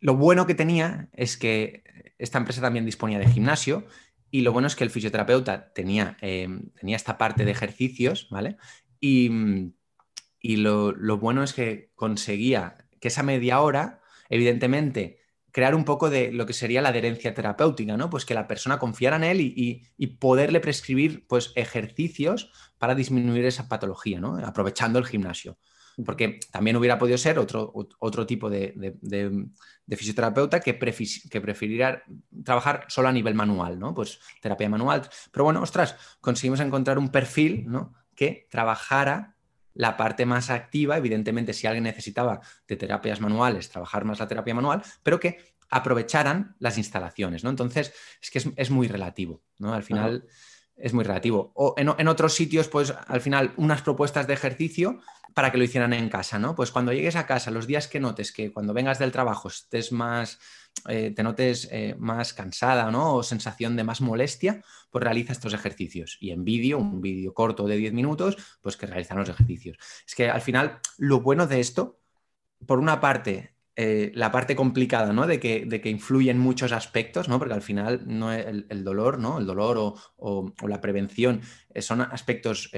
lo 0.00 0.16
bueno 0.16 0.46
que 0.46 0.54
tenía 0.54 1.08
es 1.12 1.36
que 1.36 1.82
esta 2.18 2.38
empresa 2.38 2.60
también 2.60 2.84
disponía 2.84 3.18
de 3.18 3.28
gimnasio 3.28 3.86
y 4.30 4.42
lo 4.42 4.52
bueno 4.52 4.66
es 4.66 4.76
que 4.76 4.84
el 4.84 4.90
fisioterapeuta 4.90 5.72
tenía, 5.72 6.16
eh, 6.20 6.48
tenía 6.78 6.96
esta 6.96 7.18
parte 7.18 7.44
de 7.44 7.50
ejercicios, 7.50 8.28
¿vale? 8.30 8.56
Y, 9.00 9.30
mm, 9.30 9.72
lo, 10.42 10.92
lo 10.92 11.18
bueno 11.18 11.42
es 11.42 11.52
que 11.52 11.90
conseguía 11.94 12.88
que 13.00 13.08
esa 13.08 13.22
media 13.22 13.60
hora, 13.60 14.00
evidentemente, 14.28 15.18
crear 15.50 15.74
un 15.74 15.84
poco 15.84 16.10
de 16.10 16.30
lo 16.32 16.46
que 16.46 16.52
sería 16.52 16.82
la 16.82 16.90
adherencia 16.90 17.34
terapéutica, 17.34 17.96
¿no? 17.96 18.10
Pues 18.10 18.24
que 18.24 18.34
la 18.34 18.46
persona 18.46 18.78
confiara 18.78 19.16
en 19.16 19.24
él 19.24 19.40
y, 19.40 20.06
poderle 20.18 20.60
prescribir 20.60 21.26
pues, 21.26 21.52
ejercicios 21.56 22.52
para 22.78 22.94
disminuir 22.94 23.44
esa 23.44 23.68
patología, 23.68 24.20
¿no? 24.20 24.36
Aprovechando 24.36 24.98
el 24.98 25.06
gimnasio. 25.06 25.58
Porque 26.04 26.38
también 26.50 26.76
hubiera 26.76 26.98
podido 26.98 27.18
ser 27.18 27.38
otro, 27.38 27.72
otro 27.98 28.26
tipo 28.26 28.48
de, 28.48 28.72
fisioterapeuta 29.88 30.60
que, 30.60 30.78
que 30.78 31.40
preferiría 31.40 32.02
trabajar 32.44 32.84
solo 32.88 33.08
a 33.08 33.12
nivel 33.12 33.34
manual, 33.34 33.78
¿no? 33.78 33.94
Pues 33.94 34.20
terapia 34.40 34.68
manual. 34.68 35.02
Pero 35.32 35.44
bueno, 35.44 35.62
ostras, 35.62 35.96
conseguimos 36.20 36.60
encontrar 36.60 36.98
un 36.98 37.08
perfil, 37.08 37.64
¿no? 37.66 37.94
Que 38.14 38.46
trabajara 38.50 39.36
la 39.74 39.96
parte 39.96 40.26
más 40.26 40.50
activa, 40.50 40.96
evidentemente 40.96 41.52
si 41.52 41.66
alguien 41.66 41.84
necesitaba 41.84 42.40
de 42.66 42.76
terapias 42.76 43.20
manuales, 43.20 43.68
trabajar 43.68 44.04
más 44.04 44.18
la 44.18 44.26
terapia 44.26 44.54
manual, 44.54 44.82
pero 45.04 45.20
que 45.20 45.38
aprovecharan 45.70 46.56
las 46.58 46.78
instalaciones, 46.78 47.44
¿no? 47.44 47.50
Entonces, 47.50 47.92
es 48.20 48.30
que 48.30 48.52
es, 48.56 48.70
muy 48.70 48.88
relativo, 48.88 49.42
¿no? 49.58 49.74
Al 49.74 49.82
final 49.82 50.26
es 50.78 50.92
muy 50.92 51.04
relativo. 51.04 51.52
O 51.54 51.74
en, 51.76 52.08
otros 52.08 52.34
sitios, 52.34 52.68
pues 52.68 52.94
al 53.06 53.20
final 53.20 53.52
unas 53.56 53.82
propuestas 53.82 54.26
de 54.26 54.34
ejercicio 54.34 55.00
para 55.34 55.52
que 55.52 55.58
lo 55.58 55.64
hicieran 55.64 55.92
en 55.92 56.08
casa, 56.08 56.38
¿no? 56.38 56.54
Pues 56.54 56.70
cuando 56.70 56.92
llegues 56.92 57.16
a 57.16 57.26
casa, 57.26 57.50
los 57.50 57.66
días 57.66 57.86
que 57.86 58.00
notes 58.00 58.32
que 58.32 58.52
cuando 58.52 58.72
vengas 58.72 58.98
del 58.98 59.12
trabajo 59.12 59.48
estés 59.48 59.92
más, 59.92 60.38
eh, 60.88 61.12
te 61.14 61.22
notes 61.22 61.68
eh, 61.70 61.94
más 61.98 62.32
cansada, 62.32 62.90
¿no? 62.90 63.14
O 63.14 63.22
sensación 63.22 63.76
de 63.76 63.84
más 63.84 64.00
molestia, 64.00 64.62
pues 64.90 65.04
realiza 65.04 65.32
estos 65.32 65.54
ejercicios. 65.54 66.16
Y 66.20 66.30
en 66.30 66.44
vídeo, 66.44 66.78
un 66.78 67.00
vídeo 67.00 67.34
corto 67.34 67.66
de 67.66 67.76
10 67.76 67.92
minutos, 67.92 68.36
pues 68.62 68.76
que 68.76 68.86
realizan 68.86 69.18
los 69.18 69.28
ejercicios. 69.28 69.76
Es 70.06 70.14
que 70.14 70.30
al 70.30 70.40
final, 70.40 70.80
lo 70.96 71.20
bueno 71.20 71.46
de 71.46 71.60
esto, 71.60 72.00
por 72.66 72.78
una 72.78 73.00
parte, 73.00 73.54
eh, 73.80 74.10
la 74.14 74.32
parte 74.32 74.56
complicada, 74.56 75.12
¿no? 75.12 75.26
De 75.26 75.38
que, 75.38 75.64
de 75.64 75.80
que 75.80 75.88
influye 75.88 76.30
en 76.30 76.38
muchos 76.38 76.72
aspectos, 76.72 77.28
¿no? 77.28 77.38
Porque 77.38 77.54
al 77.54 77.62
final 77.62 78.02
no 78.06 78.32
el, 78.32 78.66
el 78.68 78.82
dolor, 78.82 79.18
¿no? 79.18 79.38
El 79.38 79.46
dolor 79.46 79.94
o, 80.16 80.52
la 80.66 80.80
prevención 80.80 81.42
son 81.78 82.00
aspectos 82.00 82.70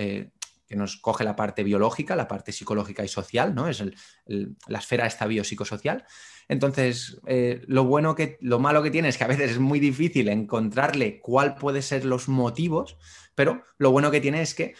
que 0.70 0.76
nos 0.76 0.98
coge 0.98 1.24
la 1.24 1.34
parte 1.34 1.64
biológica, 1.64 2.14
la 2.14 2.28
parte 2.28 2.52
psicológica 2.52 3.02
y 3.02 3.08
social, 3.08 3.56
¿no? 3.56 3.66
Es 3.66 3.82
la 4.26 4.78
esfera 4.78 5.06
esta 5.06 5.26
biopsicosocial. 5.26 6.04
Entonces, 6.50 7.20
eh, 7.26 7.62
lo 7.66 7.84
bueno 7.84 8.16
que, 8.16 8.36
lo 8.40 8.58
malo 8.58 8.82
que 8.82 8.90
tiene 8.90 9.08
es 9.08 9.16
que 9.16 9.22
a 9.22 9.28
veces 9.28 9.52
es 9.52 9.58
muy 9.60 9.78
difícil 9.78 10.28
encontrarle 10.28 11.20
cuál 11.20 11.54
puede 11.54 11.80
ser 11.80 12.04
los 12.04 12.28
motivos, 12.28 12.98
pero 13.34 13.62
lo 13.78 13.92
bueno 13.92 14.10
que 14.10 14.20
tiene 14.20 14.42
es 14.42 14.54
que 14.54 14.74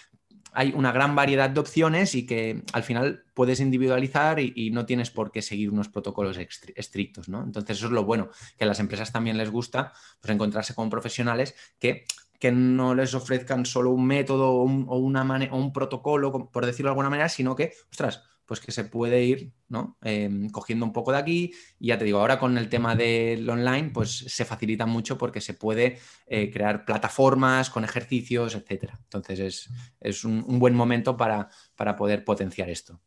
hay 0.52 0.72
una 0.74 0.92
gran 0.92 1.14
variedad 1.14 1.50
de 1.50 1.60
opciones 1.60 2.14
y 2.14 2.26
que 2.26 2.62
al 2.72 2.82
final 2.82 3.24
puedes 3.34 3.60
individualizar 3.60 4.38
y, 4.40 4.70
no 4.70 4.86
tienes 4.86 5.10
por 5.10 5.32
qué 5.32 5.42
seguir 5.42 5.70
unos 5.70 5.88
protocolos 5.88 6.38
estrictos, 6.38 7.28
¿no? 7.28 7.42
Entonces 7.42 7.78
eso 7.78 7.86
es 7.86 7.92
lo 7.92 8.04
bueno, 8.04 8.30
que 8.58 8.64
a 8.64 8.66
las 8.66 8.80
empresas 8.80 9.12
también 9.12 9.36
les 9.36 9.50
gusta 9.50 9.92
pues, 10.20 10.32
encontrarse 10.32 10.74
con 10.74 10.90
profesionales 10.90 11.54
que 11.78 12.04
que 12.40 12.50
no 12.50 12.94
les 12.94 13.14
ofrezcan 13.14 13.66
solo 13.66 13.90
un 13.90 14.06
método 14.06 14.48
o 14.50 14.62
un, 14.62 14.86
una 14.88 15.48
o 15.52 15.56
un 15.58 15.72
protocolo, 15.74 16.48
por 16.50 16.64
decirlo 16.64 16.88
de 16.88 16.92
alguna 16.92 17.10
manera, 17.10 17.28
sino 17.28 17.54
que, 17.54 17.74
ostras, 17.90 18.22
pues 18.50 18.58
que 18.58 18.72
se 18.72 18.82
puede 18.82 19.22
ir 19.22 19.52
¿no? 19.68 19.96
Em, 20.02 20.50
cogiendo 20.50 20.84
un 20.84 20.92
poco 20.92 21.12
de 21.12 21.18
aquí. 21.18 21.52
Y 21.78 21.86
ya 21.86 21.98
te 21.98 22.04
digo, 22.04 22.18
ahora 22.18 22.40
con 22.40 22.58
el 22.58 22.68
tema 22.68 22.96
del 22.96 23.48
online, 23.48 23.92
pues 23.94 24.10
se 24.10 24.44
facilita 24.44 24.86
mucho 24.86 25.16
porque 25.16 25.40
se 25.40 25.54
puede 25.54 26.00
eh, 26.26 26.50
crear 26.50 26.84
plataformas 26.84 27.70
con 27.70 27.84
ejercicios, 27.84 28.56
etc. 28.56 28.90
Entonces 29.04 29.70
es, 30.00 30.24
un, 30.24 30.58
buen 30.58 30.74
momento 30.74 31.16
para, 31.16 31.48
para 31.76 31.94
poder 31.94 32.24
potenciar 32.24 32.68
esto. 32.70 33.00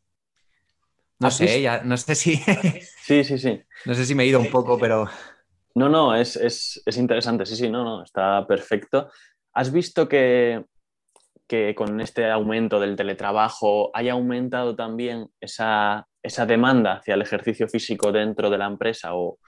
No 1.19 1.29
sé, 1.29 1.61
ya, 1.61 1.83
no 1.83 1.97
sé 1.97 2.15
si. 2.15 2.37
sí, 3.03 3.25
sí, 3.25 3.37
sí. 3.37 3.61
No 3.85 3.93
sé 3.93 4.05
si 4.05 4.15
me 4.15 4.23
he 4.23 4.27
ido 4.27 4.39
un 4.39 4.49
poco, 4.49 4.79
pero. 4.79 5.09
No, 5.75 5.89
no, 5.89 6.15
es, 6.15 6.37
es 6.37 6.97
interesante. 6.97 7.45
Sí, 7.45 7.57
sí, 7.57 7.69
no, 7.69 7.83
no, 7.83 8.03
está 8.05 8.47
perfecto. 8.47 9.09
¿Has 9.51 9.73
visto 9.73 10.07
que 10.07 10.63
que 11.47 11.75
con 11.75 11.99
este 12.01 12.29
aumento 12.29 12.79
del 12.79 12.95
teletrabajo 12.95 13.91
haya 13.93 14.13
aumentado 14.13 14.75
también 14.75 15.29
esa, 15.39 16.07
demanda 16.47 16.97
hacia 16.97 17.15
el 17.15 17.21
ejercicio 17.21 17.67
físico 17.67 18.11
dentro 18.11 18.49
de 18.49 18.57
la 18.57 18.65
empresa 18.65 19.15
o, 19.15 19.39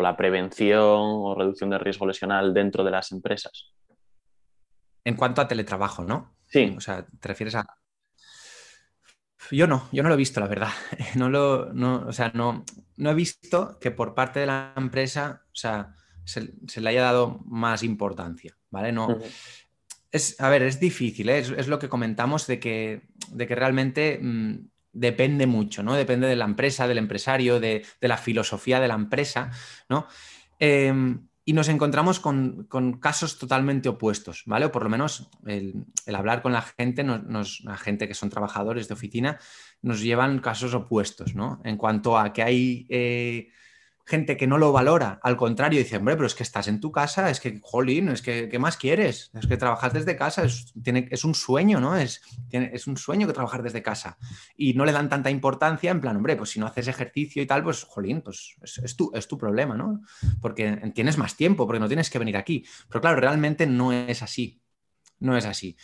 la 0.00 0.16
prevención 0.16 0.82
o 0.82 1.34
reducción 1.34 1.70
de 1.70 1.78
riesgo 1.78 2.06
lesional 2.06 2.52
dentro 2.52 2.84
de 2.84 2.90
las 2.90 3.12
empresas? 3.12 3.72
En 5.04 5.16
cuanto 5.16 5.40
a 5.40 5.48
teletrabajo, 5.48 6.04
¿no? 6.04 6.36
Sí. 6.48 6.74
O 6.76 6.80
sea, 6.80 7.06
¿te 7.06 7.28
refieres 7.28 7.54
a...? 7.54 7.66
Yo 9.50 9.66
no, 9.66 9.88
yo 9.92 10.02
no 10.02 10.10
lo 10.10 10.16
he 10.16 10.18
visto, 10.18 10.40
la 10.40 10.48
verdad. 10.48 10.68
No 11.14 11.30
lo, 11.30 11.70
o 12.06 12.12
sea, 12.12 12.30
no, 12.34 12.64
no 12.96 13.10
he 13.10 13.14
visto 13.14 13.78
que 13.80 13.90
por 13.90 14.14
parte 14.14 14.40
de 14.40 14.46
la 14.46 14.74
empresa, 14.76 15.44
o 15.46 15.54
sea, 15.54 15.94
se, 16.24 16.80
le 16.80 16.90
haya 16.90 17.02
dado 17.02 17.40
más 17.46 17.82
importancia, 17.82 18.56
¿vale? 18.70 18.92
No, 18.92 19.18
es, 20.12 20.40
a 20.40 20.48
ver, 20.48 20.62
es 20.62 20.80
difícil, 20.80 21.28
¿eh? 21.28 21.38
es, 21.38 21.68
lo 21.68 21.78
que 21.78 21.88
comentamos 21.88 22.46
de 22.46 22.58
que, 22.60 23.02
de 23.30 23.46
que 23.46 23.54
realmente 23.54 24.18
mm, 24.20 24.68
depende 24.92 25.46
mucho, 25.46 25.82
¿no? 25.82 25.94
Depende 25.94 26.26
de 26.26 26.36
la 26.36 26.44
empresa, 26.46 26.88
del 26.88 26.98
empresario, 26.98 27.60
de, 27.60 27.84
la 28.00 28.16
filosofía 28.16 28.80
de 28.80 28.88
la 28.88 28.94
empresa, 28.94 29.50
¿no? 29.88 30.06
Em, 30.58 31.26
y 31.44 31.52
nos 31.52 31.68
encontramos 31.68 32.18
con, 32.18 32.66
casos 33.00 33.38
totalmente 33.38 33.88
opuestos, 33.88 34.42
¿vale? 34.46 34.66
O 34.66 34.72
por 34.72 34.82
lo 34.82 34.88
menos 34.88 35.30
el, 35.46 35.84
hablar 36.12 36.42
con 36.42 36.52
la 36.52 36.62
gente, 36.62 37.04
nos, 37.04 37.60
la 37.62 37.76
gente 37.76 38.08
que 38.08 38.14
son 38.14 38.30
trabajadores 38.30 38.88
de 38.88 38.94
oficina, 38.94 39.38
nos 39.80 40.00
llevan 40.00 40.40
casos 40.40 40.74
opuestos, 40.74 41.36
¿no? 41.36 41.60
En 41.62 41.76
cuanto 41.76 42.18
a 42.18 42.32
que 42.32 42.42
hay 42.42 42.86
eh, 42.88 43.48
gente 44.06 44.36
que 44.36 44.46
no 44.46 44.56
lo 44.56 44.70
valora, 44.70 45.18
al 45.24 45.36
contrario, 45.36 45.80
dice, 45.80 45.96
hombre, 45.96 46.14
pero 46.14 46.28
es 46.28 46.36
que 46.36 46.44
estás 46.44 46.68
en 46.68 46.80
tu 46.80 46.92
casa, 46.92 47.28
es 47.28 47.40
que, 47.40 47.58
jolín, 47.60 48.08
es 48.08 48.22
que, 48.22 48.48
¿qué 48.48 48.58
más 48.60 48.76
quieres? 48.76 49.32
Es 49.34 49.48
que 49.48 49.56
trabajar 49.56 49.92
desde 49.92 50.14
casa 50.14 50.44
es, 50.44 51.24
un 51.24 51.34
sueño, 51.34 51.80
¿no? 51.80 51.96
Es, 51.96 52.22
un 52.86 52.96
sueño 52.96 53.26
que 53.26 53.32
trabajar 53.32 53.64
desde 53.64 53.82
casa. 53.82 54.16
Y 54.56 54.74
no 54.74 54.84
le 54.84 54.92
dan 54.92 55.08
tanta 55.08 55.28
importancia, 55.28 55.90
en 55.90 56.00
plan, 56.00 56.16
hombre, 56.16 56.36
pues 56.36 56.50
si 56.50 56.60
no 56.60 56.66
haces 56.66 56.86
ejercicio 56.86 57.42
y 57.42 57.46
tal, 57.46 57.64
pues, 57.64 57.82
jolín, 57.82 58.22
pues 58.22 58.54
es, 58.62 58.96
tu, 58.96 59.10
es 59.12 59.26
tu 59.26 59.36
problema, 59.36 59.76
¿no? 59.76 60.00
Porque 60.40 60.92
tienes 60.94 61.18
más 61.18 61.36
tiempo, 61.36 61.66
porque 61.66 61.80
no 61.80 61.88
tienes 61.88 62.08
que 62.08 62.20
venir 62.20 62.36
aquí. 62.36 62.64
Pero 62.88 63.00
claro, 63.00 63.20
realmente 63.20 63.66
no 63.66 63.92
es 63.92 64.22
así, 64.22 64.62
no 65.18 65.36
es 65.36 65.46
así. 65.46 65.76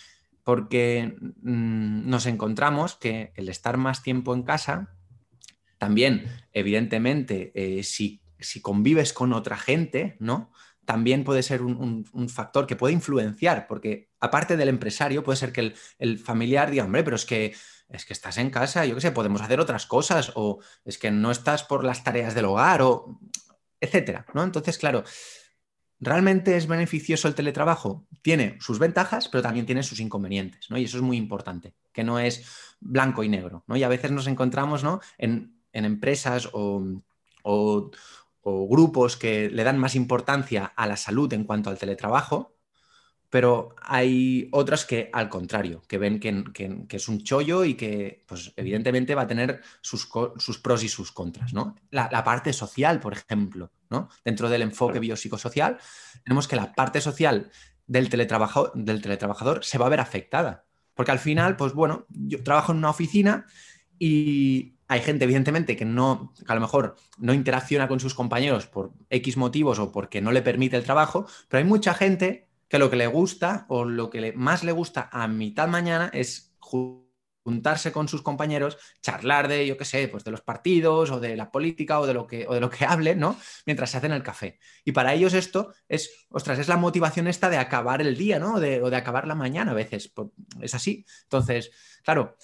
Porque 0.44 1.16
mm, 1.42 2.08
nos 2.08 2.26
encontramos 2.26 2.94
que 2.94 3.32
el 3.34 3.48
estar 3.48 3.78
más 3.78 4.04
tiempo 4.04 4.32
en 4.32 4.44
casa 4.44 4.94
también, 5.82 6.26
evidentemente, 6.52 7.50
eh, 7.56 7.82
si, 7.82 8.22
convives 8.62 9.12
con 9.12 9.32
otra 9.32 9.56
gente, 9.56 10.16
¿no? 10.20 10.52
También 10.84 11.24
puede 11.24 11.42
ser 11.42 11.60
un, 11.60 12.06
factor 12.28 12.68
que 12.68 12.76
puede 12.76 12.94
influenciar, 12.94 13.66
porque 13.66 14.08
aparte 14.20 14.56
del 14.56 14.68
empresario, 14.68 15.24
puede 15.24 15.38
ser 15.38 15.52
que 15.52 15.74
el, 15.98 16.18
familiar 16.20 16.70
diga, 16.70 16.84
hombre, 16.84 17.02
pero 17.02 17.16
es 17.16 17.24
que 17.24 17.56
es 17.88 18.04
que 18.04 18.12
estás 18.12 18.38
en 18.38 18.50
casa, 18.50 18.86
yo 18.86 18.94
qué 18.94 19.00
sé, 19.00 19.10
podemos 19.10 19.42
hacer 19.42 19.58
otras 19.58 19.86
cosas, 19.86 20.30
o 20.36 20.60
es 20.84 20.98
que 20.98 21.10
no 21.10 21.32
estás 21.32 21.64
por 21.64 21.82
las 21.82 22.04
tareas 22.04 22.36
del 22.36 22.44
hogar, 22.44 22.80
o 22.82 23.18
etcétera, 23.80 24.24
¿no? 24.34 24.44
Entonces, 24.44 24.78
claro, 24.78 25.02
¿realmente 25.98 26.56
es 26.56 26.68
beneficioso 26.68 27.26
el 27.26 27.34
teletrabajo? 27.34 28.06
Tiene 28.22 28.56
sus 28.60 28.78
ventajas, 28.78 29.28
pero 29.28 29.42
también 29.42 29.66
tiene 29.66 29.82
sus 29.82 29.98
inconvenientes, 29.98 30.70
¿no? 30.70 30.78
Y 30.78 30.84
eso 30.84 30.98
es 30.98 31.02
muy 31.02 31.16
importante, 31.16 31.74
que 31.92 32.04
no 32.04 32.20
es 32.20 32.46
blanco 32.78 33.24
y 33.24 33.28
negro, 33.28 33.64
¿no? 33.66 33.76
Y 33.76 33.82
a 33.82 33.88
veces 33.88 34.12
nos 34.12 34.28
encontramos, 34.28 34.84
¿no? 34.84 35.00
En 35.18 35.51
en 35.72 35.84
empresas 35.84 36.48
o, 36.52 37.00
grupos 38.44 39.16
que 39.16 39.50
le 39.50 39.64
dan 39.64 39.78
más 39.78 39.94
importancia 39.94 40.72
a 40.76 40.86
la 40.86 40.96
salud 40.96 41.32
en 41.32 41.44
cuanto 41.44 41.70
al 41.70 41.78
teletrabajo, 41.78 42.56
pero 43.30 43.74
hay 43.80 44.48
otras 44.52 44.84
que 44.84 45.08
al 45.12 45.30
contrario, 45.30 45.82
que 45.88 45.96
ven 45.96 46.20
que, 46.20 46.86
es 46.90 47.08
un 47.08 47.22
chollo 47.22 47.64
y 47.64 47.74
que 47.74 48.24
pues, 48.26 48.52
evidentemente 48.56 49.14
va 49.14 49.22
a 49.22 49.26
tener 49.26 49.62
sus, 49.80 50.06
pros 50.62 50.84
y 50.84 50.88
sus 50.88 51.12
contras. 51.12 51.54
¿no? 51.54 51.76
La, 51.90 52.24
parte 52.24 52.52
social, 52.52 53.00
por 53.00 53.14
ejemplo, 53.14 53.72
¿no? 53.88 54.10
dentro 54.24 54.50
del 54.50 54.62
enfoque 54.62 54.98
biopsicosocial, 54.98 55.78
tenemos 56.24 56.46
que 56.46 56.56
la 56.56 56.74
parte 56.74 57.00
social 57.00 57.50
del, 57.86 58.08
del 58.10 59.00
teletrabajador 59.02 59.64
se 59.64 59.78
va 59.78 59.86
a 59.86 59.90
ver 59.90 60.00
afectada. 60.00 60.66
Porque 60.94 61.12
al 61.12 61.18
final, 61.18 61.56
pues 61.56 61.72
bueno, 61.72 62.06
yo 62.10 62.42
trabajo 62.42 62.72
en 62.72 62.78
una 62.78 62.90
oficina 62.90 63.46
y 63.98 64.76
hay 64.92 65.00
gente, 65.00 65.24
evidentemente, 65.24 65.74
que 65.74 65.86
no, 65.86 66.34
a 66.46 66.54
lo 66.54 66.60
mejor 66.60 66.96
no 67.16 67.32
interacciona 67.32 67.88
con 67.88 67.98
sus 67.98 68.14
compañeros 68.14 68.66
por 68.66 68.92
X 69.08 69.38
motivos 69.38 69.78
o 69.78 69.90
porque 69.90 70.20
no 70.20 70.32
le 70.32 70.42
permite 70.42 70.76
el 70.76 70.84
trabajo, 70.84 71.26
pero 71.48 71.62
hay 71.62 71.68
mucha 71.68 71.94
gente 71.94 72.48
que 72.68 72.78
lo 72.78 72.90
que 72.90 72.96
le 72.96 73.06
gusta 73.06 73.64
o 73.68 73.86
lo 73.86 74.10
que 74.10 74.32
más 74.34 74.64
le 74.64 74.72
gusta 74.72 75.08
a 75.10 75.28
mitad 75.28 75.66
mañana 75.66 76.10
es 76.12 76.54
juntarse 76.58 77.90
con 77.90 78.06
sus 78.06 78.20
compañeros, 78.20 78.76
charlar 79.00 79.48
de, 79.48 79.66
yo 79.66 79.78
qué 79.78 79.86
sé, 79.86 80.08
pues 80.08 80.24
de 80.24 80.30
los 80.30 80.42
partidos 80.42 81.10
o 81.10 81.20
de 81.20 81.36
la 81.36 81.50
política 81.50 81.98
o 81.98 82.06
de 82.06 82.12
lo 82.12 82.26
que, 82.26 82.46
o 82.46 82.52
de 82.52 82.60
lo 82.60 82.68
que 82.68 82.84
hablen, 82.84 83.18
¿no? 83.18 83.38
Mientras 83.64 83.90
se 83.90 83.96
hacen 83.96 84.12
el 84.12 84.22
café. 84.22 84.58
Y 84.84 84.92
para 84.92 85.14
ellos 85.14 85.32
esto 85.32 85.72
es, 85.88 86.26
ostras, 86.28 86.58
es 86.58 86.68
la 86.68 86.76
motivación 86.76 87.28
esta 87.28 87.48
de 87.48 87.56
acabar 87.56 88.02
el 88.02 88.16
día, 88.16 88.38
¿no? 88.38 88.56
o 88.56 88.60
de 88.60 88.96
acabar 88.96 89.26
la 89.26 89.34
mañana 89.34 89.70
a 89.72 89.74
veces. 89.74 90.12
Es 90.60 90.74
así. 90.74 91.06
Entonces, 91.24 91.70
claro, 92.04 92.36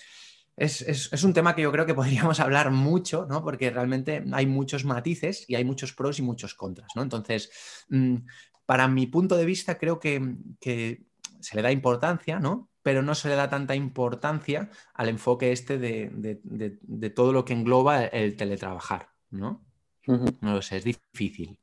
es, 0.59 1.24
un 1.24 1.32
tema 1.32 1.54
que 1.54 1.62
yo 1.62 1.72
creo 1.72 1.86
que 1.86 1.94
podríamos 1.94 2.40
hablar 2.40 2.70
mucho, 2.70 3.26
¿no? 3.28 3.42
Porque 3.42 3.70
realmente 3.70 4.24
hay 4.32 4.46
muchos 4.46 4.84
matices 4.84 5.44
y 5.48 5.54
hay 5.54 5.64
muchos 5.64 5.92
pros 5.92 6.18
y 6.18 6.22
muchos 6.22 6.54
contras, 6.54 6.90
¿no? 6.94 7.02
Entonces, 7.02 7.50
mm, 7.88 8.16
para 8.66 8.88
mi 8.88 9.06
punto 9.06 9.36
de 9.36 9.44
vista, 9.44 9.78
creo 9.78 9.98
que, 9.98 11.00
se 11.40 11.54
le 11.54 11.62
da 11.62 11.70
importancia, 11.70 12.40
¿no? 12.40 12.68
Pero 12.82 13.00
no 13.00 13.14
se 13.14 13.28
le 13.28 13.36
da 13.36 13.48
tanta 13.48 13.76
importancia 13.76 14.70
al 14.92 15.09
enfoque 15.09 15.52
este 15.52 15.78
de, 15.78 17.11
todo 17.14 17.32
lo 17.32 17.44
que 17.44 17.52
engloba 17.52 18.04
el 18.06 18.36
teletrabajar, 18.36 19.11
¿no? 19.30 19.64
No 20.06 20.54
lo 20.54 20.62
sé, 20.62 20.78
es 20.78 20.84
difícil. 20.84 21.59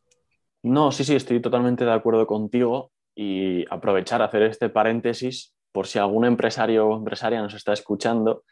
No, 0.64 0.92
sí, 0.92 1.04
sí, 1.04 1.14
estoy 1.14 1.42
totalmente 1.42 1.84
de 1.84 1.92
acuerdo 1.92 2.26
contigo 2.26 2.94
y 3.14 3.66
aprovechar, 3.70 4.22
hacer 4.22 4.44
este 4.44 4.70
paréntesis 4.70 5.54
por 5.72 5.88
si 5.88 6.00
algún 6.00 6.24
empresario 6.26 6.88
o 6.88 6.98
empresaria 6.98 7.42
nos 7.42 7.54
está 7.54 7.74
escuchando 7.74 8.44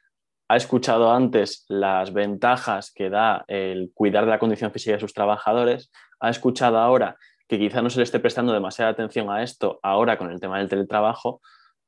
ha 0.47 0.55
escuchado 0.55 1.11
antes 1.11 1.65
las 1.67 2.13
ventajas 2.13 2.91
que 2.93 3.09
da 3.09 3.45
el 3.47 3.91
cuidar 3.93 4.25
de 4.25 4.31
la 4.31 4.39
condición 4.39 4.71
física 4.71 4.95
de 4.95 4.99
sus 4.99 5.13
trabajadores, 5.13 5.91
ha 6.19 6.29
escuchado 6.29 6.77
ahora 6.77 7.17
que 7.47 7.59
quizá 7.59 7.81
no 7.81 7.89
se 7.89 7.97
le 7.97 8.03
esté 8.03 8.19
prestando 8.19 8.53
demasiada 8.53 8.91
atención 8.91 9.29
a 9.29 9.43
esto 9.43 9.79
ahora 9.83 10.17
con 10.17 10.31
el 10.31 10.39
tema 10.39 10.59
del 10.59 10.69
teletrabajo, 10.69 11.41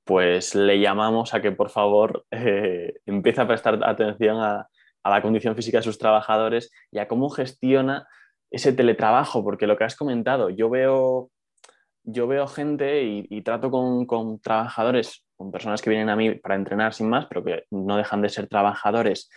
pues 0.03 0.55
le 0.55 0.79
llamamos 0.79 1.33
a 1.33 1.41
que 1.41 1.51
por 1.51 1.69
favor 1.69 2.25
eh, 2.31 2.93
empiece 3.05 3.41
a 3.41 3.47
prestar 3.47 3.79
atención 3.83 4.39
a, 4.39 4.67
la 5.03 5.21
condición 5.21 5.55
física 5.55 5.77
de 5.77 5.83
sus 5.83 5.99
trabajadores 5.99 6.71
y 6.91 6.97
a 6.97 7.07
cómo 7.07 7.29
gestiona 7.29 8.07
ese 8.49 8.73
teletrabajo, 8.73 9.43
porque 9.43 9.67
lo 9.67 9.77
que 9.77 9.83
has 9.83 9.95
comentado, 9.95 10.49
yo 10.49 10.67
veo, 10.69 11.29
yo 12.03 12.25
veo 12.27 12.47
gente 12.47 13.03
y, 13.03 13.41
trato 13.43 13.69
con, 13.69 14.07
con, 14.07 14.39
trabajadores 14.39 15.24
con 15.36 15.51
personas 15.51 15.81
que 15.81 15.89
vienen 15.89 16.09
a 16.09 16.15
mí 16.15 16.31
para 16.36 16.55
entrenar 16.55 16.93
sin 16.93 17.09
más, 17.09 17.25
pero 17.27 17.43
que 17.43 17.65
no 17.71 17.97
dejan 17.97 18.21
de 18.21 18.29
ser 18.29 18.47
trabajadores 18.47 19.29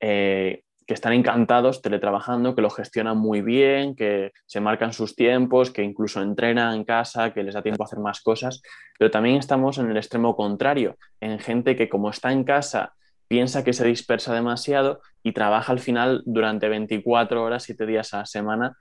eh, 0.00 0.62
que 0.86 0.94
están 0.94 1.14
encantados 1.14 1.80
teletrabajando, 1.80 2.54
que 2.54 2.62
lo 2.62 2.70
gestionan 2.70 3.16
muy 3.16 3.40
bien, 3.40 3.94
que 3.94 4.32
se 4.46 4.60
marcan 4.60 4.92
sus 4.92 5.16
tiempos, 5.16 5.70
que 5.70 5.82
incluso 5.82 6.20
entrenan 6.20 6.74
en 6.74 6.84
casa, 6.84 7.32
que 7.32 7.42
les 7.42 7.54
da 7.54 7.62
tiempo 7.62 7.82
a 7.82 7.86
hacer 7.86 8.00
más 8.00 8.20
cosas, 8.20 8.60
pero 8.98 9.10
también 9.10 9.36
estamos 9.36 9.78
en 9.78 9.90
el 9.90 9.96
extremo 9.96 10.36
contrario, 10.36 10.96
en 11.20 11.38
gente 11.38 11.76
que 11.76 11.88
como 11.88 12.10
está 12.10 12.32
en 12.32 12.44
casa 12.44 12.94
piensa 13.28 13.64
que 13.64 13.72
se 13.72 13.86
dispersa 13.86 14.34
demasiado 14.34 15.00
y 15.22 15.32
trabaja 15.32 15.72
al 15.72 15.80
final 15.80 16.22
durante 16.26 16.68
24 16.68 17.42
horas, 17.42 17.62
7 17.62 17.86
días 17.86 18.12
a 18.12 18.18
la 18.18 18.26
semana. 18.26 18.76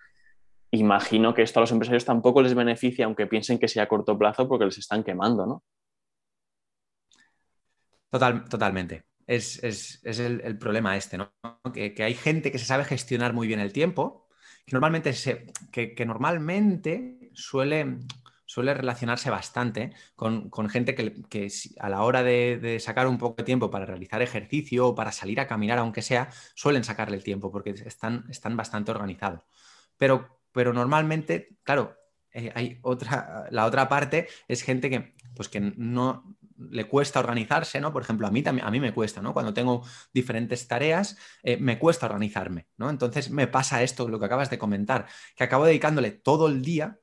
Imagino 0.72 1.34
que 1.34 1.44
esto 1.44 1.60
a 1.60 1.62
los 1.62 1.72
empresarios 1.72 2.04
tampoco 2.04 2.42
les 2.42 2.54
beneficia, 2.54 3.06
aunque 3.06 3.28
piensen 3.28 3.60
que 3.60 3.70
sea 3.70 3.84
a 3.84 3.88
corto 3.88 4.18
plazo, 4.18 4.48
porque 4.50 4.66
les 4.66 4.78
están 4.78 5.04
quemando, 5.04 5.46
¿no? 5.46 5.64
Total, 8.14 8.46
totalmente. 8.48 9.06
Es, 9.26 9.64
el, 10.04 10.60
problema 10.60 10.96
este, 10.96 11.18
¿no? 11.18 11.34
Que, 11.74 11.96
hay 11.98 12.14
gente 12.14 12.52
que 12.52 12.60
se 12.60 12.66
sabe 12.66 12.84
gestionar 12.84 13.34
muy 13.34 13.48
bien 13.48 13.60
el 13.60 13.74
tiempo, 13.74 14.28
que 14.68 14.74
normalmente, 14.74 15.14
se, 15.14 15.48
que, 15.72 16.06
normalmente 16.06 17.32
suele, 17.34 17.98
suele 18.46 18.76
relacionarse 18.76 19.32
bastante 19.32 19.94
con, 20.16 20.52
gente 20.70 20.94
que, 20.94 21.48
a 21.80 21.90
la 21.90 22.04
hora 22.04 22.22
de, 22.22 22.78
sacar 22.80 23.08
un 23.08 23.18
poco 23.18 23.38
de 23.38 23.46
tiempo 23.46 23.72
para 23.72 23.88
realizar 23.88 24.22
ejercicio 24.22 24.90
o 24.90 24.94
para 24.94 25.12
salir 25.12 25.40
a 25.40 25.48
caminar, 25.48 25.80
aunque 25.80 26.04
sea, 26.04 26.30
suelen 26.54 26.84
sacarle 26.84 27.18
el 27.18 27.24
tiempo 27.24 27.52
porque 27.52 27.72
están, 27.72 28.26
están 28.30 28.56
bastante 28.56 28.92
organizados. 28.92 29.42
Pero, 29.98 30.40
pero 30.52 30.72
normalmente, 30.72 31.58
claro, 31.64 31.98
eh, 32.32 32.52
hay 32.54 32.78
otra, 32.84 33.48
la 33.50 33.66
otra 33.66 33.90
parte 33.90 34.28
es 34.48 34.62
gente 34.62 34.92
que, 34.92 35.16
pues 35.36 35.50
que 35.50 35.60
no 35.60 36.33
le 36.72 36.86
cuesta 36.86 37.20
organizarse, 37.20 37.80
¿no? 37.82 37.92
Por 37.94 38.02
ejemplo, 38.02 38.28
a 38.28 38.32
mí, 38.32 38.44
a 38.46 38.72
mí 38.72 38.80
me 38.80 38.94
cuesta, 38.94 39.22
¿no? 39.22 39.34
Cuando 39.34 39.54
tengo 39.54 39.86
diferentes 40.14 40.68
tareas, 40.68 41.18
eh, 41.44 41.58
me 41.58 41.80
cuesta 41.80 42.06
organizarme, 42.06 42.68
¿no? 42.78 42.90
Entonces 42.90 43.30
me 43.30 43.48
pasa 43.48 43.84
esto, 43.84 44.08
lo 44.08 44.20
que 44.20 44.26
acabas 44.26 44.50
de 44.50 44.58
comentar, 44.58 45.08
que 45.36 45.44
acabo 45.44 45.66
dedicándole 45.66 46.12
todo 46.12 46.48
el 46.48 46.62
día 46.62 47.00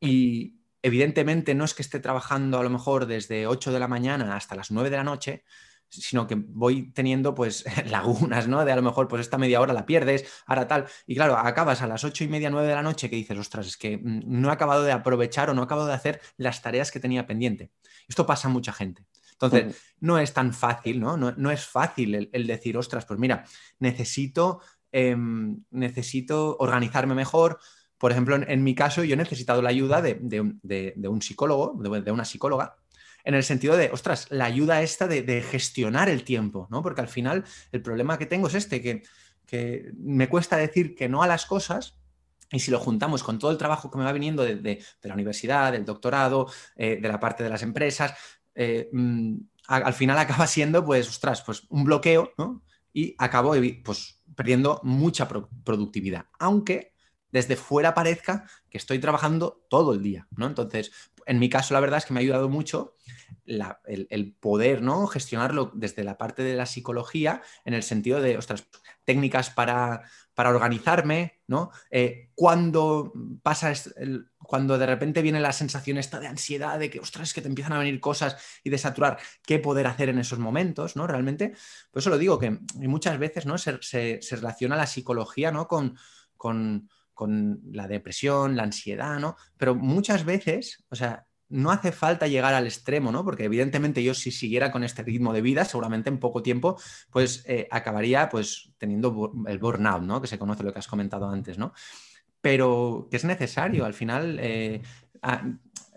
y 0.00 0.60
evidentemente 0.82 1.54
no 1.54 1.64
es 1.64 1.74
que 1.74 1.82
esté 1.82 2.00
trabajando 2.00 2.58
a 2.58 2.62
lo 2.62 2.70
mejor 2.70 3.06
desde 3.06 3.46
8 3.46 3.72
de 3.72 3.80
la 3.80 3.88
mañana 3.88 4.36
hasta 4.36 4.54
las 4.54 4.70
9 4.70 4.90
de 4.90 4.96
la 4.96 5.04
noche, 5.04 5.44
sino 5.90 6.26
que 6.26 6.36
voy 6.36 6.92
teniendo 6.92 7.34
pues 7.34 7.64
lagunas, 7.90 8.48
¿no? 8.48 8.64
De 8.64 8.72
a 8.72 8.76
lo 8.76 8.82
mejor 8.82 9.08
pues 9.08 9.20
esta 9.20 9.38
media 9.38 9.60
hora 9.60 9.72
la 9.72 9.86
pierdes, 9.86 10.24
ahora 10.46 10.66
tal. 10.66 10.86
Y 11.06 11.14
claro, 11.14 11.36
acabas 11.36 11.82
a 11.82 11.86
las 11.86 12.04
ocho 12.04 12.24
y 12.24 12.28
media, 12.28 12.50
nueve 12.50 12.68
de 12.68 12.74
la 12.74 12.82
noche 12.82 13.10
que 13.10 13.16
dices, 13.16 13.36
ostras, 13.36 13.66
es 13.66 13.76
que 13.76 13.98
mm, 13.98 14.22
no 14.26 14.48
he 14.48 14.52
acabado 14.52 14.84
de 14.84 14.92
aprovechar 14.92 15.50
o 15.50 15.54
no 15.54 15.62
he 15.62 15.64
acabado 15.64 15.88
de 15.88 15.94
hacer 15.94 16.20
las 16.36 16.62
tareas 16.62 16.90
que 16.90 17.00
tenía 17.00 17.26
pendiente. 17.26 17.70
Esto 18.08 18.26
pasa 18.26 18.48
a 18.48 18.50
mucha 18.50 18.72
gente. 18.72 19.06
Entonces, 19.32 19.76
no 20.00 20.18
es 20.18 20.34
tan 20.34 20.52
fácil, 20.52 21.00
¿no? 21.00 21.16
No, 21.16 21.50
es 21.50 21.64
fácil 21.64 22.28
el, 22.30 22.46
decir, 22.46 22.76
ostras, 22.76 23.06
pues 23.06 23.18
mira, 23.18 23.44
necesito, 23.78 24.60
em, 24.92 25.64
necesito 25.70 26.58
organizarme 26.58 27.14
mejor. 27.14 27.58
Por 27.96 28.12
ejemplo, 28.12 28.36
en, 28.36 28.62
mi 28.62 28.74
caso, 28.74 29.02
yo 29.02 29.14
he 29.14 29.16
necesitado 29.16 29.62
la 29.62 29.70
ayuda 29.70 30.02
de, 30.02 30.40
un 31.08 31.22
psicólogo, 31.22 31.74
de, 31.82 32.12
una 32.12 32.26
psicóloga, 32.26 32.76
en 33.24 33.34
el 33.34 33.42
sentido 33.42 33.76
de, 33.76 33.90
ostras, 33.92 34.26
la 34.30 34.46
ayuda 34.46 34.82
esta 34.82 35.06
de, 35.06 35.42
gestionar 35.42 36.08
el 36.08 36.24
tiempo, 36.24 36.68
¿no? 36.70 36.82
Porque 36.82 37.00
al 37.00 37.08
final 37.08 37.44
el 37.72 37.82
problema 37.82 38.18
que 38.18 38.26
tengo 38.26 38.48
es 38.48 38.54
este, 38.54 38.80
que, 38.80 39.02
me 39.98 40.28
cuesta 40.28 40.56
decir 40.56 40.94
que 40.94 41.08
no 41.08 41.22
a 41.22 41.26
las 41.26 41.46
cosas. 41.46 41.96
Y 42.52 42.60
si 42.60 42.70
lo 42.70 42.80
juntamos 42.80 43.22
con 43.22 43.38
todo 43.38 43.50
el 43.50 43.58
trabajo 43.58 43.90
que 43.90 43.98
me 43.98 44.04
va 44.04 44.12
viniendo 44.12 44.44
de, 44.44 44.84
la 45.02 45.14
universidad, 45.14 45.72
del 45.72 45.84
doctorado, 45.84 46.48
eh, 46.76 46.98
de 47.00 47.08
la 47.08 47.20
parte 47.20 47.44
de 47.44 47.50
las 47.50 47.62
empresas, 47.62 48.14
eh, 48.54 48.88
mm, 48.92 49.36
al 49.68 49.94
final 49.94 50.18
acaba 50.18 50.46
siendo, 50.46 50.84
pues, 50.84 51.08
ostras, 51.08 51.42
pues 51.42 51.64
un 51.68 51.84
bloqueo, 51.84 52.32
¿no? 52.38 52.62
Y 52.92 53.14
acabo 53.18 53.54
pues, 53.84 54.20
perdiendo 54.34 54.80
mucha 54.82 55.28
productividad. 55.28 56.26
Aunque 56.38 56.92
desde 57.30 57.56
fuera 57.56 57.94
parezca 57.94 58.48
que 58.68 58.78
estoy 58.78 58.98
trabajando 58.98 59.64
todo 59.68 59.94
el 59.94 60.02
día, 60.02 60.26
¿no? 60.36 60.46
Entonces, 60.46 60.92
en 61.26 61.38
mi 61.38 61.48
caso, 61.48 61.74
la 61.74 61.80
verdad 61.80 61.98
es 61.98 62.06
que 62.06 62.14
me 62.14 62.20
ha 62.20 62.22
ayudado 62.22 62.48
mucho 62.48 62.96
el, 63.44 64.36
poder 64.40 64.82
¿no? 64.82 65.06
gestionarlo 65.06 65.72
desde 65.74 66.04
la 66.04 66.18
parte 66.18 66.42
de 66.42 66.54
la 66.54 66.66
psicología, 66.66 67.42
en 67.64 67.74
el 67.74 67.82
sentido 67.82 68.20
de, 68.20 68.38
ostras, 68.38 68.66
técnicas 69.04 69.50
para, 69.50 70.02
para 70.34 70.50
organizarme, 70.50 71.40
¿no? 71.46 71.70
Eh, 71.90 72.30
cuando 72.34 73.12
pasa, 73.42 73.72
cuando 74.38 74.78
de 74.78 74.86
repente 74.86 75.22
viene 75.22 75.40
la 75.40 75.52
sensación 75.52 75.98
esta 75.98 76.20
de 76.20 76.28
ansiedad, 76.28 76.78
de 76.78 76.90
que, 76.90 77.00
ostras, 77.00 77.34
que 77.34 77.42
te 77.42 77.48
empiezan 77.48 77.72
a 77.72 77.78
venir 77.78 77.98
cosas 78.00 78.36
y 78.62 78.70
de 78.70 78.78
saturar, 78.78 79.18
qué 79.44 79.58
poder 79.58 79.86
hacer 79.86 80.08
en 80.08 80.18
esos 80.18 80.38
momentos, 80.38 80.96
¿no? 80.96 81.06
Realmente, 81.06 81.54
por 81.90 82.00
eso 82.00 82.10
lo 82.10 82.18
digo, 82.18 82.38
que 82.38 82.58
muchas 82.76 83.18
veces, 83.18 83.46
¿no? 83.46 83.58
Se, 83.58 83.82
se, 83.82 84.36
relaciona 84.36 84.76
la 84.76 84.86
psicología, 84.86 85.50
¿no? 85.50 85.66
Con, 85.66 85.98
con, 86.36 86.88
con 87.20 87.60
la 87.70 87.86
depresión, 87.86 88.56
la 88.56 88.62
ansiedad, 88.62 89.18
¿no? 89.18 89.36
Pero 89.58 89.74
muchas 89.74 90.24
veces, 90.24 90.82
o 90.88 90.96
sea, 90.96 91.26
no 91.50 91.70
hace 91.70 91.92
falta 91.92 92.26
llegar 92.26 92.54
al 92.54 92.64
extremo, 92.64 93.12
¿no? 93.12 93.26
Porque 93.26 93.44
evidentemente 93.44 94.02
yo 94.02 94.14
si 94.14 94.30
siguiera 94.30 94.72
con 94.72 94.84
este 94.84 95.02
ritmo 95.02 95.34
de 95.34 95.42
vida, 95.42 95.66
seguramente 95.66 96.08
en 96.08 96.18
poco 96.18 96.42
tiempo, 96.42 96.80
pues 97.10 97.44
eh, 97.46 97.68
acabaría 97.70 98.30
pues 98.30 98.72
teniendo 98.78 99.32
el 99.46 99.58
burnout, 99.58 100.02
¿no? 100.02 100.22
Que 100.22 100.28
se 100.28 100.38
conoce 100.38 100.62
lo 100.62 100.72
que 100.72 100.78
has 100.78 100.88
comentado 100.88 101.28
antes, 101.28 101.58
¿no? 101.58 101.74
Pero 102.40 103.08
que 103.10 103.18
es 103.18 103.24
necesario, 103.26 103.84
al 103.84 103.92
final, 103.92 104.38
eh, 104.40 104.80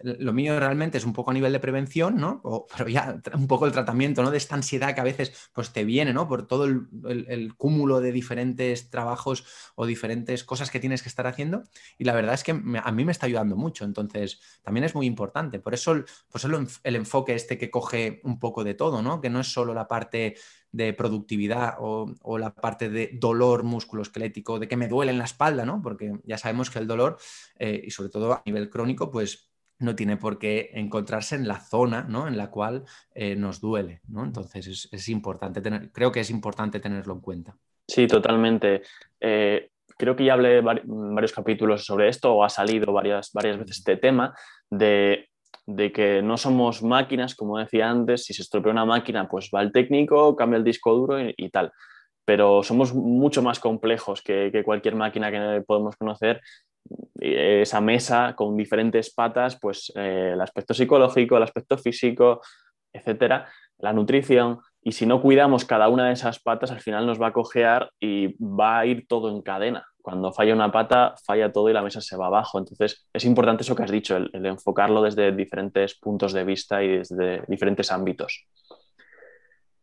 lo 0.04 0.34
mío 0.34 0.60
realmente 0.60 0.98
es 0.98 1.06
un 1.06 1.14
poco 1.14 1.32
a 1.32 1.34
nivel 1.34 1.54
de 1.54 1.60
prevención, 1.60 2.18
¿no? 2.18 2.42
pero 2.78 2.90
ya 2.90 3.20
un 3.34 3.48
poco 3.48 3.66
el 3.66 3.72
tratamiento, 3.72 4.24
¿no? 4.24 4.32
De 4.32 4.38
esta 4.38 4.56
ansiedad 4.56 4.94
que 4.94 5.02
a 5.02 5.06
veces 5.06 5.50
pues, 5.54 5.72
te 5.72 5.84
viene, 5.86 6.14
¿no? 6.14 6.28
Por 6.28 6.48
todo 6.48 6.66
el, 6.66 7.54
cúmulo 7.58 8.00
de 8.02 8.12
diferentes 8.12 8.90
trabajos 8.90 9.46
o 9.76 9.86
diferentes 9.86 10.44
cosas 10.44 10.70
que 10.70 10.80
tienes 10.80 11.02
que 11.02 11.10
estar 11.10 11.28
haciendo. 11.28 11.64
Y 11.98 12.04
la 12.04 12.14
verdad 12.14 12.34
es 12.34 12.44
que 12.44 12.52
a 12.52 12.92
mí 12.92 13.06
me 13.06 13.12
está 13.12 13.26
ayudando 13.26 13.56
mucho. 13.56 13.86
Entonces, 13.86 14.40
también 14.64 14.84
es 14.84 14.96
muy 14.96 15.06
importante. 15.06 15.60
Por 15.60 15.74
eso, 15.74 16.04
pues 16.32 16.44
el, 16.44 16.68
el 16.84 16.96
enfoque 16.96 17.36
este 17.36 17.58
que 17.58 17.72
coge 17.72 18.22
un 18.24 18.40
poco 18.40 18.64
de 18.64 18.74
todo, 18.74 19.02
¿no? 19.02 19.22
Que 19.22 19.30
no 19.30 19.40
es 19.40 19.48
solo 19.48 19.74
la 19.74 19.88
parte 19.88 20.36
de 20.74 20.92
productividad 20.92 21.76
o, 21.80 22.38
la 22.38 22.54
parte 22.54 22.90
de 22.90 23.12
dolor 23.14 23.64
musculoesquelético, 23.64 24.60
de 24.60 24.68
que 24.68 24.76
me 24.76 24.88
duele 24.88 25.12
en 25.12 25.20
la 25.20 25.26
espalda, 25.26 25.66
¿no? 25.66 25.82
Porque 25.82 26.20
ya 26.26 26.38
sabemos 26.38 26.70
que 26.70 26.80
el 26.80 26.88
dolor, 26.88 27.18
eh, 27.58 27.82
y 27.86 27.92
sobre 27.92 28.10
todo 28.10 28.34
a 28.34 28.42
nivel 28.46 28.70
crónico, 28.70 29.12
pues 29.12 29.53
no 29.84 29.96
tiene 29.96 30.18
por 30.18 30.40
qué 30.40 30.72
encontrarse 30.74 31.36
en 31.36 31.48
la 31.48 31.60
zona 31.60 32.06
¿no? 32.08 32.28
en 32.28 32.38
la 32.38 32.50
cual 32.50 32.84
eh, 33.14 33.36
nos 33.36 33.62
duele. 33.62 34.02
¿no? 34.08 34.24
Entonces 34.24 34.90
es, 34.92 35.10
importante 35.10 35.62
tener, 35.62 35.92
creo 35.92 36.12
que 36.12 36.22
es 36.22 36.30
importante 36.30 36.80
tenerlo 36.80 37.14
en 37.14 37.22
cuenta. 37.22 37.56
Sí, 37.88 38.08
totalmente. 38.08 38.82
Eh, 39.20 39.70
creo 39.98 40.16
que 40.16 40.26
ya 40.26 40.34
hablé 40.34 40.62
varios 40.62 41.34
capítulos 41.34 41.86
sobre 41.86 42.10
esto 42.10 42.34
o 42.34 42.44
ha 42.44 42.50
salido 42.50 42.92
varias, 42.94 43.32
varias 43.34 43.58
veces 43.58 43.78
este 43.80 43.98
tema 43.98 44.34
de, 44.70 45.30
que 45.94 46.22
no 46.24 46.38
somos 46.38 46.82
máquinas, 46.84 47.36
como 47.36 47.58
decía 47.58 47.90
antes, 47.90 48.26
si 48.26 48.34
se 48.34 48.42
estropea 48.42 48.72
una 48.72 48.86
máquina, 48.86 49.28
pues 49.28 49.50
va 49.54 49.62
el 49.62 49.72
técnico, 49.72 50.36
cambia 50.36 50.58
el 50.58 50.64
disco 50.64 50.94
duro 50.94 51.18
y, 51.20 51.50
tal. 51.50 51.72
Pero 52.26 52.64
somos 52.64 52.94
mucho 52.94 53.42
más 53.42 53.60
complejos 53.60 54.22
que, 54.22 54.62
cualquier 54.64 54.96
máquina 54.96 55.32
que 55.32 55.62
podemos 55.66 55.96
conocer 55.98 56.42
esa 57.20 57.82
mesa 57.82 58.34
con 58.36 58.58
diferentes 58.58 59.14
patas, 59.14 59.58
pues 59.60 59.92
eh, 59.96 60.32
el 60.34 60.42
aspecto 60.42 60.74
psicológico, 60.74 61.38
el 61.38 61.44
aspecto 61.44 61.78
físico, 61.78 62.42
etcétera, 62.92 63.48
la 63.80 63.94
nutrición. 63.94 64.60
Y 64.82 64.92
si 64.92 65.06
no 65.06 65.22
cuidamos 65.22 65.66
cada 65.66 65.88
una 65.88 66.08
de 66.08 66.14
esas 66.14 66.40
patas, 66.40 66.72
al 66.72 66.82
final 66.82 67.06
nos 67.06 67.22
va 67.22 67.28
a 67.28 67.34
cojear 67.34 67.92
y 68.00 68.36
va 68.44 68.80
a 68.80 68.86
ir 68.86 69.08
todo 69.08 69.30
en 69.30 69.42
cadena. 69.42 69.86
Cuando 70.02 70.34
falla 70.34 70.54
una 70.54 70.72
pata, 70.72 71.16
falla 71.26 71.52
todo 71.54 71.70
y 71.70 71.74
la 71.74 71.82
mesa 71.82 72.02
se 72.02 72.18
va 72.18 72.28
abajo. 72.28 72.60
Entonces, 72.60 73.08
es 73.14 73.24
importante 73.24 73.64
eso 73.64 73.76
que 73.76 73.84
has 73.84 73.92
dicho, 73.92 74.18
el, 74.18 74.46
enfocarlo 74.46 75.02
desde 75.02 75.32
diferentes 75.32 75.98
puntos 75.98 76.34
de 76.34 76.44
vista 76.44 76.84
y 76.84 76.98
desde 76.98 77.44
diferentes 77.48 77.90
ámbitos. 77.90 78.46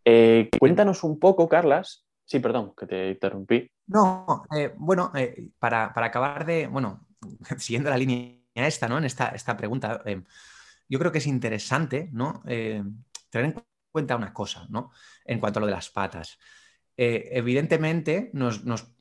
Eh, 0.05 0.51
cuéntanos 0.59 1.03
un 1.05 1.19
poco, 1.19 1.49
Carlas. 1.49 2.05
Sí, 2.31 2.39
perdón, 2.39 2.75
que 2.77 2.87
te 2.87 3.11
interrumpí. 3.11 3.69
No, 3.89 4.45
eh, 4.57 4.73
bueno, 4.77 5.11
eh, 5.17 5.49
para, 5.59 5.93
acabar 5.97 6.47
de, 6.47 6.69
bueno, 6.69 7.09
siguiendo 7.59 7.91
la 7.91 7.99
línea 7.99 8.37
esta, 8.55 8.89
¿no? 8.89 8.99
En 8.99 9.05
esta, 9.05 9.31
esta 9.31 9.57
pregunta, 9.57 10.01
eh, 10.05 10.23
yo 10.89 11.01
creo 11.01 11.11
que 11.11 11.19
es 11.19 11.27
interesante, 11.27 12.09
¿no? 12.13 12.41
tener 12.45 12.85
en 13.33 13.55
cuenta 13.91 14.15
una 14.15 14.33
cosa, 14.33 14.69
¿no? 14.71 14.93
En 15.25 15.41
cuanto 15.41 15.59
a 15.59 15.61
lo 15.63 15.67
de 15.67 15.73
las 15.73 15.91
patas. 15.91 16.39
evidentemente, 16.97 18.31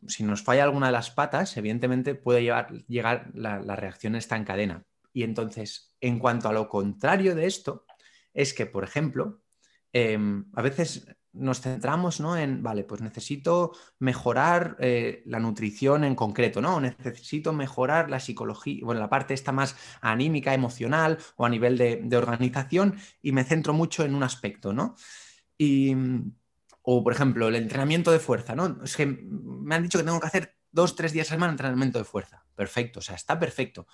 si 0.07 0.23
nos 0.23 0.43
falla 0.43 0.63
alguna 0.63 0.87
de 0.87 0.93
las 0.93 1.11
patas, 1.11 1.55
evidentemente 1.55 2.15
puede 2.15 2.41
llegar 2.87 3.29
la, 3.35 3.75
reacción 3.75 4.15
esta 4.15 4.37
en 4.37 4.43
cadena. 4.43 4.83
Y 5.13 5.21
entonces, 5.21 5.95
en 6.01 6.17
cuanto 6.17 6.49
a 6.49 6.53
lo 6.53 6.67
contrario 6.67 7.35
de 7.35 7.45
esto, 7.45 7.85
es 8.33 8.55
que, 8.55 8.65
por 8.65 8.83
ejemplo, 8.83 9.43
a 9.93 10.61
veces 10.63 11.07
nos 11.33 11.61
centramos 11.61 12.19
¿no? 12.19 12.37
en, 12.37 12.63
vale, 12.63 12.83
pues 12.83 13.01
necesito 13.01 13.73
mejorar 13.99 14.77
eh, 14.79 15.21
la 15.25 15.39
nutrición 15.39 16.03
en 16.03 16.15
concreto, 16.15 16.61
¿no? 16.61 16.79
necesito 16.79 17.53
mejorar 17.53 18.09
la 18.09 18.19
psicología, 18.19 18.83
bueno, 18.83 19.01
la 19.01 19.09
parte 19.09 19.33
esta 19.33 19.51
más 19.51 19.75
anímica, 20.01 20.53
emocional 20.53 21.17
o 21.35 21.45
a 21.45 21.49
nivel 21.49 21.77
de, 21.77 22.17
organización 22.17 22.97
y 23.21 23.31
me 23.31 23.43
centro 23.43 23.73
mucho 23.73 24.03
en 24.03 24.15
un 24.15 24.23
aspecto, 24.23 24.73
¿no? 24.73 24.95
Y, 25.57 25.95
o, 26.81 27.03
por 27.03 27.13
ejemplo, 27.13 27.47
el 27.47 27.55
entrenamiento 27.55 28.11
de 28.11 28.19
fuerza, 28.19 28.55
¿no? 28.55 28.83
Es 28.83 28.97
que 28.97 29.05
me 29.05 29.75
han 29.75 29.83
dicho 29.83 29.99
que 29.99 30.03
tengo 30.03 30.19
que 30.19 30.27
hacer 30.27 30.57
dos, 30.71 30.95
tres 30.95 31.13
días 31.13 31.27
a 31.27 31.35
semana 31.35 31.51
entrenamiento 31.51 31.99
de 31.99 32.05
fuerza. 32.05 32.45
Perfecto, 32.55 32.99
o 32.99 33.01
sea, 33.01 33.15
está 33.15 33.39
perfecto. 33.39 33.87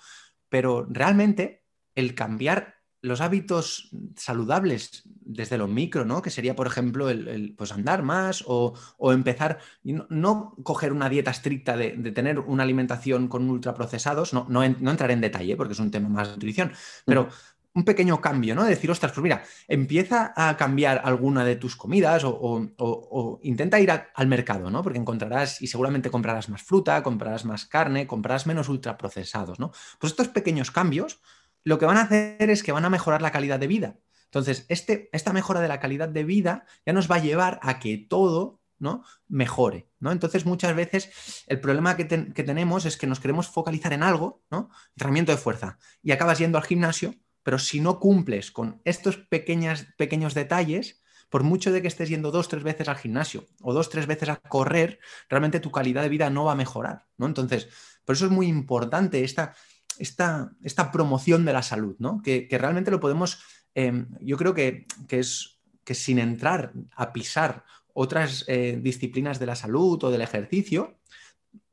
Pero 0.48 0.86
realmente 0.88 1.64
el 1.94 2.14
cambiar 2.14 2.75
los 3.02 3.20
hábitos 3.20 3.90
saludables 4.16 5.02
desde 5.04 5.58
lo 5.58 5.68
micro, 5.68 6.04
¿no? 6.04 6.22
Que 6.22 6.30
sería, 6.30 6.56
por 6.56 6.66
ejemplo, 6.66 7.08
el, 7.08 7.54
pues 7.56 7.72
andar 7.72 8.02
más 8.02 8.44
o, 8.46 8.74
empezar, 9.12 9.58
no, 9.84 10.06
no, 10.08 10.54
coger 10.62 10.92
una 10.92 11.08
dieta 11.08 11.30
estricta 11.30 11.76
de, 11.76 11.90
tener 12.12 12.38
una 12.40 12.62
alimentación 12.62 13.28
con 13.28 13.48
ultraprocesados, 13.48 14.32
no, 14.32 14.46
no, 14.48 14.66
no 14.68 14.90
entrar 14.90 15.10
en 15.10 15.20
detalle 15.20 15.56
porque 15.56 15.74
es 15.74 15.80
un 15.80 15.90
tema 15.90 16.08
más 16.08 16.28
de 16.28 16.34
nutrición, 16.34 16.72
pero 17.04 17.28
un 17.76 17.84
pequeño 17.84 18.22
cambio, 18.22 18.54
¿no? 18.54 18.64
decir, 18.64 18.90
ostras, 18.90 19.12
pues 19.12 19.22
mira, 19.22 19.44
empieza 19.68 20.32
a 20.34 20.56
cambiar 20.56 21.02
alguna 21.04 21.44
de 21.44 21.56
tus 21.56 21.76
comidas 21.76 22.22
o, 22.24 23.38
intenta 23.42 23.78
ir 23.78 23.90
al 23.90 24.26
mercado, 24.26 24.70
¿no? 24.70 24.82
Porque 24.82 24.98
encontrarás 24.98 25.60
y 25.60 25.66
seguramente 25.66 26.10
comprarás 26.10 26.48
más 26.48 26.62
fruta, 26.62 27.02
comprarás 27.02 27.44
más 27.44 27.66
carne, 27.66 28.06
comprarás 28.06 28.46
menos 28.46 28.70
ultraprocesados, 28.70 29.60
¿no? 29.60 29.72
Pues 29.98 30.12
estos 30.14 30.28
pequeños 30.28 30.70
cambios 30.70 31.20
lo 31.66 31.80
que 31.80 31.84
van 31.84 31.96
a 31.96 32.02
hacer 32.02 32.48
es 32.48 32.62
que 32.62 32.70
van 32.70 32.84
a 32.84 32.90
mejorar 32.90 33.22
la 33.22 33.32
calidad 33.32 33.58
de 33.58 33.66
vida. 33.66 33.98
Entonces, 34.26 34.66
este, 34.68 35.10
esta 35.12 35.32
mejora 35.32 35.60
de 35.60 35.66
la 35.66 35.80
calidad 35.80 36.08
de 36.08 36.22
vida 36.22 36.64
ya 36.86 36.92
nos 36.92 37.10
va 37.10 37.16
a 37.16 37.20
llevar 37.20 37.58
a 37.60 37.80
que 37.80 37.98
todo 37.98 38.60
¿no? 38.78 39.02
mejore. 39.26 39.88
¿no? 39.98 40.12
Entonces, 40.12 40.46
muchas 40.46 40.76
veces 40.76 41.44
el 41.48 41.60
problema 41.60 41.96
que, 41.96 42.04
tenemos 42.04 42.84
es 42.84 42.96
que 42.96 43.08
nos 43.08 43.18
queremos 43.18 43.48
focalizar 43.48 43.92
en 43.92 44.04
algo, 44.04 44.44
¿no? 44.48 44.70
entrenamiento 44.90 45.32
de 45.32 45.38
fuerza, 45.38 45.78
y 46.04 46.12
acabas 46.12 46.38
yendo 46.38 46.56
al 46.56 46.64
gimnasio, 46.64 47.16
pero 47.42 47.58
si 47.58 47.80
no 47.80 47.98
cumples 47.98 48.52
con 48.52 48.80
estos 48.84 49.16
pequeños 49.16 50.34
detalles, 50.34 51.02
por 51.30 51.42
mucho 51.42 51.72
de 51.72 51.82
que 51.82 51.88
estés 51.88 52.08
yendo 52.08 52.30
dos, 52.30 52.46
tres 52.48 52.62
veces 52.62 52.88
al 52.88 52.96
gimnasio 52.96 53.44
o 53.60 53.74
dos, 53.74 53.90
tres 53.90 54.06
veces 54.06 54.28
a 54.28 54.36
correr, 54.36 55.00
realmente 55.28 55.58
tu 55.58 55.72
calidad 55.72 56.02
de 56.02 56.10
vida 56.10 56.30
no 56.30 56.44
va 56.44 56.52
a 56.52 56.56
mejorar. 56.56 57.06
¿no? 57.16 57.26
Entonces, 57.26 57.68
por 58.04 58.14
eso 58.14 58.26
es 58.26 58.30
muy 58.30 58.46
importante 58.46 59.24
esta, 59.24 59.56
esta, 59.98 60.52
esta 60.62 60.92
promoción 60.92 61.44
de 61.44 61.52
la 61.52 61.62
salud, 61.62 61.96
¿no? 61.98 62.20
que, 62.22 62.48
realmente 62.50 62.90
lo 62.90 63.00
podemos, 63.00 63.40
em, 63.74 64.08
yo 64.20 64.36
creo 64.36 64.54
que, 64.54 64.86
es 65.08 65.60
que 65.84 65.94
sin 65.94 66.18
entrar 66.18 66.72
a 66.94 67.12
pisar 67.12 67.64
otras 67.92 68.44
eh, 68.48 68.78
disciplinas 68.82 69.38
de 69.38 69.46
la 69.46 69.56
salud 69.56 70.02
o 70.04 70.10
del 70.10 70.22
ejercicio, 70.22 70.98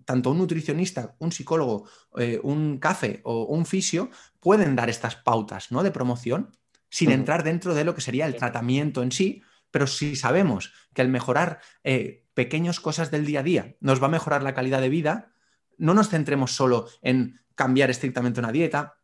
tanto 0.06 0.32
un 0.32 0.38
nutricionista, 0.38 1.16
un 1.20 1.32
psicólogo, 1.32 1.88
eh, 2.18 2.40
un 2.44 2.78
café 2.78 3.22
o 3.24 3.44
un 3.46 3.66
fisio 3.66 4.10
pueden 4.40 4.76
dar 4.76 4.90
estas 4.90 5.16
pautas 5.16 5.72
¿no? 5.72 5.84
de 5.84 5.92
promoción 5.92 6.52
sin 6.90 7.12
entrar 7.12 7.44
dentro 7.44 7.74
de 7.74 7.84
lo 7.84 7.96
que 7.96 8.02
sería 8.02 8.28
el 8.28 8.36
tratamiento 8.36 9.02
en 9.02 9.12
sí, 9.12 9.42
pero 9.72 9.88
si 9.88 10.16
sabemos 10.16 10.72
que 10.94 11.02
al 11.02 11.10
mejorar 11.10 11.60
eh, 11.84 12.24
pequeñas 12.36 12.80
cosas 12.80 13.10
del 13.10 13.26
día 13.26 13.40
a 13.40 13.44
día 13.44 13.76
nos 13.80 14.02
va 14.02 14.06
a 14.06 14.12
mejorar 14.12 14.44
la 14.44 14.54
calidad 14.54 14.82
de 14.82 14.90
vida, 14.90 15.33
no 15.78 15.94
nos 15.94 16.10
centremos 16.10 16.52
solo 16.52 16.88
en 17.02 17.40
cambiar 17.56 17.90
estrictamente 17.90 18.40
una 18.40 18.52
dieta, 18.52 18.96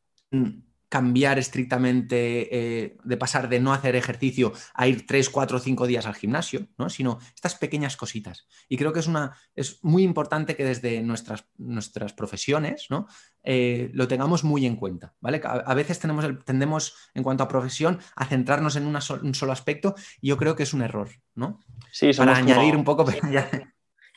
cambiar 0.90 1.38
estrictamente 1.38 2.84
eh, 2.84 2.98
de 3.04 3.18
pasar 3.18 3.48
de 3.48 3.60
no 3.60 3.74
hacer 3.74 3.96
ejercicio 3.96 4.54
a 4.74 4.88
ir 4.88 5.06
tres, 5.06 5.30
cuatro, 5.30 5.60
cinco 5.60 5.86
días 5.86 6.08
al 6.08 6.16
gimnasio, 6.16 6.68
¿no? 6.78 6.90
sino 6.90 7.20
estas 7.36 7.56
pequeñas 7.56 7.96
cositas. 7.96 8.48
Y 8.68 8.76
creo 8.76 8.92
que 8.92 9.00
es, 9.00 9.08
una, 9.08 9.38
es 9.56 9.84
muy 9.84 10.04
importante 10.04 10.56
que 10.56 10.66
desde 10.66 11.02
nuestras, 11.02 11.46
nuestras 11.58 12.14
profesiones 12.14 12.88
¿no? 12.90 13.08
Eh, 13.44 13.92
lo 13.94 14.08
tengamos 14.08 14.44
muy 14.44 14.66
en 14.66 14.76
cuenta. 14.76 15.14
¿vale? 15.22 15.40
A, 15.44 15.74
veces 15.76 16.00
tenemos 16.00 16.26
el, 16.26 16.44
tendemos, 16.44 16.96
en 17.14 17.22
cuanto 17.22 17.44
a 17.44 17.48
profesión, 17.48 18.00
a 18.16 18.26
centrarnos 18.26 18.76
en 18.76 18.88
un 18.88 19.36
solo 19.36 19.52
aspecto 19.52 19.94
y 20.20 20.30
yo 20.30 20.38
creo 20.38 20.56
que 20.56 20.64
es 20.64 20.74
un 20.74 20.82
error. 20.82 21.10
¿no? 21.36 21.60
Sí, 21.92 22.12
Para 22.18 22.36
añadir 22.36 22.76
un 22.76 22.84
poco... 22.84 23.06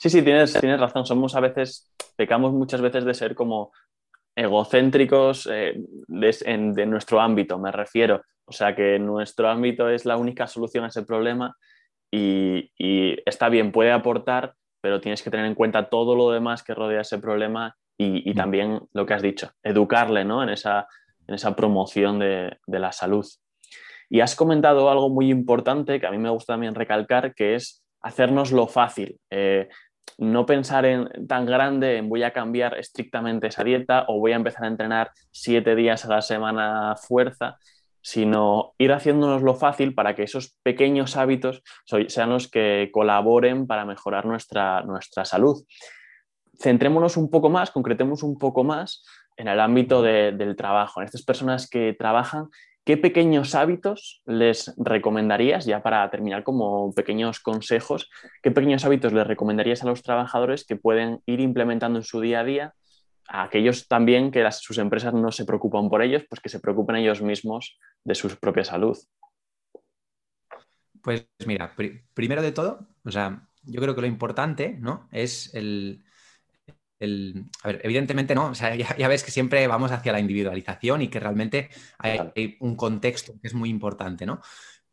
Sí, 0.02 0.10
sí, 0.10 0.20
tienes, 0.22 0.52
tienes 0.54 0.80
razón. 0.80 1.06
Somos 1.06 1.36
a 1.36 1.40
veces, 1.40 1.88
pecamos 2.16 2.52
muchas 2.52 2.80
veces 2.80 3.04
de 3.04 3.14
ser 3.14 3.36
como 3.36 3.70
egocéntricos 4.34 5.48
eh, 5.48 5.74
de, 5.76 6.86
nuestro 6.86 7.20
ámbito, 7.20 7.56
me 7.56 7.70
refiero. 7.70 8.20
O 8.44 8.50
sea 8.50 8.74
que 8.74 8.98
nuestro 8.98 9.48
ámbito 9.48 9.88
es 9.88 10.04
la 10.04 10.16
única 10.16 10.48
solución 10.48 10.82
a 10.82 10.88
ese 10.88 11.04
problema 11.04 11.56
y, 12.10 12.68
está 13.24 13.48
bien, 13.48 13.70
puede 13.70 13.92
aportar, 13.92 14.54
pero 14.80 15.00
tienes 15.00 15.22
que 15.22 15.30
tener 15.30 15.46
en 15.46 15.54
cuenta 15.54 15.88
todo 15.88 16.16
lo 16.16 16.32
demás 16.32 16.64
que 16.64 16.74
rodea 16.74 17.02
ese 17.02 17.18
problema 17.18 17.76
y, 17.96 18.28
mm. 18.28 18.34
también 18.34 18.80
lo 18.92 19.06
que 19.06 19.14
has 19.14 19.22
dicho, 19.22 19.52
educarle 19.62 20.24
¿no? 20.24 20.42
en, 20.42 20.48
esa, 20.48 20.88
en 21.28 21.36
esa 21.36 21.54
promoción 21.54 22.18
de, 22.18 22.58
la 22.66 22.90
salud. 22.90 23.24
Y 24.10 24.18
has 24.18 24.34
comentado 24.34 24.90
algo 24.90 25.10
muy 25.10 25.30
importante 25.30 26.00
que 26.00 26.06
a 26.08 26.10
mí 26.10 26.18
me 26.18 26.30
gusta 26.30 26.54
también 26.54 26.74
recalcar, 26.74 27.36
que 27.36 27.54
es 27.54 27.84
hacernos 28.00 28.50
lo 28.50 28.66
fácil. 28.66 29.16
Eh, 29.30 29.68
no 30.18 30.46
pensar 30.46 30.84
en 30.84 31.26
tan 31.26 31.46
grande 31.46 31.96
en 31.96 32.08
voy 32.08 32.22
a 32.22 32.32
cambiar 32.32 32.78
estrictamente 32.78 33.48
esa 33.48 33.64
dieta 33.64 34.04
o 34.08 34.18
voy 34.18 34.32
a 34.32 34.36
empezar 34.36 34.64
a 34.64 34.68
entrenar 34.68 35.10
siete 35.30 35.74
días 35.74 36.04
a 36.04 36.08
la 36.08 36.22
semana 36.22 36.96
fuerza, 36.96 37.58
sino 38.00 38.74
ir 38.78 38.92
haciéndonos 38.92 39.42
lo 39.42 39.54
fácil 39.54 39.94
para 39.94 40.14
que 40.14 40.24
esos 40.24 40.56
pequeños 40.62 41.16
hábitos 41.16 41.62
sean 42.08 42.30
los 42.30 42.48
que 42.48 42.90
colaboren 42.92 43.66
para 43.66 43.84
mejorar 43.84 44.26
nuestra, 44.26 44.82
nuestra 44.82 45.24
salud. 45.24 45.64
Centrémonos 46.60 47.16
un 47.16 47.30
poco 47.30 47.48
más, 47.48 47.70
concretemos 47.70 48.22
un 48.22 48.38
poco 48.38 48.64
más 48.64 49.04
en 49.36 49.48
el 49.48 49.60
ámbito 49.60 50.02
del 50.02 50.56
trabajo, 50.56 51.00
en 51.00 51.06
estas 51.06 51.22
personas 51.22 51.68
que 51.68 51.94
trabajan 51.98 52.48
¿Qué 52.84 52.96
pequeños 52.96 53.54
hábitos 53.54 54.22
les 54.26 54.74
recomendarías, 54.76 55.66
ya 55.66 55.84
para 55.84 56.10
terminar 56.10 56.42
como 56.42 56.92
pequeños 56.92 57.38
consejos, 57.38 58.10
qué 58.42 58.50
pequeños 58.50 58.84
hábitos 58.84 59.12
les 59.12 59.24
recomendarías 59.24 59.84
a 59.84 59.86
los 59.86 60.02
trabajadores 60.02 60.64
que 60.66 60.74
pueden 60.74 61.20
ir 61.26 61.38
implementando 61.38 62.00
en 62.00 62.04
su 62.04 62.20
día 62.20 62.40
a 62.40 62.44
día? 62.44 62.74
A 63.28 63.44
aquellos 63.44 63.86
también 63.86 64.32
que 64.32 64.50
sus 64.50 64.78
empresas 64.78 65.14
no 65.14 65.30
se 65.30 65.44
preocupan 65.44 65.88
por 65.88 66.02
ellos, 66.02 66.24
pues 66.28 66.40
que 66.40 66.48
se 66.48 66.58
preocupen 66.58 66.96
ellos 66.96 67.22
mismos 67.22 67.78
de 68.02 68.16
su 68.16 68.28
propia 68.36 68.64
salud. 68.64 68.98
Pues 71.00 71.28
mira, 71.46 71.72
primero 72.14 72.42
de 72.42 72.50
todo, 72.50 72.88
o 73.04 73.12
sea, 73.12 73.48
yo 73.62 73.80
creo 73.80 73.94
que 73.94 74.00
lo 74.00 74.06
importante, 74.08 74.76
¿no? 74.80 75.08
Es 75.12 75.54
el, 75.54 76.02
a 77.62 77.68
ver, 77.68 77.80
evidentemente 77.82 78.34
no, 78.34 78.46
o 78.46 78.54
sea, 78.54 78.74
ya, 78.98 79.08
ves 79.08 79.24
que 79.24 79.30
siempre 79.30 79.66
vamos 79.66 79.90
hacia 79.90 80.12
la 80.12 80.20
individualización 80.20 81.02
y 81.02 81.08
que 81.08 81.20
realmente 81.20 81.70
hay, 81.98 82.56
un 82.60 82.76
contexto 82.76 83.34
que 83.40 83.48
es 83.48 83.54
muy 83.54 83.68
importante, 83.68 84.26
¿no? 84.26 84.40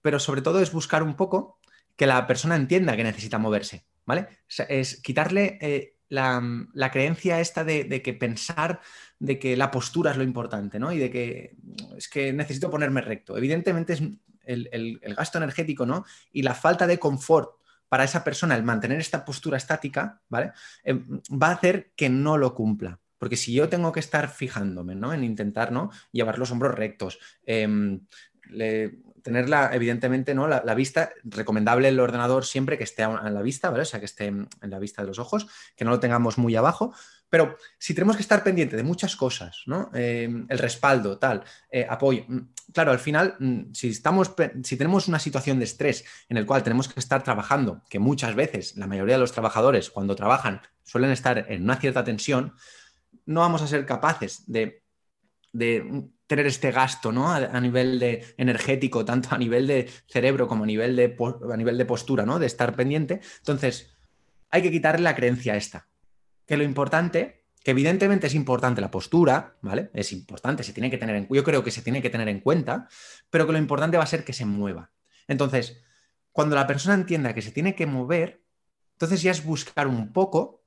Pero 0.01 0.19
sobre 0.19 0.41
todo 0.41 0.61
es 0.61 0.71
buscar 0.71 1.03
un 1.03 1.15
poco 1.15 1.59
que 1.95 2.07
la 2.07 2.25
persona 2.25 2.55
entienda 2.55 2.95
que 2.95 3.03
necesita 3.03 3.37
moverse, 3.37 3.85
¿vale? 4.05 4.27
es 4.69 5.01
quitarle 5.01 5.57
eh, 5.61 5.97
la, 6.07 6.89
creencia 6.91 7.41
esta 7.41 7.63
de, 7.65 8.01
que 8.01 8.13
pensar 8.13 8.79
de 9.19 9.37
que 9.37 9.57
la 9.57 9.69
postura 9.69 10.11
es 10.11 10.17
lo 10.17 10.23
importante, 10.23 10.79
¿no? 10.79 10.93
Y 10.93 10.97
de 10.97 11.11
que 11.11 11.57
es 11.97 12.07
que 12.07 12.31
necesito 12.31 12.71
ponerme 12.71 13.01
recto. 13.01 13.37
Evidentemente 13.37 13.93
es 13.93 14.01
el, 14.45 14.69
el 14.71 15.15
gasto 15.15 15.37
energético, 15.37 15.85
¿no? 15.85 16.05
Y 16.31 16.41
la 16.41 16.55
falta 16.55 16.87
de 16.87 16.97
confort 16.97 17.58
para 17.89 18.03
esa 18.03 18.23
persona 18.23 18.55
el 18.55 18.63
mantener 18.63 18.99
esta 18.99 19.25
postura 19.25 19.57
estática, 19.57 20.21
¿vale? 20.29 20.53
Eh, 20.83 20.93
va 21.31 21.47
a 21.47 21.53
hacer 21.53 21.91
que 21.95 22.09
no 22.09 22.37
lo 22.37 22.53
cumpla. 22.53 22.99
Porque 23.17 23.35
si 23.35 23.53
yo 23.53 23.67
tengo 23.67 23.91
que 23.91 23.99
estar 23.99 24.29
fijándome 24.29 24.95
¿no? 24.95 25.13
en 25.13 25.25
intentar 25.25 25.73
¿no? 25.73 25.91
llevar 26.13 26.39
los 26.39 26.51
hombros 26.51 26.73
rectos, 26.73 27.19
em, 27.45 27.99
tenerla, 29.21 29.71
evidentemente, 29.73 30.33
¿no? 30.33 30.47
La, 30.47 30.73
vista, 30.73 31.11
recomendable 31.23 31.89
el 31.89 31.99
ordenador 31.99 32.45
siempre 32.45 32.77
que 32.77 32.85
esté 32.85 33.03
en 33.03 33.33
la 33.33 33.41
vista, 33.41 33.69
¿vale? 33.69 33.83
O 33.83 33.85
sea, 33.85 33.99
que 33.99 34.05
esté 34.05 34.27
en 34.27 34.47
la 34.61 34.79
vista 34.79 35.01
de 35.01 35.09
los 35.09 35.19
ojos, 35.19 35.47
que 35.75 35.83
no 35.83 35.91
lo 35.91 35.99
tengamos 35.99 36.37
muy 36.37 36.55
abajo. 36.55 36.93
Pero 37.29 37.57
si 37.77 37.93
tenemos 37.93 38.15
que 38.15 38.23
estar 38.23 38.43
pendiente 38.43 38.75
de 38.75 38.83
muchas 38.83 39.15
cosas, 39.15 39.61
¿no? 39.67 39.91
Em, 39.93 40.45
el 40.49 40.57
respaldo, 40.57 41.17
tal, 41.17 41.43
eh, 41.71 41.85
apoyo. 41.87 42.25
Mm, 42.27 42.39
claro, 42.73 42.91
al 42.91 42.99
final, 42.99 43.35
mm, 43.39 43.73
si, 43.73 43.89
estamos, 43.89 44.33
si 44.63 44.77
tenemos 44.77 45.07
una 45.07 45.19
situación 45.19 45.59
de 45.59 45.65
estrés 45.65 46.05
en 46.27 46.37
el 46.37 46.45
cual 46.45 46.63
tenemos 46.63 46.87
que 46.87 46.99
estar 46.99 47.23
trabajando, 47.23 47.83
que 47.89 47.99
muchas 47.99 48.35
veces 48.35 48.75
la 48.77 48.87
mayoría 48.87 49.15
de 49.15 49.21
los 49.21 49.31
trabajadores 49.31 49.89
cuando 49.91 50.15
trabajan 50.15 50.61
suelen 50.83 51.11
estar 51.11 51.45
en 51.49 51.63
una 51.63 51.75
cierta 51.75 52.03
tensión, 52.03 52.55
no 53.25 53.41
vamos 53.41 53.61
a 53.61 53.67
ser 53.67 53.85
capaces 53.85 54.43
de, 54.47 54.81
tener 56.27 56.45
este 56.45 56.71
gasto 56.71 57.11
¿no? 57.11 57.31
a, 57.31 57.59
nivel 57.59 57.97
de 57.99 58.35
energético, 58.37 59.03
tanto 59.03 59.29
a 59.31 59.37
nivel 59.37 59.65
de 59.65 59.89
cerebro 60.07 60.47
como 60.47 60.63
a 60.63 60.67
nivel 60.67 60.95
de, 60.95 61.15
a 61.51 61.57
nivel 61.57 61.77
de 61.77 61.85
postura, 61.85 62.25
¿no? 62.25 62.37
de 62.37 62.45
estar 62.45 62.75
pendiente. 62.75 63.19
Entonces, 63.39 63.91
hay 64.51 64.61
que 64.61 64.71
quitarle 64.71 65.03
la 65.03 65.15
creencia 65.15 65.53
a 65.53 65.57
esta, 65.57 65.88
que 66.49 66.57
lo 66.57 66.63
importante, 66.63 67.45
que 67.63 67.69
evidentemente 67.69 68.25
es 68.25 68.33
importante 68.33 68.81
la 68.81 68.89
postura, 68.89 69.57
¿vale? 69.61 69.91
Es 69.93 70.11
importante, 70.11 70.63
se 70.63 70.73
tiene 70.73 70.89
que 70.89 70.97
tener 70.97 71.15
en, 71.15 71.27
yo 71.29 71.43
creo 71.43 71.63
que 71.63 71.69
se 71.69 71.83
tiene 71.83 72.01
que 72.01 72.09
tener 72.09 72.27
en 72.27 72.39
cuenta, 72.39 72.87
pero 73.29 73.45
que 73.45 73.51
lo 73.51 73.59
importante 73.59 73.97
va 73.97 74.03
a 74.03 74.07
ser 74.07 74.25
que 74.25 74.33
se 74.33 74.45
mueva. 74.47 74.89
Entonces, 75.27 75.83
cuando 76.31 76.55
la 76.55 76.65
persona 76.65 76.95
entienda 76.95 77.35
que 77.35 77.43
se 77.43 77.51
tiene 77.51 77.75
que 77.75 77.85
mover, 77.85 78.41
entonces 78.93 79.21
ya 79.21 79.29
es 79.29 79.45
buscar 79.45 79.85
un 79.85 80.11
poco 80.11 80.63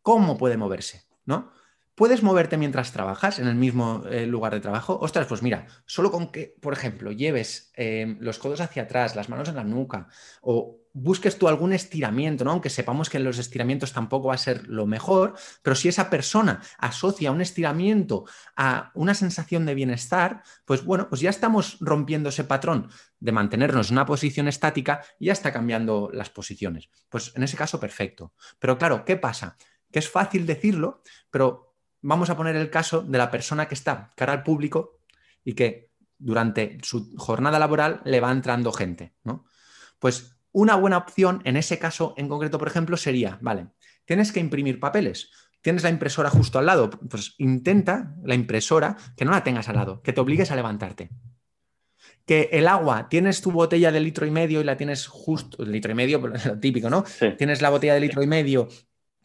cómo 0.00 0.38
puede 0.38 0.56
moverse, 0.56 1.04
¿no? 1.26 1.52
¿Puedes 1.94 2.22
moverte 2.22 2.56
mientras 2.56 2.92
trabajas 2.92 3.38
en 3.38 3.46
el 3.46 3.56
mismo 3.56 4.04
eh, 4.10 4.26
lugar 4.26 4.54
de 4.54 4.60
trabajo? 4.60 4.98
Ostras, 5.02 5.26
pues 5.26 5.42
mira, 5.42 5.66
solo 5.84 6.10
con 6.10 6.32
que, 6.32 6.56
por 6.62 6.72
ejemplo, 6.72 7.12
lleves 7.12 7.72
eh, 7.76 8.16
los 8.20 8.38
codos 8.38 8.62
hacia 8.62 8.84
atrás, 8.84 9.16
las 9.16 9.28
manos 9.28 9.50
en 9.50 9.56
la 9.56 9.64
nuca, 9.64 10.08
o 10.40 10.78
busques 10.98 11.38
tú 11.38 11.46
algún 11.46 11.74
estiramiento, 11.74 12.42
¿no? 12.42 12.52
Aunque 12.52 12.70
sepamos 12.70 13.10
que 13.10 13.18
los 13.18 13.38
estiramientos 13.38 13.92
tampoco 13.92 14.28
va 14.28 14.34
a 14.34 14.38
ser 14.38 14.66
lo 14.66 14.86
mejor, 14.86 15.34
pero 15.62 15.76
si 15.76 15.88
esa 15.88 16.08
persona 16.08 16.62
asocia 16.78 17.30
un 17.32 17.42
estiramiento 17.42 18.24
a 18.56 18.92
una 18.94 19.12
sensación 19.12 19.66
de 19.66 19.74
bienestar, 19.74 20.42
pues 20.64 20.84
bueno, 20.84 21.10
pues 21.10 21.20
ya 21.20 21.28
estamos 21.28 21.76
rompiendo 21.80 22.30
ese 22.30 22.44
patrón 22.44 22.88
de 23.20 23.32
mantenernos 23.32 23.90
en 23.90 23.96
una 23.96 24.06
posición 24.06 24.48
estática 24.48 25.02
y 25.18 25.26
ya 25.26 25.34
está 25.34 25.52
cambiando 25.52 26.08
las 26.14 26.30
posiciones. 26.30 26.88
Pues 27.10 27.30
en 27.36 27.42
ese 27.42 27.58
caso, 27.58 27.78
perfecto. 27.78 28.32
Pero 28.58 28.78
claro, 28.78 29.04
¿qué 29.04 29.16
pasa? 29.16 29.58
Que 29.92 29.98
es 29.98 30.08
fácil 30.08 30.46
decirlo, 30.46 31.02
pero 31.30 31.74
vamos 32.00 32.30
a 32.30 32.38
poner 32.38 32.56
el 32.56 32.70
caso 32.70 33.02
de 33.02 33.18
la 33.18 33.30
persona 33.30 33.68
que 33.68 33.74
está 33.74 34.14
cara 34.16 34.32
al 34.32 34.42
público 34.42 35.00
y 35.44 35.52
que 35.52 35.90
durante 36.16 36.78
su 36.82 37.14
jornada 37.18 37.58
laboral 37.58 38.00
le 38.06 38.20
va 38.20 38.32
entrando 38.32 38.72
gente, 38.72 39.14
¿no? 39.24 39.44
Pues 39.98 40.35
una 40.56 40.74
buena 40.74 40.96
opción 40.96 41.42
en 41.44 41.58
ese 41.58 41.78
caso 41.78 42.14
en 42.16 42.28
concreto, 42.28 42.56
por 42.56 42.66
ejemplo, 42.66 42.96
sería, 42.96 43.38
vale, 43.42 43.66
tienes 44.06 44.32
que 44.32 44.40
imprimir 44.40 44.80
papeles, 44.80 45.30
tienes 45.60 45.82
la 45.82 45.90
impresora 45.90 46.30
justo 46.30 46.58
al 46.58 46.64
lado, 46.64 46.88
pues 46.88 47.34
intenta 47.36 48.14
la 48.24 48.34
impresora 48.34 48.96
que 49.18 49.26
no 49.26 49.32
la 49.32 49.44
tengas 49.44 49.68
al 49.68 49.76
lado, 49.76 50.00
que 50.00 50.14
te 50.14 50.20
obligues 50.22 50.50
a 50.50 50.56
levantarte. 50.56 51.10
Que 52.24 52.48
el 52.52 52.68
agua, 52.68 53.10
tienes 53.10 53.42
tu 53.42 53.52
botella 53.52 53.92
de 53.92 54.00
litro 54.00 54.24
y 54.24 54.30
medio 54.30 54.62
y 54.62 54.64
la 54.64 54.78
tienes 54.78 55.06
justo, 55.06 55.62
litro 55.62 55.92
y 55.92 55.94
medio, 55.94 56.22
pero 56.22 56.34
es 56.34 56.46
lo 56.46 56.58
típico, 56.58 56.88
¿no? 56.88 57.04
Tienes 57.36 57.60
la 57.60 57.68
botella 57.68 57.92
de 57.92 58.00
litro 58.00 58.22
y 58.22 58.26
medio 58.26 58.66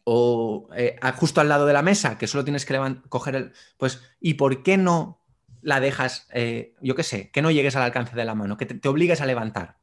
o 0.04 0.68
eh, 0.76 0.96
justo 1.14 1.40
al 1.40 1.48
lado 1.48 1.64
de 1.64 1.72
la 1.72 1.80
mesa, 1.80 2.18
que 2.18 2.26
solo 2.26 2.44
tienes 2.44 2.66
que 2.66 2.78
coger 3.08 3.36
el. 3.36 3.52
Pues, 3.78 4.02
¿y 4.20 4.34
por 4.34 4.62
qué 4.62 4.76
no 4.76 5.24
la 5.62 5.80
dejas, 5.80 6.28
eh, 6.34 6.74
yo 6.82 6.94
qué 6.94 7.04
sé, 7.04 7.30
que 7.30 7.40
no 7.40 7.50
llegues 7.50 7.74
al 7.74 7.84
alcance 7.84 8.14
de 8.14 8.26
la 8.26 8.34
mano, 8.34 8.58
que 8.58 8.66
te 8.66 8.88
obligues 8.88 9.22
a 9.22 9.26
levantar? 9.26 9.80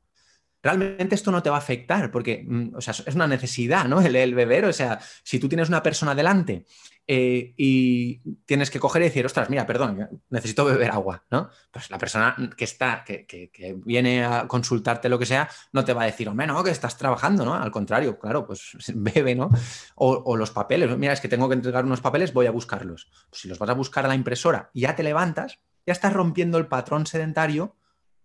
Realmente 0.62 1.16
esto 1.16 1.32
no 1.32 1.42
te 1.42 1.50
va 1.50 1.58
a 1.58 1.60
afectar 1.60 2.12
porque 2.12 2.44
mm, 2.48 2.76
o 2.76 2.82
sea, 2.82 2.94
es 3.06 3.16
una 3.16 3.28
necesidad, 3.28 3.86
¿no? 3.86 4.02
El, 4.10 4.36
beber, 4.36 4.66
o 4.66 4.74
sea, 4.74 5.00
si 5.24 5.40
tú 5.40 5.48
tienes 5.48 5.70
una 5.70 5.84
persona 5.84 6.16
delante 6.16 6.66
eh, 7.08 7.54
y 7.58 8.20
tienes 8.46 8.70
que 8.70 8.80
coger 8.80 9.02
y 9.02 9.06
decir, 9.06 9.26
ostras, 9.26 9.50
mira, 9.50 9.66
perdón, 9.66 10.22
necesito 10.30 10.66
beber 10.66 10.92
agua, 10.92 11.24
¿no? 11.32 11.50
Pues 11.72 11.90
la 11.90 11.98
persona 11.98 12.36
que 12.56 12.66
está, 12.66 13.04
que, 13.04 13.48
viene 13.84 14.24
a 14.24 14.48
consultarte 14.48 15.10
lo 15.10 15.18
que 15.18 15.26
sea, 15.26 15.50
no 15.72 15.84
te 15.84 15.94
va 15.94 16.04
a 16.04 16.06
decir, 16.06 16.30
hombre, 16.30 16.46
no, 16.46 16.64
que 16.64 16.72
estás 16.72 16.98
trabajando, 16.98 17.46
¿no? 17.46 17.56
Al 17.56 17.72
contrario, 17.72 18.20
claro, 18.20 18.46
pues 18.46 18.74
bebe, 18.94 19.36
¿no? 19.36 19.50
O, 19.96 20.36
los 20.36 20.52
papeles, 20.52 20.96
mira, 20.98 21.14
es 21.14 21.22
que 21.22 21.28
tengo 21.28 21.50
que 21.50 21.56
entregar 21.56 21.86
unos 21.86 22.02
papeles, 22.02 22.34
voy 22.34 22.46
a 22.46 22.52
buscarlos. 22.52 23.10
Pues 23.30 23.42
si 23.42 23.48
los 23.48 23.58
vas 23.58 23.70
a 23.70 23.74
buscar 23.74 24.06
a 24.06 24.08
la 24.08 24.16
impresora 24.16 24.70
y 24.74 24.82
ya 24.82 24.96
te 24.96 25.04
levantas, 25.04 25.60
ya 25.86 25.94
estás 25.94 26.14
rompiendo 26.14 26.58
el 26.58 26.68
patrón 26.68 27.08
sedentario 27.08 27.76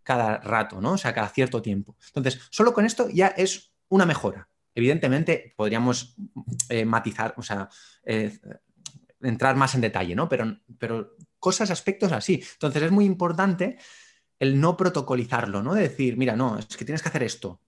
cada 0.05 0.39
rato, 0.39 0.81
¿no? 0.81 0.93
O 0.93 0.99
sea, 0.99 1.13
cada 1.13 1.29
cierto 1.29 1.61
tiempo. 1.61 1.97
Entonces, 2.07 2.41
solo 2.51 2.73
con 2.73 2.85
esto 2.85 3.09
ya 3.09 3.29
es 3.29 3.73
una 3.89 4.07
mejora. 4.07 4.49
Evidentemente, 4.75 5.55
podríamos 5.57 6.17
eh, 6.69 6.85
matizar, 6.85 7.35
o 7.37 7.43
sea, 7.43 7.69
eh, 8.05 8.39
entrar 9.23 9.57
más 9.57 9.75
en 9.75 9.81
detalle, 9.81 10.15
¿no? 10.15 10.29
Pero, 10.29 10.59
pero 10.79 11.17
cosas, 11.39 11.71
aspectos 11.71 12.13
así. 12.13 12.45
Entonces, 12.55 12.83
es 12.83 12.91
muy 12.91 13.05
importante 13.05 13.79
el 14.39 14.61
no 14.61 14.77
protocolizarlo, 14.77 15.63
¿no? 15.63 15.75
De 15.75 15.83
decir, 15.83 16.17
mira, 16.17 16.37
no, 16.37 16.59
es 16.59 16.77
que 16.77 16.85
tienes 16.85 17.03
que 17.03 17.09
hacer 17.09 17.23
esto. 17.23 17.63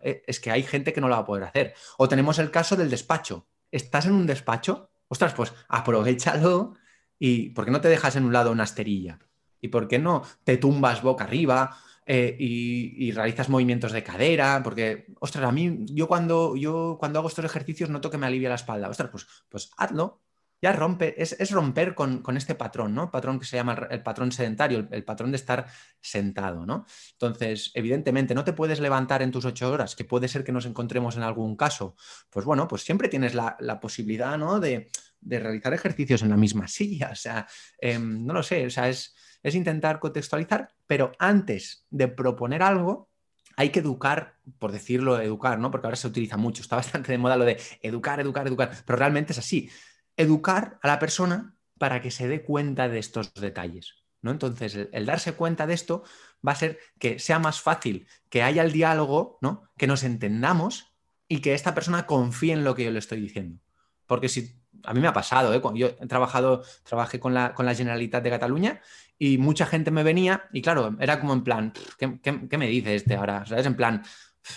Eh, 0.00 0.22
es 0.26 0.40
que 0.40 0.50
hay 0.50 0.62
gente 0.62 0.92
que 0.92 1.00
no 1.00 1.08
lo 1.08 1.14
va 1.14 1.22
a 1.22 1.26
poder 1.26 1.44
hacer. 1.44 1.74
O 1.96 2.08
tenemos 2.08 2.38
el 2.38 2.50
caso 2.50 2.76
del 2.76 2.90
despacho. 2.90 3.48
¿Estás 3.70 4.06
en 4.06 4.12
un 4.12 4.26
despacho? 4.26 4.90
Ostras, 5.08 5.32
pues 5.34 5.52
aprovechalo 5.68 6.74
y 7.18 7.50
¿por 7.50 7.64
qué 7.64 7.70
no 7.70 7.80
te 7.80 7.88
dejas 7.88 8.16
en 8.16 8.24
un 8.24 8.32
lado 8.32 8.52
una 8.52 8.64
esterilla? 8.64 9.18
¿Y 9.60 9.68
por 9.68 9.88
qué 9.88 9.98
no 9.98 10.22
te 10.44 10.56
tumbas 10.56 11.02
boca 11.02 11.24
arriba 11.24 11.76
eh, 12.06 12.36
y, 12.38 13.10
realizas 13.12 13.48
movimientos 13.48 13.92
de 13.92 14.02
cadera? 14.02 14.62
Porque, 14.62 15.06
ostras, 15.20 15.44
a 15.44 15.52
mí, 15.52 15.84
yo 15.86 16.08
cuando, 16.08 16.56
yo 16.56 16.96
cuando 16.98 17.18
hago 17.18 17.28
estos 17.28 17.44
ejercicios 17.44 17.90
noto 17.90 18.10
que 18.10 18.18
me 18.18 18.26
alivia 18.26 18.48
la 18.48 18.54
espalda. 18.56 18.88
Ostras, 18.88 19.10
pues, 19.10 19.26
pues 19.48 19.70
hazlo. 19.76 20.22
Ya 20.60 20.72
rompe, 20.72 21.14
es, 21.22 21.50
romper 21.52 21.94
con, 21.94 22.36
este 22.36 22.56
patrón, 22.56 22.92
¿no? 22.92 23.12
Patrón 23.12 23.38
que 23.38 23.46
se 23.46 23.56
llama 23.56 23.86
el, 23.90 24.02
patrón 24.02 24.32
sedentario, 24.32 24.88
el, 24.90 25.04
patrón 25.04 25.30
de 25.30 25.36
estar 25.36 25.66
sentado, 26.00 26.66
¿no? 26.66 26.84
Entonces, 27.12 27.70
evidentemente, 27.74 28.34
no 28.34 28.42
te 28.42 28.52
puedes 28.52 28.80
levantar 28.80 29.22
en 29.22 29.30
tus 29.30 29.44
ocho 29.44 29.70
horas, 29.70 29.94
que 29.94 30.04
puede 30.04 30.26
ser 30.26 30.42
que 30.42 30.50
nos 30.50 30.66
encontremos 30.66 31.16
en 31.16 31.22
algún 31.22 31.54
caso. 31.54 31.94
Pues 32.28 32.44
bueno, 32.44 32.66
pues 32.66 32.82
siempre 32.82 33.08
tienes 33.08 33.34
la, 33.34 33.78
posibilidad, 33.80 34.36
¿no? 34.36 34.58
De, 34.58 34.90
realizar 35.20 35.74
ejercicios 35.74 36.22
en 36.22 36.30
la 36.30 36.36
misma 36.36 36.66
silla. 36.66 37.10
O 37.12 37.16
sea, 37.16 37.46
em, 37.80 38.26
no 38.26 38.34
lo 38.34 38.42
sé, 38.42 38.66
o 38.66 38.70
sea, 38.70 38.88
es, 38.88 39.14
es 39.42 39.54
intentar 39.54 40.00
contextualizar, 40.00 40.68
pero 40.86 41.12
antes 41.18 41.86
de 41.90 42.08
proponer 42.08 42.62
algo, 42.62 43.08
hay 43.56 43.70
que 43.70 43.80
educar, 43.80 44.36
por 44.58 44.70
decirlo, 44.70 45.20
educar, 45.20 45.58
¿no? 45.58 45.72
Porque 45.72 45.88
ahora 45.88 45.96
se 45.96 46.06
utiliza 46.06 46.36
mucho, 46.36 46.62
está 46.62 46.76
bastante 46.76 47.10
de 47.10 47.18
moda 47.18 47.36
lo 47.36 47.44
de 47.44 47.60
educar, 47.82 48.20
educar, 48.20 48.46
educar, 48.46 48.70
pero 48.86 48.98
realmente 48.98 49.32
es 49.32 49.38
así. 49.38 49.68
Educar 50.16 50.78
a 50.82 50.86
la 50.86 50.98
persona 50.98 51.56
para 51.76 52.00
que 52.00 52.10
se 52.10 52.28
dé 52.28 52.42
cuenta 52.42 52.88
de 52.88 52.98
estos 52.98 53.34
detalles. 53.34 53.94
¿no? 54.22 54.30
Entonces, 54.30 54.88
el, 54.92 55.06
darse 55.06 55.32
cuenta 55.32 55.66
de 55.66 55.74
esto 55.74 56.04
va 56.46 56.52
a 56.52 56.56
ser 56.56 56.78
que 56.98 57.18
sea 57.18 57.38
más 57.38 57.60
fácil 57.60 58.06
que 58.28 58.42
haya 58.42 58.62
el 58.62 58.72
diálogo, 58.72 59.38
¿no? 59.40 59.64
que 59.76 59.86
nos 59.86 60.04
entendamos 60.04 60.92
y 61.26 61.40
que 61.40 61.54
esta 61.54 61.74
persona 61.74 62.06
confíe 62.06 62.52
en 62.52 62.64
lo 62.64 62.74
que 62.74 62.84
yo 62.84 62.90
le 62.90 62.98
estoy 62.98 63.20
diciendo. 63.20 63.60
Porque 64.06 64.28
si 64.28 64.56
a 64.84 64.94
mí 64.94 65.00
me 65.00 65.08
ha 65.08 65.12
pasado, 65.12 65.52
¿eh? 65.52 65.60
yo 65.74 65.88
he 65.88 66.06
trabajado, 66.06 66.62
trabajé 66.84 67.20
con 67.20 67.34
la, 67.34 67.54
con 67.54 67.66
la 67.66 67.74
Generalitat 67.74 68.22
de 68.22 68.30
Cataluña 68.30 68.80
y 69.18 69.38
mucha 69.38 69.66
gente 69.66 69.90
me 69.90 70.02
venía 70.02 70.44
y 70.52 70.62
claro, 70.62 70.96
era 71.00 71.20
como 71.20 71.32
en 71.32 71.42
plan, 71.42 71.72
¿qué, 71.98 72.56
me 72.56 72.68
dice 72.68 72.94
este 72.94 73.16
ahora? 73.16 73.44
¿Sabes? 73.46 73.66
En 73.66 73.74
plan, 73.74 74.02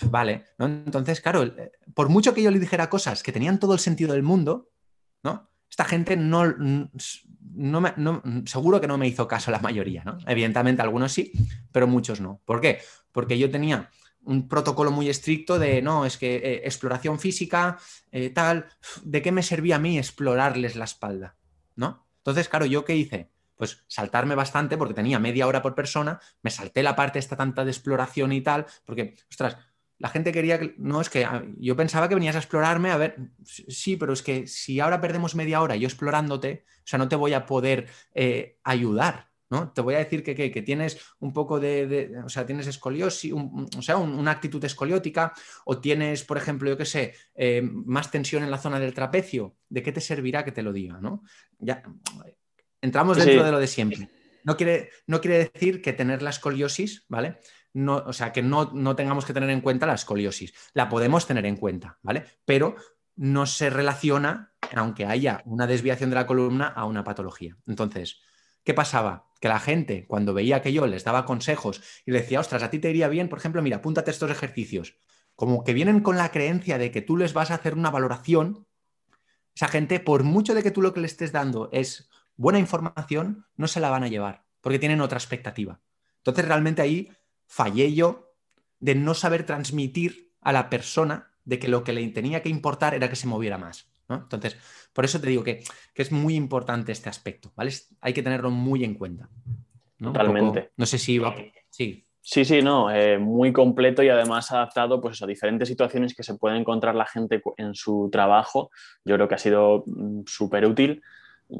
vale, 0.02 0.44
¿no? 0.58 0.66
Entonces, 0.66 1.20
claro, 1.20 1.42
eh, 1.42 1.72
por 1.94 2.08
mucho 2.08 2.32
que 2.32 2.42
yo 2.42 2.50
le 2.50 2.60
dijera 2.60 2.88
cosas 2.88 3.22
que 3.22 3.32
tenían 3.32 3.58
todo 3.58 3.74
el 3.74 3.80
sentido 3.80 4.12
del 4.12 4.22
mundo, 4.22 4.70
¿no? 5.22 5.50
Esta 5.68 5.84
gente 5.84 6.16
no, 6.16 6.44
no, 7.54 7.80
me, 7.80 7.94
seguro 8.46 8.80
que 8.80 8.86
no 8.86 8.98
me 8.98 9.08
hizo 9.08 9.26
caso 9.26 9.50
la 9.50 9.58
mayoría, 9.58 10.04
¿no? 10.04 10.18
Evidentemente 10.26 10.82
algunos 10.82 11.12
sí, 11.12 11.32
pero 11.72 11.86
muchos 11.86 12.20
no. 12.20 12.40
¿Por 12.44 12.60
qué? 12.60 12.80
Porque 13.10 13.38
yo 13.38 13.50
tenía 13.50 13.90
un 14.24 14.48
protocolo 14.48 14.90
muy 14.90 15.08
estricto 15.08 15.58
de, 15.58 15.82
no, 15.82 16.04
es 16.04 16.16
que 16.16 16.36
eh, 16.36 16.62
exploración 16.64 17.18
física, 17.18 17.78
eh, 18.12 18.30
tal, 18.30 18.66
¿de 19.02 19.22
qué 19.22 19.32
me 19.32 19.42
servía 19.42 19.76
a 19.76 19.80
mí 19.80 19.98
explorarles 19.98 20.76
la 20.76 20.84
espalda? 20.84 21.36
¿No? 21.74 22.06
Entonces, 22.18 22.48
claro, 22.48 22.66
¿yo 22.66 22.84
qué 22.84 22.94
hice? 22.94 23.31
Pues 23.62 23.84
saltarme 23.86 24.34
bastante 24.34 24.76
porque 24.76 24.92
tenía 24.92 25.20
media 25.20 25.46
hora 25.46 25.62
por 25.62 25.76
persona, 25.76 26.18
me 26.42 26.50
salté 26.50 26.82
la 26.82 26.96
parte 26.96 27.20
esta 27.20 27.36
tanta 27.36 27.64
de 27.64 27.70
exploración 27.70 28.32
y 28.32 28.40
tal, 28.40 28.66
porque, 28.84 29.14
ostras, 29.30 29.56
la 29.98 30.08
gente 30.08 30.32
quería 30.32 30.58
que, 30.58 30.74
no, 30.78 31.00
es 31.00 31.08
que 31.08 31.24
ah, 31.24 31.44
yo 31.58 31.76
pensaba 31.76 32.08
que 32.08 32.16
venías 32.16 32.34
a 32.34 32.40
explorarme, 32.40 32.90
a 32.90 32.96
ver, 32.96 33.30
sí, 33.44 33.96
pero 33.96 34.14
es 34.14 34.22
que 34.22 34.48
si 34.48 34.80
ahora 34.80 35.00
perdemos 35.00 35.36
media 35.36 35.62
hora 35.62 35.76
yo 35.76 35.86
explorándote, 35.86 36.64
o 36.78 36.86
sea, 36.86 36.98
no 36.98 37.08
te 37.08 37.14
voy 37.14 37.34
a 37.34 37.46
poder 37.46 37.86
eh, 38.16 38.58
ayudar, 38.64 39.30
¿no? 39.48 39.70
Te 39.70 39.80
voy 39.80 39.94
a 39.94 39.98
decir 39.98 40.24
que, 40.24 40.34
que, 40.34 40.62
tienes 40.62 40.98
un 41.20 41.32
poco 41.32 41.60
de, 41.60 42.20
o 42.24 42.28
sea, 42.28 42.44
tienes 42.44 42.66
escoliosis, 42.66 43.32
o 43.32 43.80
sea, 43.80 43.96
una 43.96 44.32
actitud 44.32 44.64
escoliótica, 44.64 45.34
o 45.64 45.78
tienes, 45.78 46.24
por 46.24 46.36
ejemplo, 46.36 46.68
yo 46.68 46.76
qué 46.76 46.84
sé, 46.84 47.14
eh, 47.36 47.62
más 47.62 48.10
tensión 48.10 48.42
en 48.42 48.50
la 48.50 48.58
zona 48.58 48.80
del 48.80 48.92
trapecio, 48.92 49.54
¿de 49.68 49.84
qué 49.84 49.92
te 49.92 50.00
servirá 50.00 50.44
que 50.44 50.50
te 50.50 50.62
lo 50.62 50.72
diga, 50.72 50.98
¿no? 51.00 51.22
Ya, 51.60 51.84
Entramos 52.82 53.16
dentro 53.16 53.44
de 53.44 53.52
lo 53.52 53.58
de 53.58 53.66
siempre. 53.66 54.08
No 54.44 54.56
quiere, 54.56 54.90
no 55.06 55.20
quiere 55.20 55.50
decir 55.50 55.80
que 55.80 55.92
tener 55.92 56.20
la 56.20 56.30
escoliosis, 56.30 57.06
¿vale? 57.08 57.38
No, 57.72 57.96
o 57.96 58.12
sea, 58.12 58.32
que 58.32 58.42
no, 58.42 58.72
no 58.74 58.96
tengamos 58.96 59.24
que 59.24 59.32
tener 59.32 59.48
en 59.50 59.60
cuenta 59.60 59.86
la 59.86 59.94
escoliosis. 59.94 60.52
La 60.74 60.88
podemos 60.88 61.26
tener 61.26 61.46
en 61.46 61.56
cuenta, 61.56 61.98
¿vale? 62.02 62.24
Pero 62.44 62.74
no 63.14 63.46
se 63.46 63.70
relaciona, 63.70 64.52
aunque 64.74 65.06
haya 65.06 65.42
una 65.46 65.66
desviación 65.66 66.10
de 66.10 66.16
la 66.16 66.26
columna, 66.26 66.66
a 66.66 66.84
una 66.84 67.04
patología. 67.04 67.56
Entonces, 67.66 68.20
¿qué 68.64 68.74
pasaba? 68.74 69.30
Que 69.40 69.48
la 69.48 69.60
gente, 69.60 70.06
cuando 70.06 70.34
veía 70.34 70.60
que 70.60 70.72
yo 70.72 70.86
les 70.86 71.04
daba 71.04 71.24
consejos 71.24 71.80
y 72.04 72.10
le 72.10 72.20
decía, 72.20 72.40
ostras, 72.40 72.62
a 72.62 72.70
ti 72.70 72.80
te 72.80 72.90
iría 72.90 73.08
bien, 73.08 73.28
por 73.28 73.38
ejemplo, 73.38 73.62
mira, 73.62 73.78
apúntate 73.78 74.10
estos 74.10 74.30
ejercicios, 74.30 74.96
como 75.36 75.64
que 75.64 75.72
vienen 75.72 76.00
con 76.00 76.16
la 76.16 76.30
creencia 76.30 76.78
de 76.78 76.90
que 76.90 77.00
tú 77.02 77.16
les 77.16 77.32
vas 77.32 77.50
a 77.50 77.54
hacer 77.54 77.74
una 77.74 77.90
valoración, 77.90 78.66
esa 79.54 79.68
gente, 79.68 80.00
por 80.00 80.24
mucho 80.24 80.54
de 80.54 80.62
que 80.62 80.70
tú 80.70 80.82
lo 80.82 80.94
que 80.94 81.00
le 81.00 81.06
estés 81.06 81.32
dando 81.32 81.68
es 81.72 82.08
buena 82.36 82.58
información, 82.58 83.46
no 83.56 83.68
se 83.68 83.80
la 83.80 83.90
van 83.90 84.04
a 84.04 84.08
llevar, 84.08 84.44
porque 84.60 84.78
tienen 84.78 85.00
otra 85.00 85.18
expectativa. 85.18 85.80
Entonces, 86.18 86.46
realmente 86.46 86.82
ahí 86.82 87.10
fallé 87.46 87.92
yo 87.94 88.34
de 88.80 88.94
no 88.94 89.14
saber 89.14 89.44
transmitir 89.44 90.32
a 90.40 90.52
la 90.52 90.70
persona 90.70 91.30
de 91.44 91.58
que 91.58 91.68
lo 91.68 91.84
que 91.84 91.92
le 91.92 92.06
tenía 92.08 92.42
que 92.42 92.48
importar 92.48 92.94
era 92.94 93.08
que 93.08 93.16
se 93.16 93.26
moviera 93.26 93.58
más. 93.58 93.92
Entonces, 94.08 94.56
por 94.92 95.04
eso 95.04 95.20
te 95.20 95.28
digo 95.28 95.42
que, 95.42 95.62
es 95.94 96.12
muy 96.12 96.34
importante 96.34 96.92
este 96.92 97.08
aspecto, 97.08 97.52
¿vale? 97.56 97.72
Hay 98.00 98.12
que 98.12 98.22
tenerlo 98.22 98.50
muy 98.50 98.84
en 98.84 98.94
cuenta. 98.94 99.28
Totalmente. 99.98 100.72
no 100.76 100.84
sé 100.84 100.98
si 100.98 101.18
va. 101.18 101.34
Sí. 101.70 102.04
Sí, 102.24 102.44
sí, 102.44 102.62
no, 102.62 102.88
eh, 102.88 103.18
muy 103.18 103.52
completo 103.52 104.00
y 104.00 104.08
además 104.08 104.52
adaptado 104.52 105.00
pues, 105.00 105.20
a 105.22 105.26
diferentes 105.26 105.68
situaciones 105.68 106.14
que 106.14 106.22
se 106.22 106.34
puede 106.36 106.56
encontrar 106.56 106.94
la 106.94 107.04
gente 107.04 107.42
en 107.56 107.74
su 107.74 108.08
trabajo. 108.12 108.70
Yo 109.04 109.16
creo 109.16 109.26
que 109.26 109.34
ha 109.34 109.38
sido 109.38 109.82
mm, 109.86 110.22
súper 110.26 110.66
útil 110.66 111.02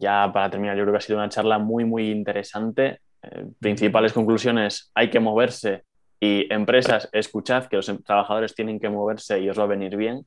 ya 0.01 0.31
para 0.33 0.51
terminar, 0.51 0.77
yo 0.77 0.85
creo 0.85 0.93
que 0.93 0.99
ha 0.99 1.03
sido 1.03 1.19
una 1.19 1.29
charla 1.29 1.59
muy, 1.59 1.85
muy 1.85 2.11
interesante. 2.11 3.01
Eh, 3.23 3.47
principales 3.61 4.13
conclusiones, 4.13 4.91
hay 4.95 5.11
que 5.11 5.21
moverse 5.21 5.85
y 6.19 6.53
empresas, 6.53 7.09
escuchad 7.13 7.67
que 7.67 7.77
los 7.77 7.89
em, 7.89 8.03
trabajadores 8.03 8.55
tienen 8.55 8.81
que 8.81 8.89
moverse 8.89 9.41
y 9.41 9.51
os 9.51 9.59
va 9.59 9.65
a 9.65 9.67
venir 9.67 9.97
bien. 9.97 10.27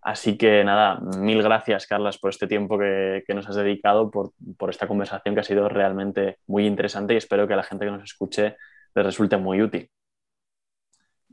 Así 0.00 0.38
que 0.38 0.62
nada, 0.62 1.00
mil 1.18 1.42
gracias, 1.42 1.86
Carlas, 1.86 2.16
por 2.18 2.30
este 2.30 2.46
tiempo 2.46 2.78
que, 2.78 3.24
nos 3.34 3.48
has 3.48 3.56
dedicado, 3.56 4.10
por, 4.10 4.32
esta 4.70 4.86
conversación 4.86 5.34
que 5.34 5.40
ha 5.40 5.44
sido 5.44 5.68
realmente 5.68 6.38
muy 6.46 6.64
interesante 6.64 7.14
y 7.14 7.16
espero 7.16 7.48
que 7.48 7.54
a 7.54 7.56
la 7.56 7.64
gente 7.64 7.86
que 7.86 7.90
nos 7.90 8.04
escuche 8.04 8.56
les 8.94 9.04
resulte 9.04 9.36
muy 9.36 9.60
útil. 9.60 9.90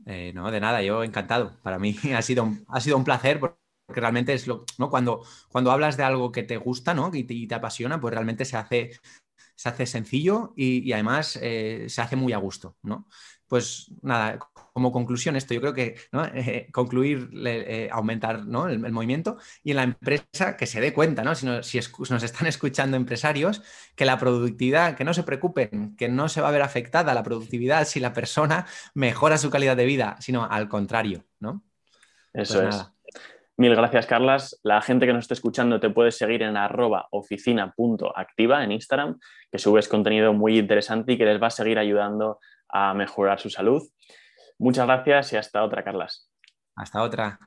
Eh, 0.06 0.32
no, 0.34 0.50
de 0.50 0.60
nada, 0.60 0.82
yo 0.82 1.04
encantado. 1.04 1.52
Para 1.62 1.78
mí 1.78 1.94
ha 2.16 2.22
sido, 2.22 2.48
ha 2.68 2.80
sido 2.80 2.96
un 2.96 3.04
placer 3.04 3.38
porque 3.86 4.00
realmente 4.00 4.32
es 4.32 4.46
lo, 4.46 4.64
¿no? 4.78 4.90
Cuando, 4.90 5.22
cuando 5.50 5.70
hablas 5.70 5.96
de 5.96 6.04
algo 6.04 6.32
que 6.32 6.42
te 6.42 6.56
gusta, 6.56 6.94
¿no? 6.94 7.10
Y 7.12 7.46
te, 7.46 7.54
apasiona, 7.54 8.00
pues 8.00 8.14
realmente 8.14 8.44
se 8.44 8.56
hace, 8.56 8.92
se 9.54 9.68
hace 9.68 9.86
sencillo 9.86 10.52
y, 10.56 10.92
además 10.92 11.38
eh, 11.42 11.86
se 11.88 12.00
hace 12.00 12.16
muy 12.16 12.32
a 12.32 12.38
gusto, 12.38 12.76
¿no? 12.82 13.06
Pues 13.46 13.92
nada, 14.00 14.38
como 14.72 14.90
conclusión 14.90 15.36
esto, 15.36 15.52
yo 15.52 15.60
creo 15.60 15.74
que 15.74 15.96
eh, 16.34 16.68
concluir, 16.72 17.30
eh, 17.44 17.90
aumentar 17.92 18.36
el, 18.36 18.92
movimiento 18.92 19.36
y 19.62 19.72
en 19.72 19.76
la 19.76 19.82
empresa 19.82 20.56
que 20.56 20.66
se 20.66 20.80
dé 20.80 20.94
cuenta, 20.94 21.22
¿no? 21.22 21.34
si, 21.34 21.46
si 21.62 21.80
nos 22.10 22.22
están 22.22 22.46
escuchando 22.46 22.96
empresarios, 22.96 23.62
que 23.94 24.06
la 24.06 24.18
productividad, 24.18 24.96
que 24.96 25.04
no 25.04 25.12
se 25.12 25.24
preocupen, 25.24 25.94
que 25.96 26.08
no 26.08 26.30
se 26.30 26.40
va 26.40 26.48
a 26.48 26.52
ver 26.52 26.62
afectada 26.62 27.12
la 27.12 27.22
productividad 27.22 27.86
si 27.86 28.00
la 28.00 28.14
persona 28.14 28.66
mejora 28.94 29.36
su 29.36 29.50
calidad 29.50 29.76
de 29.76 29.84
vida, 29.84 30.16
sino 30.20 30.44
al 30.50 30.68
contrario, 30.68 31.26
¿no? 31.38 31.62
Eso 32.32 32.62
pues 32.62 32.74
es. 32.74 32.93
Mil 33.56 33.76
gracias, 33.76 34.06
Carlas. 34.06 34.58
La 34.64 34.80
gente 34.82 35.06
que 35.06 35.12
nos 35.12 35.24
esté 35.24 35.34
escuchando 35.34 35.78
te 35.78 35.88
puede 35.88 36.10
seguir 36.10 36.42
en 36.42 36.56
arroba 36.56 37.06
oficina.activa 37.12 38.64
en 38.64 38.72
Instagram, 38.72 39.20
que 39.52 39.58
subes 39.58 39.86
contenido 39.86 40.32
muy 40.32 40.58
interesante 40.58 41.12
y 41.12 41.18
que 41.18 41.24
les 41.24 41.40
va 41.40 41.46
a 41.46 41.50
seguir 41.50 41.78
ayudando 41.78 42.40
a 42.68 42.92
mejorar 42.94 43.38
su 43.38 43.50
salud. 43.50 43.80
Muchas 44.58 44.86
gracias 44.86 45.32
y 45.32 45.36
hasta 45.36 45.62
otra, 45.62 45.84
Carlas. 45.84 46.28
Hasta 46.74 47.00
otra. 47.00 47.38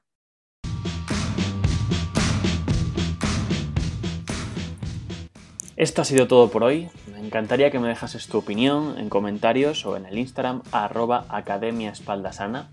Esto 5.76 6.02
ha 6.02 6.06
sido 6.06 6.28
todo 6.28 6.50
por 6.50 6.64
hoy. 6.64 6.90
Me 7.12 7.20
encantaría 7.20 7.70
que 7.70 7.80
me 7.80 7.90
dejases 7.90 8.28
tu 8.28 8.38
opinión 8.38 8.98
en 8.98 9.10
comentarios 9.10 9.86
o 9.86 9.98
en 9.98 10.06
el 10.06 10.18
Instagram 10.18 10.64
arroba 10.72 11.26
Academia 11.28 11.92
Espalda 11.92 12.32
Sana. 12.32 12.70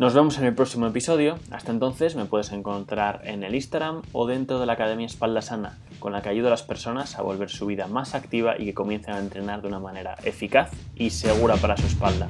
Nos 0.00 0.14
vemos 0.14 0.38
en 0.38 0.46
el 0.46 0.54
próximo 0.54 0.86
episodio. 0.86 1.38
Hasta 1.50 1.72
entonces 1.72 2.16
me 2.16 2.24
puedes 2.24 2.52
encontrar 2.52 3.20
en 3.24 3.44
el 3.44 3.54
Instagram 3.54 4.00
o 4.12 4.26
dentro 4.26 4.58
de 4.58 4.64
la 4.64 4.72
Academia 4.72 5.04
Espalda 5.04 5.42
Sana, 5.42 5.76
con 5.98 6.12
la 6.12 6.22
que 6.22 6.30
ayudo 6.30 6.46
a 6.46 6.50
las 6.52 6.62
personas 6.62 7.18
a 7.18 7.22
volver 7.22 7.50
su 7.50 7.66
vida 7.66 7.86
más 7.86 8.14
activa 8.14 8.58
y 8.58 8.64
que 8.64 8.72
comiencen 8.72 9.12
a 9.12 9.18
entrenar 9.18 9.60
de 9.60 9.68
una 9.68 9.78
manera 9.78 10.16
eficaz 10.24 10.70
y 10.96 11.10
segura 11.10 11.56
para 11.56 11.76
su 11.76 11.86
espalda. 11.86 12.28